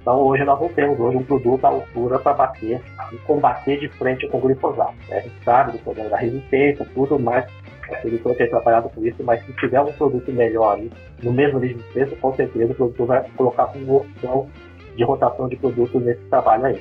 Então 0.00 0.18
hoje 0.20 0.44
nós 0.44 0.60
não 0.60 0.68
temos 0.68 0.98
hoje 0.98 1.16
um 1.16 1.22
produto 1.22 1.64
à 1.64 1.68
altura 1.68 2.18
para 2.18 2.34
bater 2.34 2.80
e 3.12 3.16
combater 3.18 3.78
de 3.78 3.88
frente 3.90 4.26
com 4.28 4.38
o 4.38 4.40
glifosato. 4.40 4.94
Né? 5.08 5.18
A 5.18 5.20
gente 5.20 5.44
sabe 5.44 5.72
do 5.72 5.78
problema 5.78 6.10
da 6.10 6.16
resistência, 6.16 6.84
tudo, 6.92 7.18
mas 7.18 7.46
o 7.92 8.00
produtor 8.00 8.36
tem 8.36 8.48
trabalhado 8.48 8.88
com 8.90 9.04
isso, 9.04 9.22
mas 9.22 9.44
se 9.44 9.52
tiver 9.54 9.80
um 9.80 9.92
produto 9.92 10.32
melhor 10.32 10.78
no 11.22 11.32
mesmo 11.32 11.58
nível 11.58 11.78
de 11.78 11.84
preço, 11.92 12.16
com 12.16 12.34
certeza 12.34 12.72
o 12.72 12.74
produtor 12.74 13.06
vai 13.06 13.24
colocar 13.36 13.66
como 13.66 13.96
opção 13.96 14.48
de 14.96 15.04
rotação 15.04 15.48
de 15.48 15.56
produtos 15.56 16.02
nesse 16.02 16.22
trabalho 16.24 16.66
aí. 16.66 16.80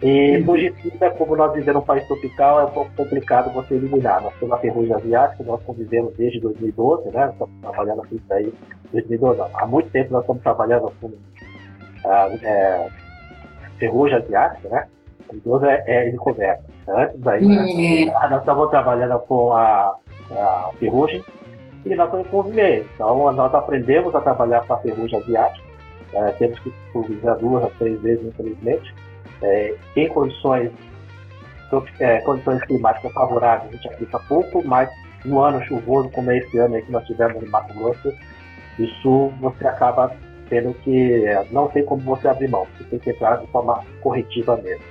E 0.00 0.42
fungicida, 0.44 1.10
como 1.10 1.34
nós 1.34 1.52
vivemos 1.52 1.82
um 1.82 1.84
país 1.84 2.06
tropical, 2.06 2.60
é 2.60 2.64
um 2.66 2.70
pouco 2.70 2.90
complicado 2.96 3.52
você 3.52 3.74
eliminar. 3.74 4.22
Nós 4.22 4.32
temos 4.38 4.54
a 4.54 4.58
ferrugem 4.58 4.94
asiática, 4.94 5.42
nós 5.42 5.60
convivemos 5.64 6.14
desde 6.16 6.38
2012, 6.38 7.10
né? 7.10 7.30
Estamos 7.32 7.60
trabalhando 7.60 8.06
com 8.06 8.14
isso 8.14 8.32
aí 8.32 8.52
2012. 8.92 9.40
Há 9.54 9.66
muito 9.66 9.90
tempo 9.90 10.12
nós 10.12 10.20
estamos 10.20 10.42
trabalhando 10.42 10.92
com 11.00 11.12
a 12.04 12.28
é, 12.44 12.88
ferrugem 13.80 14.18
asiática, 14.18 14.68
né? 14.68 14.86
2012 15.30 15.66
é, 15.66 15.84
é 15.86 16.10
encoberta. 16.10 16.64
Antes 16.88 17.20
daí, 17.20 17.46
né? 17.46 18.12
nós 18.30 18.40
estamos 18.40 18.70
trabalhando 18.70 19.18
com 19.20 19.52
a, 19.52 19.94
a 20.30 20.70
ferrugem 20.78 21.24
e 21.84 21.94
nós 21.94 22.06
estamos 22.06 22.28
convivendo. 22.28 22.86
Então, 22.94 23.32
nós 23.32 23.54
aprendemos 23.54 24.14
a 24.14 24.20
trabalhar 24.20 24.66
com 24.66 24.74
a 24.74 24.78
ferrugem 24.78 25.18
asiática. 25.18 25.68
É, 26.12 26.30
temos 26.32 26.58
que 26.60 26.72
pulverizar 26.92 27.36
duas, 27.38 27.70
três 27.78 28.00
vezes, 28.00 28.26
infelizmente 28.26 28.94
é, 29.42 29.74
em 29.96 30.08
condições, 30.08 30.70
é, 32.00 32.20
condições 32.20 32.62
climáticas 32.64 33.12
favoráveis, 33.12 33.70
a 33.70 33.76
gente 33.76 33.88
aplica 33.88 34.18
pouco, 34.20 34.66
mas 34.66 34.90
um 35.26 35.38
ano 35.40 35.62
chuvoso 35.64 36.10
como 36.10 36.30
é 36.30 36.38
esse 36.38 36.58
ano 36.58 36.76
aí 36.76 36.82
que 36.82 36.92
nós 36.92 37.04
tivemos 37.06 37.42
no 37.42 37.50
Mato 37.50 37.74
Grosso, 37.74 38.12
isso 38.78 39.32
você 39.40 39.66
acaba 39.66 40.12
tendo 40.48 40.72
que. 40.74 41.24
Não 41.50 41.68
tem 41.68 41.84
como 41.84 42.00
você 42.02 42.28
abrir 42.28 42.48
mão, 42.48 42.66
você 42.76 42.84
tem 42.84 42.98
que 42.98 43.10
entrar 43.10 43.36
de 43.36 43.46
forma 43.48 43.84
corretiva 44.00 44.56
mesmo. 44.56 44.84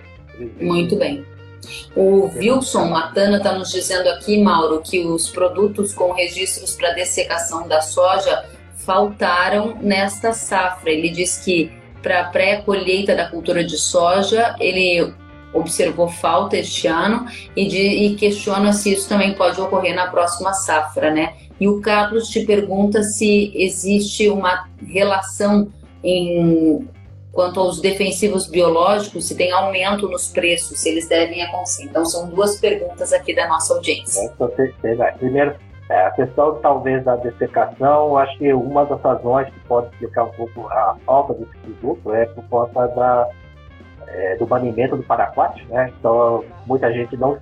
Muito 0.59 0.95
bem. 0.95 1.25
O 1.95 2.29
Wilson 2.35 2.85
Matana 2.85 3.37
está 3.37 3.57
nos 3.57 3.71
dizendo 3.71 4.07
aqui, 4.09 4.41
Mauro, 4.41 4.81
que 4.81 4.99
os 4.99 5.29
produtos 5.29 5.93
com 5.93 6.13
registros 6.13 6.75
para 6.75 6.91
dessecação 6.91 7.67
da 7.67 7.81
soja 7.81 8.45
faltaram 8.77 9.77
nesta 9.81 10.31
safra. 10.31 10.91
Ele 10.91 11.09
diz 11.09 11.39
que 11.39 11.71
para 12.01 12.21
a 12.21 12.23
pré-colheita 12.25 13.15
da 13.15 13.27
cultura 13.27 13.63
de 13.63 13.77
soja, 13.77 14.55
ele 14.59 15.13
observou 15.53 16.07
falta 16.07 16.57
este 16.57 16.87
ano 16.87 17.25
e, 17.55 17.67
de, 17.67 17.81
e, 17.81 18.15
questiona 18.15 18.73
se 18.73 18.93
isso 18.93 19.09
também 19.09 19.33
pode 19.33 19.59
ocorrer 19.59 19.95
na 19.95 20.07
próxima 20.07 20.53
safra, 20.53 21.11
né? 21.11 21.33
E 21.59 21.67
o 21.67 21.81
Carlos 21.81 22.29
te 22.29 22.45
pergunta 22.45 23.01
se 23.01 23.51
existe 23.55 24.29
uma 24.29 24.69
relação 24.85 25.71
em 26.03 26.87
quanto 27.37 27.59
aos 27.59 27.79
defensivos 27.79 28.47
biológicos, 28.47 29.27
se 29.27 29.37
tem 29.37 29.51
aumento 29.51 30.09
nos 30.09 30.27
preços, 30.27 30.79
se 30.79 30.89
eles 30.89 31.07
devem 31.07 31.43
acontecer. 31.43 31.83
Então 31.83 32.03
são 32.03 32.27
duas 32.27 32.59
perguntas 32.59 33.13
aqui 33.13 33.35
da 33.35 33.47
nossa 33.47 33.75
audiência. 33.75 34.27
Com 34.39 34.49
certeza. 34.55 35.13
Primeiro, 35.19 35.53
é, 35.87 36.05
a 36.07 36.11
questão 36.13 36.55
talvez 36.55 37.03
da 37.03 37.15
dessecação, 37.17 38.17
acho 38.17 38.35
que 38.39 38.51
uma 38.51 38.85
das 38.85 38.99
razões 39.03 39.53
que 39.53 39.59
pode 39.67 39.85
explicar 39.93 40.23
um 40.23 40.31
pouco 40.31 40.67
a 40.67 40.97
falta 41.05 41.35
desse 41.35 41.55
produto 41.57 42.11
é 42.11 42.25
por 42.25 42.43
conta 42.45 42.87
da, 42.87 43.29
é, 44.07 44.35
do 44.37 44.47
banimento 44.47 44.97
do 44.97 45.03
paraquat, 45.03 45.63
né? 45.69 45.93
Então 45.99 46.43
muita 46.65 46.91
gente 46.91 47.15
não 47.17 47.37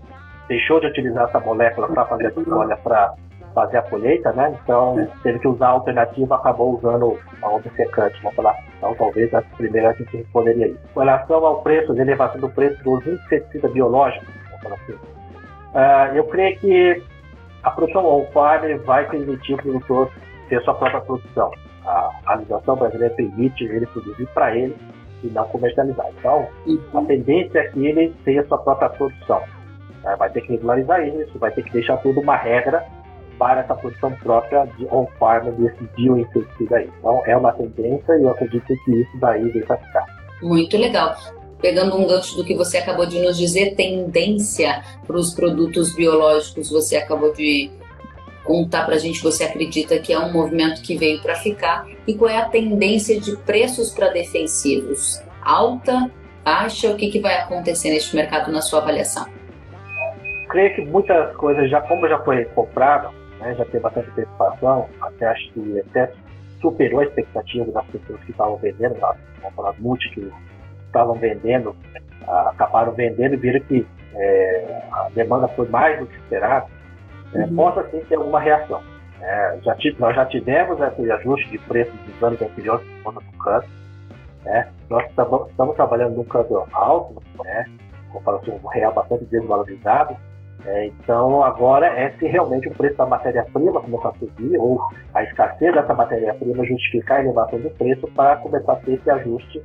deixou 0.49 0.81
de 0.81 0.87
utilizar 0.87 1.29
essa 1.29 1.39
molécula 1.39 1.87
para 1.87 2.05
fazer 2.05 2.27
a 2.27 2.75
para 2.75 3.13
fazer 3.55 3.77
a 3.77 3.81
colheita, 3.83 4.31
né? 4.33 4.53
Então 4.61 5.07
teve 5.23 5.39
que 5.39 5.47
usar 5.47 5.67
a 5.67 5.71
alternativa, 5.71 6.35
acabou 6.35 6.77
usando 6.77 7.17
a 7.41 7.57
dessecante, 7.59 8.21
vamos 8.21 8.35
falar. 8.35 8.55
Então 8.77 8.93
talvez 8.95 9.33
a 9.33 9.41
primeira 9.41 9.89
a 9.89 9.93
gente 9.93 10.17
responderia 10.17 10.67
isso. 10.67 10.79
Com 10.93 10.99
relação 10.99 11.43
ao 11.43 11.61
preço, 11.61 11.93
a 11.93 11.95
elevação 11.95 12.41
do 12.41 12.49
preço 12.49 12.83
dos 12.83 13.07
inseticidas 13.07 13.71
biológicos, 13.71 14.27
vamos 14.49 14.61
falar 14.61 14.75
assim. 14.75 14.93
Uh, 14.93 16.15
eu 16.15 16.25
creio 16.25 16.59
que 16.59 17.03
a 17.63 17.71
produção 17.71 18.05
on-farm 18.05 18.77
vai 18.85 19.09
permitir 19.09 19.55
o 19.55 19.57
produtor 19.57 20.11
ter 20.49 20.61
sua 20.61 20.75
própria 20.75 21.01
produção. 21.01 21.51
A, 21.85 22.11
a 22.25 22.35
legislação 22.35 22.75
brasileira 22.75 23.13
permite 23.15 23.63
ele 23.63 23.85
produzir 23.87 24.27
para 24.33 24.55
ele 24.55 24.75
e 25.23 25.27
não 25.27 25.45
comercializar. 25.47 26.05
Então, 26.19 26.47
uhum. 26.67 26.99
a 26.99 27.01
tendência 27.05 27.59
é 27.59 27.67
que 27.67 27.85
ele 27.85 28.13
tenha 28.23 28.45
sua 28.45 28.57
própria 28.59 28.89
produção. 28.89 29.41
É, 30.05 30.15
vai 30.15 30.29
ter 30.29 30.41
que 30.41 30.51
regularizar 30.51 31.07
isso, 31.07 31.39
vai 31.39 31.51
ter 31.51 31.63
que 31.63 31.71
deixar 31.71 31.97
tudo 31.97 32.21
uma 32.21 32.35
regra 32.35 32.85
para 33.37 33.61
essa 33.61 33.75
produção 33.75 34.11
própria 34.13 34.65
de 34.77 34.85
on-farm 34.87 35.51
desse 35.51 35.83
bioinseticida 35.95 36.77
aí. 36.77 36.89
Então, 36.99 37.21
é 37.25 37.35
uma 37.35 37.51
tendência 37.53 38.13
e 38.17 38.23
eu 38.23 38.29
acredito 38.29 38.65
que 38.65 38.91
isso 38.91 39.17
daí 39.19 39.49
vai 39.61 39.77
ficar. 39.77 40.05
Muito 40.41 40.77
legal 40.77 41.15
pegando 41.61 41.97
um 41.97 42.05
gancho 42.05 42.35
do 42.35 42.43
que 42.43 42.53
você 42.53 42.77
acabou 42.77 43.07
de 43.07 43.19
nos 43.19 43.37
dizer, 43.37 43.75
tendência 43.75 44.83
para 45.07 45.15
os 45.15 45.33
produtos 45.33 45.95
biológicos, 45.95 46.69
você 46.69 46.97
acabou 46.97 47.33
de 47.33 47.71
contar 48.43 48.85
para 48.85 48.95
a 48.95 48.99
gente 48.99 49.21
você 49.23 49.43
acredita 49.43 49.97
que 49.97 50.13
é 50.13 50.19
um 50.19 50.31
movimento 50.31 50.81
que 50.81 50.95
veio 50.95 51.19
para 51.21 51.35
ficar 51.35 51.87
e 52.07 52.13
qual 52.13 52.29
é 52.29 52.37
a 52.37 52.45
tendência 52.45 53.19
de 53.19 53.35
preços 53.37 53.91
para 53.91 54.09
defensivos? 54.09 55.21
Alta, 55.41 56.11
baixa? 56.43 56.91
O 56.91 56.95
que, 56.95 57.09
que 57.09 57.19
vai 57.19 57.35
acontecer 57.39 57.89
neste 57.89 58.15
mercado 58.15 58.51
na 58.51 58.61
sua 58.61 58.79
avaliação? 58.79 59.25
Creio 60.49 60.75
que 60.75 60.81
muitas 60.85 61.35
coisas, 61.35 61.69
já 61.69 61.81
como 61.81 62.07
já 62.07 62.19
foi 62.19 62.45
comprado, 62.45 63.09
né, 63.45 63.55
já 63.55 63.65
tem 63.65 63.79
bastante 63.79 64.09
antecipação, 64.09 64.89
até 65.01 65.27
acho 65.27 65.51
que 65.53 65.79
até 65.79 66.11
superou 66.59 66.99
a 66.99 67.03
expectativa 67.03 67.71
das 67.71 67.85
pessoas 67.87 68.19
que 68.21 68.31
estavam 68.31 68.57
vendendo, 68.57 68.95
vamos 68.99 69.55
falar 69.55 69.73
multi 69.79 70.09
que 70.09 70.31
estavam 70.87 71.13
vendendo, 71.15 71.75
acabaram 72.27 72.93
vendendo 72.93 73.35
e 73.35 73.37
viram 73.37 73.59
que 73.61 73.85
é, 74.15 74.81
a 74.91 75.09
demanda 75.13 75.47
foi 75.49 75.67
mais 75.67 75.99
do 75.99 76.07
que 76.07 76.15
esperado, 76.15 76.67
é, 77.33 77.39
uhum. 77.39 77.55
possa 77.55 77.87
sim 77.89 77.99
ter 78.05 78.15
alguma 78.15 78.39
reação. 78.39 78.81
É, 79.21 79.59
já 79.63 79.75
nós 79.99 80.15
já 80.15 80.25
tivemos 80.25 80.79
esse 80.81 81.11
ajuste 81.11 81.49
de 81.49 81.57
preços 81.59 81.93
dos 82.01 82.23
anos 82.23 82.41
anteriores 82.41 82.85
por 82.87 83.13
conta 83.13 83.25
do 83.25 83.37
câmbio. 83.37 83.69
Né? 84.43 84.71
Nós 84.89 85.05
estamos, 85.09 85.75
trabalhando 85.75 86.15
num 86.15 86.23
câmbio 86.25 86.65
alto, 86.71 87.21
né? 87.43 87.65
assim, 88.27 88.51
um 88.51 88.67
real 88.67 88.93
bastante 88.93 89.25
desvalorizado. 89.25 90.15
É, 90.65 90.87
então, 90.87 91.43
agora 91.43 91.85
é 91.85 92.11
se 92.17 92.25
realmente 92.25 92.67
o 92.67 92.73
preço 92.73 92.97
da 92.97 93.05
matéria-prima 93.05 93.81
começar 93.81 94.09
a 94.09 94.13
subir, 94.13 94.57
ou 94.57 94.81
a 95.13 95.23
escassez 95.23 95.73
dessa 95.73 95.93
matéria-prima 95.93 96.65
justificar 96.65 97.19
a 97.19 97.23
elevação 97.23 97.59
do 97.59 97.69
preço 97.71 98.07
para 98.15 98.37
começar 98.37 98.73
a 98.73 98.75
ter 98.77 98.93
esse 98.93 99.09
ajuste 99.09 99.61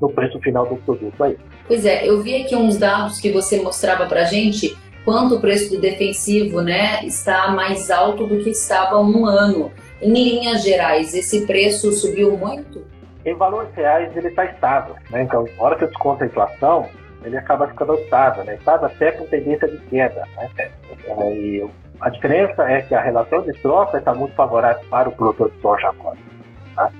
no 0.00 0.08
preço 0.10 0.38
final 0.40 0.64
do 0.66 0.76
produto 0.76 1.24
aí. 1.24 1.36
Pois 1.66 1.84
é, 1.84 2.06
eu 2.06 2.22
vi 2.22 2.42
aqui 2.42 2.54
uns 2.54 2.78
dados 2.78 3.18
que 3.18 3.32
você 3.32 3.60
mostrava 3.60 4.06
para 4.06 4.22
gente 4.24 4.78
quanto 5.04 5.36
o 5.36 5.40
preço 5.40 5.74
do 5.74 5.80
defensivo 5.80 6.60
né, 6.60 7.04
está 7.04 7.48
mais 7.48 7.90
alto 7.90 8.26
do 8.26 8.38
que 8.38 8.50
estava 8.50 8.94
há 8.94 9.00
um 9.00 9.26
ano. 9.26 9.72
Em 10.00 10.12
linhas 10.12 10.62
gerais, 10.62 11.14
esse 11.14 11.46
preço 11.46 11.90
subiu 11.92 12.36
muito? 12.36 12.86
Em 13.24 13.34
valores 13.34 13.74
reais, 13.74 14.16
ele 14.16 14.28
está 14.28 14.44
estável. 14.44 14.94
Né? 15.10 15.22
Então, 15.22 15.44
na 15.56 15.64
hora 15.64 15.76
que 15.76 15.84
eu 15.84 15.88
desconto 15.88 16.22
a 16.22 16.26
inflação, 16.26 16.88
ele 17.22 17.36
acaba 17.36 17.68
ficando 17.68 17.94
estável, 17.94 18.44
né? 18.44 18.54
estável 18.54 18.86
até 18.86 19.12
com 19.12 19.26
tendência 19.26 19.68
de 19.68 19.78
queda. 19.86 20.26
Né? 20.36 20.50
É, 20.56 21.34
e 21.34 21.70
a 22.00 22.08
diferença 22.10 22.62
é 22.62 22.82
que 22.82 22.94
a 22.94 23.00
relação 23.00 23.42
de 23.42 23.52
troca 23.60 23.98
está 23.98 24.14
muito 24.14 24.34
favorável 24.34 24.82
para 24.88 25.08
o 25.08 25.12
produtor 25.12 25.50
de 25.50 25.60
soja 25.60 25.88
agora. 25.88 26.18
Tá? 26.76 26.90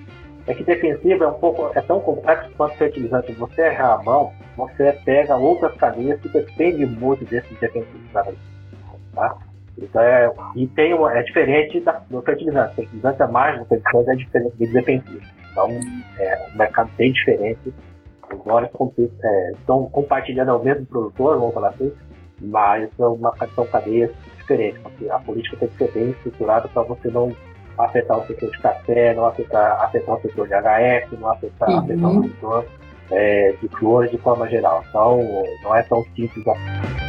É 0.47 0.55
que 0.55 0.65
defensivo 0.65 1.25
é 1.25 1.29
um 1.29 1.35
pouco 1.35 1.71
é 1.75 1.81
tão 1.83 2.01
complexo 2.01 2.51
quanto 2.57 2.77
fertilizante. 2.77 3.33
Você 3.33 3.63
errar 3.63 3.95
a 3.95 4.03
mão, 4.03 4.33
você 4.57 4.93
pega 5.05 5.37
outras 5.37 5.75
caminhas 5.77 6.21
que 6.21 6.29
dependem 6.29 6.87
muito 6.87 7.25
desses 7.25 7.57
defensivos. 7.59 8.11
Tá? 9.15 9.37
Então 9.77 10.03
é, 10.03 10.33
e 10.57 10.67
tem 10.67 10.95
uma, 10.95 11.17
é 11.17 11.23
diferente 11.23 11.81
da, 11.81 11.93
do 12.11 12.21
fertilizante. 12.23 12.73
O 12.73 12.75
fertilizante 12.75 13.23
é 13.23 13.27
mais 13.27 13.59
do 13.59 13.67
fertilizante 13.67 14.11
é 14.11 14.17
diferente 14.17 14.57
do 14.57 14.73
defensivo. 14.73 15.21
Então 15.53 15.69
é 16.19 16.49
um 16.53 16.57
mercado 16.57 16.91
bem 16.97 17.13
diferente. 17.13 17.73
Agora 18.31 18.71
é, 19.23 19.53
estão 19.53 19.87
compartilhando 19.91 20.57
o 20.57 20.63
mesmo 20.63 20.87
produtor, 20.87 21.39
vamos 21.39 21.55
falar 21.55 21.69
assim, 21.71 21.93
mas 22.41 22.89
são, 22.97 23.15
uma, 23.15 23.35
são 23.55 23.67
cadeias 23.67 24.11
diferentes. 24.37 24.81
Porque 24.83 25.09
a 25.09 25.19
política 25.19 25.57
tem 25.57 25.69
que 25.69 25.79
ser 25.79 25.93
bem 25.93 26.11
estruturada 26.11 26.69
para 26.69 26.83
você 26.83 27.09
não 27.09 27.35
afetar 27.79 28.19
o 28.19 28.27
setor 28.27 28.51
de 28.51 28.59
café, 28.59 29.15
não 29.15 29.27
afetar, 29.27 29.83
afetar 29.85 30.17
o 30.17 30.21
setor 30.21 30.49
de 30.49 30.55
HF, 30.55 31.17
não 31.17 31.29
afetar, 31.31 31.71
uhum. 31.71 31.79
afetar 31.79 32.11
o 32.11 32.23
setor 32.23 32.67
é, 33.11 33.55
de 33.61 33.69
flores 33.69 34.11
de 34.11 34.19
forma 34.19 34.49
geral. 34.49 34.85
Então, 34.89 35.21
não 35.63 35.75
é 35.75 35.83
tão 35.83 36.05
simples 36.15 36.47
assim. 36.47 37.09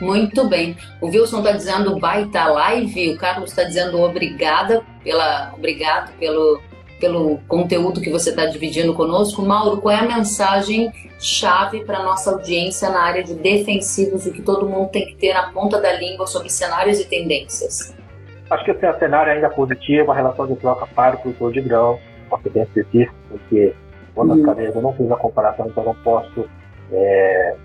Muito 0.00 0.48
bem. 0.48 0.76
O 1.00 1.06
Wilson 1.06 1.38
está 1.38 1.52
dizendo 1.52 1.98
baita 1.98 2.46
live, 2.46 3.10
o 3.10 3.18
Carlos 3.18 3.50
está 3.50 3.64
dizendo 3.64 4.00
obrigada 4.00 4.82
pela, 5.04 5.52
obrigado 5.54 6.10
pelo, 6.18 6.60
pelo 7.00 7.38
conteúdo 7.48 8.00
que 8.00 8.10
você 8.10 8.30
está 8.30 8.46
dividindo 8.46 8.94
conosco. 8.94 9.42
Mauro, 9.42 9.80
qual 9.80 9.94
é 9.94 9.98
a 9.98 10.06
mensagem 10.06 10.92
chave 11.18 11.84
para 11.84 12.02
nossa 12.02 12.30
audiência 12.30 12.90
na 12.90 13.02
área 13.02 13.24
de 13.24 13.34
defensivos, 13.34 14.26
o 14.26 14.32
que 14.32 14.42
todo 14.42 14.68
mundo 14.68 14.90
tem 14.90 15.06
que 15.06 15.16
ter 15.16 15.32
na 15.32 15.50
ponta 15.50 15.80
da 15.80 15.92
língua 15.92 16.26
sobre 16.26 16.50
cenários 16.50 17.00
e 17.00 17.08
tendências? 17.08 17.94
Acho 18.50 18.64
que 18.64 18.70
o 18.70 18.98
cenário 18.98 19.32
ainda 19.32 19.48
positivo, 19.48 20.12
a 20.12 20.14
relação 20.14 20.46
de 20.46 20.56
troca 20.56 20.86
para 20.86 21.16
o 21.16 21.20
produtor 21.20 21.52
de 21.52 21.60
grão, 21.60 21.98
pode 22.28 22.44
ser 22.44 22.50
bem 22.50 22.62
específico, 22.62 23.14
porque 23.28 23.74
quando 24.14 24.34
uhum. 24.34 24.42
cadeias 24.42 24.74
eu 24.74 24.82
não 24.82 24.92
fiz 24.92 25.10
a 25.10 25.16
comparação, 25.16 25.66
então 25.66 25.84
não 25.84 25.94
posso 25.96 26.48
é, 26.92 27.56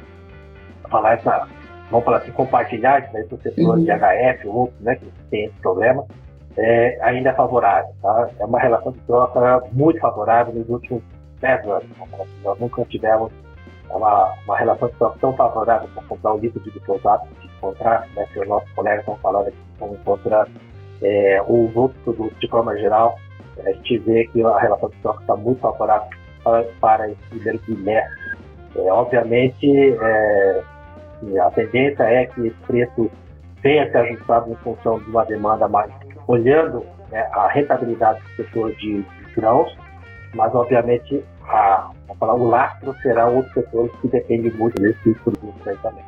falar 0.89 1.13
essa, 1.13 1.47
vamos 1.89 2.05
falar 2.05 2.17
assim, 2.17 2.31
compartilhar 2.31 3.03
isso 3.03 3.17
aí 3.17 3.23
para 3.23 3.63
uhum. 3.63 3.83
de 3.83 3.91
HF, 3.91 4.47
outros, 4.47 4.79
né, 4.81 4.95
que 4.95 5.05
tem 5.29 5.45
esse 5.45 5.55
problema, 5.61 6.05
é, 6.57 6.97
ainda 7.01 7.29
é 7.29 7.33
favorável, 7.33 7.93
tá? 8.01 8.29
É 8.39 8.45
uma 8.45 8.59
relação 8.59 8.91
de 8.91 8.99
troca 9.01 9.61
muito 9.71 9.99
favorável 9.99 10.53
nos 10.53 10.69
últimos 10.69 11.03
10 11.41 11.65
anos. 11.67 11.83
Assim. 11.83 12.41
Nós 12.43 12.59
nunca 12.59 12.85
tivemos 12.85 13.31
uma, 13.89 14.33
uma 14.45 14.57
relação 14.57 14.87
de 14.87 14.95
troca 14.95 15.17
tão 15.19 15.33
favorável 15.33 15.87
para 15.93 16.03
comprar 16.03 16.33
o 16.33 16.37
litro 16.37 16.59
de 16.61 16.71
glifosato, 16.71 17.27
de 17.41 17.47
contrato, 17.59 18.09
né, 18.15 18.25
que 18.31 18.39
os 18.39 18.47
nossos 18.47 18.69
colegas 18.71 18.99
estão 18.99 19.17
falando 19.17 19.47
aqui, 19.47 19.57
contra 20.03 20.47
é, 21.01 21.41
os 21.47 21.75
outros 21.75 22.01
produtos 22.03 22.39
de 22.39 22.47
forma 22.47 22.77
geral, 22.77 23.17
a 23.63 23.71
gente 23.71 23.97
vê 23.99 24.27
que 24.27 24.43
a 24.43 24.59
relação 24.59 24.89
de 24.89 24.97
troca 24.97 25.21
está 25.21 25.35
muito 25.35 25.59
favorável 25.61 26.07
para, 26.43 26.63
para 26.79 27.09
esse 27.09 27.21
primeiro 27.29 27.59
trimestre. 27.59 28.37
É, 28.75 28.91
obviamente, 28.91 29.67
é, 30.01 30.63
a 31.41 31.51
tendência 31.51 32.03
é 32.03 32.25
que 32.25 32.47
esse 32.47 32.57
preço 32.67 33.09
venha 33.61 33.89
se 33.89 33.97
ajustado 33.97 34.51
em 34.51 34.55
função 34.57 34.99
de 34.99 35.09
uma 35.09 35.25
demanda 35.25 35.67
mais, 35.67 35.91
olhando 36.27 36.83
né, 37.11 37.27
a 37.31 37.47
rentabilidade 37.47 38.21
do 38.21 38.35
setor 38.35 38.73
de, 38.75 39.01
de 39.01 39.35
grãos, 39.35 39.75
mas 40.33 40.53
obviamente 40.53 41.23
a, 41.47 41.91
falar, 42.19 42.35
o 42.35 42.47
lastro 42.47 42.95
será 43.01 43.27
outros 43.27 43.53
setores 43.53 43.91
que 44.01 44.07
dependem 44.07 44.51
muito 44.51 44.81
desses 44.81 45.17
produtos 45.19 45.67
aí 45.67 45.77
também. 45.77 46.03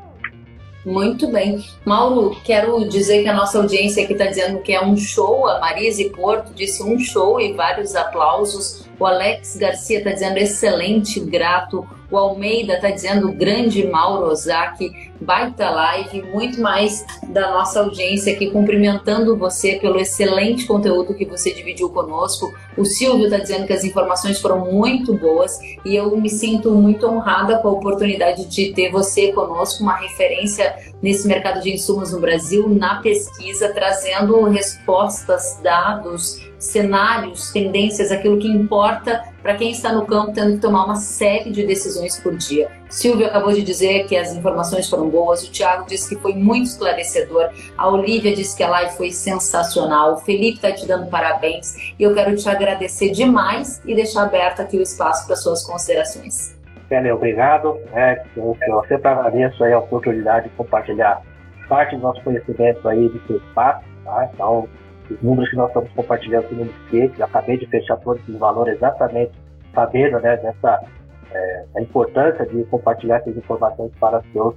Muito 0.85 1.29
bem. 1.29 1.61
Mauro, 1.83 2.37
quero 2.45 2.87
dizer 2.87 3.21
que 3.21 3.27
a 3.27 3.33
nossa 3.33 3.57
audiência 3.57 4.03
aqui 4.03 4.13
está 4.13 4.25
dizendo 4.25 4.61
que 4.61 4.71
é 4.71 4.81
um 4.81 4.95
show. 4.95 5.45
A 5.45 5.59
Marise 5.59 6.09
Porto 6.11 6.53
disse 6.53 6.81
um 6.81 6.97
show 6.97 7.41
e 7.41 7.51
vários 7.51 7.93
aplausos. 7.93 8.87
O 8.97 9.05
Alex 9.05 9.57
Garcia 9.57 9.97
está 9.97 10.11
dizendo 10.11 10.37
excelente, 10.37 11.19
grato. 11.19 11.85
O 12.09 12.17
Almeida 12.17 12.75
está 12.75 12.89
dizendo 12.89 13.31
grande 13.33 13.85
Mauro 13.85 14.27
Ozaki, 14.27 15.11
baita 15.19 15.69
live, 15.69 16.21
muito 16.21 16.61
mais 16.61 17.05
da 17.29 17.51
nossa 17.51 17.81
audiência 17.81 18.33
aqui, 18.33 18.49
cumprimentando 18.49 19.35
você 19.35 19.75
pelo 19.75 19.99
excelente 19.99 20.65
conteúdo 20.65 21.13
que 21.13 21.25
você 21.25 21.53
dividiu 21.53 21.89
conosco. 21.89 22.53
O 22.77 22.85
Silvio 22.85 23.25
está 23.25 23.39
dizendo 23.39 23.67
que 23.67 23.73
as 23.73 23.83
informações 23.83 24.39
foram 24.39 24.71
muito 24.71 25.15
boas 25.15 25.59
e 25.83 25.95
eu 25.95 26.15
me 26.17 26.29
sinto 26.29 26.71
muito 26.71 27.05
honrada 27.07 27.57
com 27.59 27.67
a 27.67 27.71
oportunidade 27.71 28.45
de 28.45 28.71
ter 28.71 28.89
você 28.89 29.33
conosco, 29.33 29.83
uma 29.83 29.97
referência 29.97 30.75
nesse 31.01 31.27
mercado 31.27 31.61
de 31.61 31.73
insumos 31.73 32.13
no 32.13 32.21
Brasil, 32.21 32.69
na 32.69 33.01
pesquisa, 33.01 33.73
trazendo 33.73 34.43
respostas, 34.45 35.59
dados, 35.61 36.46
cenários, 36.59 37.51
tendências, 37.51 38.11
aquilo 38.11 38.37
que 38.37 38.47
importa 38.47 39.23
para 39.41 39.55
quem 39.55 39.71
está 39.71 39.93
no 39.93 40.05
campo 40.05 40.33
tendo 40.33 40.55
que 40.55 40.61
tomar 40.61 40.85
uma 40.85 40.95
série 40.95 41.51
de 41.51 41.65
decisões 41.65 42.19
por 42.19 42.35
dia. 42.35 42.69
Silvio 42.89 43.27
acabou 43.27 43.51
de 43.51 43.61
dizer 43.61 44.05
que 44.07 44.15
as 44.15 44.33
informações 44.33 44.89
foram 44.89 45.09
boas, 45.09 45.47
o 45.47 45.51
Thiago 45.51 45.85
disse 45.87 46.15
que 46.15 46.21
foi 46.21 46.33
muito 46.33 46.67
esclarecedor, 46.67 47.49
a 47.77 47.87
Olivia 47.89 48.35
disse 48.35 48.55
que 48.55 48.63
a 48.63 48.69
live 48.69 48.95
foi 48.95 49.11
sensacional, 49.11 50.13
o 50.13 50.17
Felipe 50.17 50.55
está 50.55 50.71
te 50.71 50.87
dando 50.87 51.09
parabéns 51.09 51.93
e 51.97 52.03
eu 52.03 52.13
quero 52.13 52.35
te 52.35 52.49
agradecer 52.49 53.11
demais 53.11 53.81
e 53.85 53.93
deixar 53.93 54.23
aberto 54.23 54.61
aqui 54.61 54.77
o 54.77 54.81
espaço 54.81 55.25
para 55.27 55.35
suas 55.35 55.63
considerações. 55.65 56.57
Kelly, 56.89 57.11
obrigado. 57.11 57.77
É, 57.93 58.23
eu, 58.35 58.57
eu 58.67 58.81
sempre 58.87 59.07
agradeço 59.09 59.63
aí 59.63 59.73
a 59.73 59.79
oportunidade 59.79 60.49
de 60.49 60.55
compartilhar 60.55 61.21
parte 61.67 61.95
do 61.95 62.01
nosso 62.01 62.21
conhecimento 62.23 62.87
aí 62.87 63.09
do 63.09 63.21
seu 63.27 63.37
espaço. 63.37 63.85
Tá? 64.03 64.29
Então, 64.33 64.67
os 65.13 65.21
números 65.21 65.49
que 65.49 65.55
nós 65.55 65.67
estamos 65.67 65.89
compartilhando 65.91 66.45
aqui 66.45 66.55
no 66.55 66.65
Skate, 66.85 67.23
acabei 67.23 67.57
de 67.57 67.65
fechar 67.67 67.97
todos 67.97 68.27
os 68.27 68.35
valores 68.37 68.75
exatamente 68.75 69.31
sabendo 69.73 70.19
né, 70.19 70.37
dessa 70.37 70.83
é, 71.31 71.63
a 71.75 71.81
importância 71.81 72.45
de 72.45 72.63
compartilhar 72.65 73.17
essas 73.17 73.37
informações 73.37 73.91
para, 73.99 74.21
seus, 74.33 74.55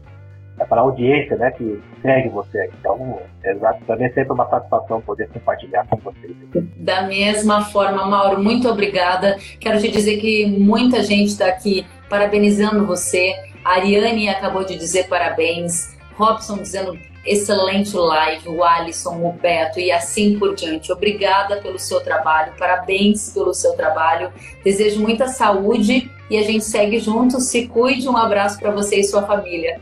é, 0.58 0.64
para 0.64 0.80
a 0.80 0.84
audiência 0.84 1.36
né, 1.36 1.50
que 1.50 1.82
segue 2.00 2.28
você. 2.30 2.70
Então, 2.78 3.20
exato, 3.44 3.84
também 3.84 4.06
é 4.06 4.12
sempre 4.12 4.32
uma 4.32 4.48
satisfação 4.48 5.00
poder 5.02 5.28
compartilhar 5.28 5.86
com 5.88 5.96
vocês. 5.96 6.34
Da 6.76 7.02
mesma 7.02 7.64
forma, 7.66 8.06
Mauro, 8.06 8.42
muito 8.42 8.68
obrigada. 8.68 9.36
Quero 9.60 9.78
te 9.78 9.90
dizer 9.90 10.18
que 10.18 10.46
muita 10.46 11.02
gente 11.02 11.28
está 11.28 11.48
aqui 11.48 11.86
parabenizando 12.08 12.86
você. 12.86 13.34
A 13.64 13.74
Ariane 13.74 14.28
acabou 14.28 14.64
de 14.64 14.76
dizer 14.76 15.08
parabéns. 15.08 15.98
Robson 16.16 16.58
dizendo 16.58 16.98
excelente 17.24 17.96
live, 17.96 18.48
o 18.48 18.64
Alisson, 18.64 19.16
o 19.22 19.32
Beto 19.32 19.78
e 19.78 19.90
assim 19.90 20.38
por 20.38 20.54
diante. 20.54 20.92
Obrigada 20.92 21.56
pelo 21.56 21.78
seu 21.78 22.00
trabalho, 22.00 22.52
parabéns 22.58 23.30
pelo 23.32 23.52
seu 23.54 23.72
trabalho. 23.72 24.32
Desejo 24.64 25.00
muita 25.00 25.28
saúde 25.28 26.10
e 26.30 26.38
a 26.38 26.42
gente 26.42 26.64
segue 26.64 26.98
junto. 26.98 27.40
Se 27.40 27.66
cuide, 27.66 28.08
um 28.08 28.16
abraço 28.16 28.58
para 28.58 28.70
você 28.70 29.00
e 29.00 29.04
sua 29.04 29.22
família. 29.22 29.80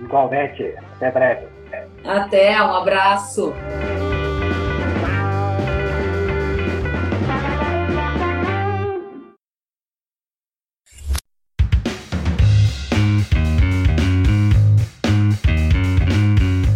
Igualmente, 0.00 0.74
até 0.96 1.10
breve. 1.10 1.46
Até, 2.04 2.60
um 2.62 2.74
abraço. 2.74 3.52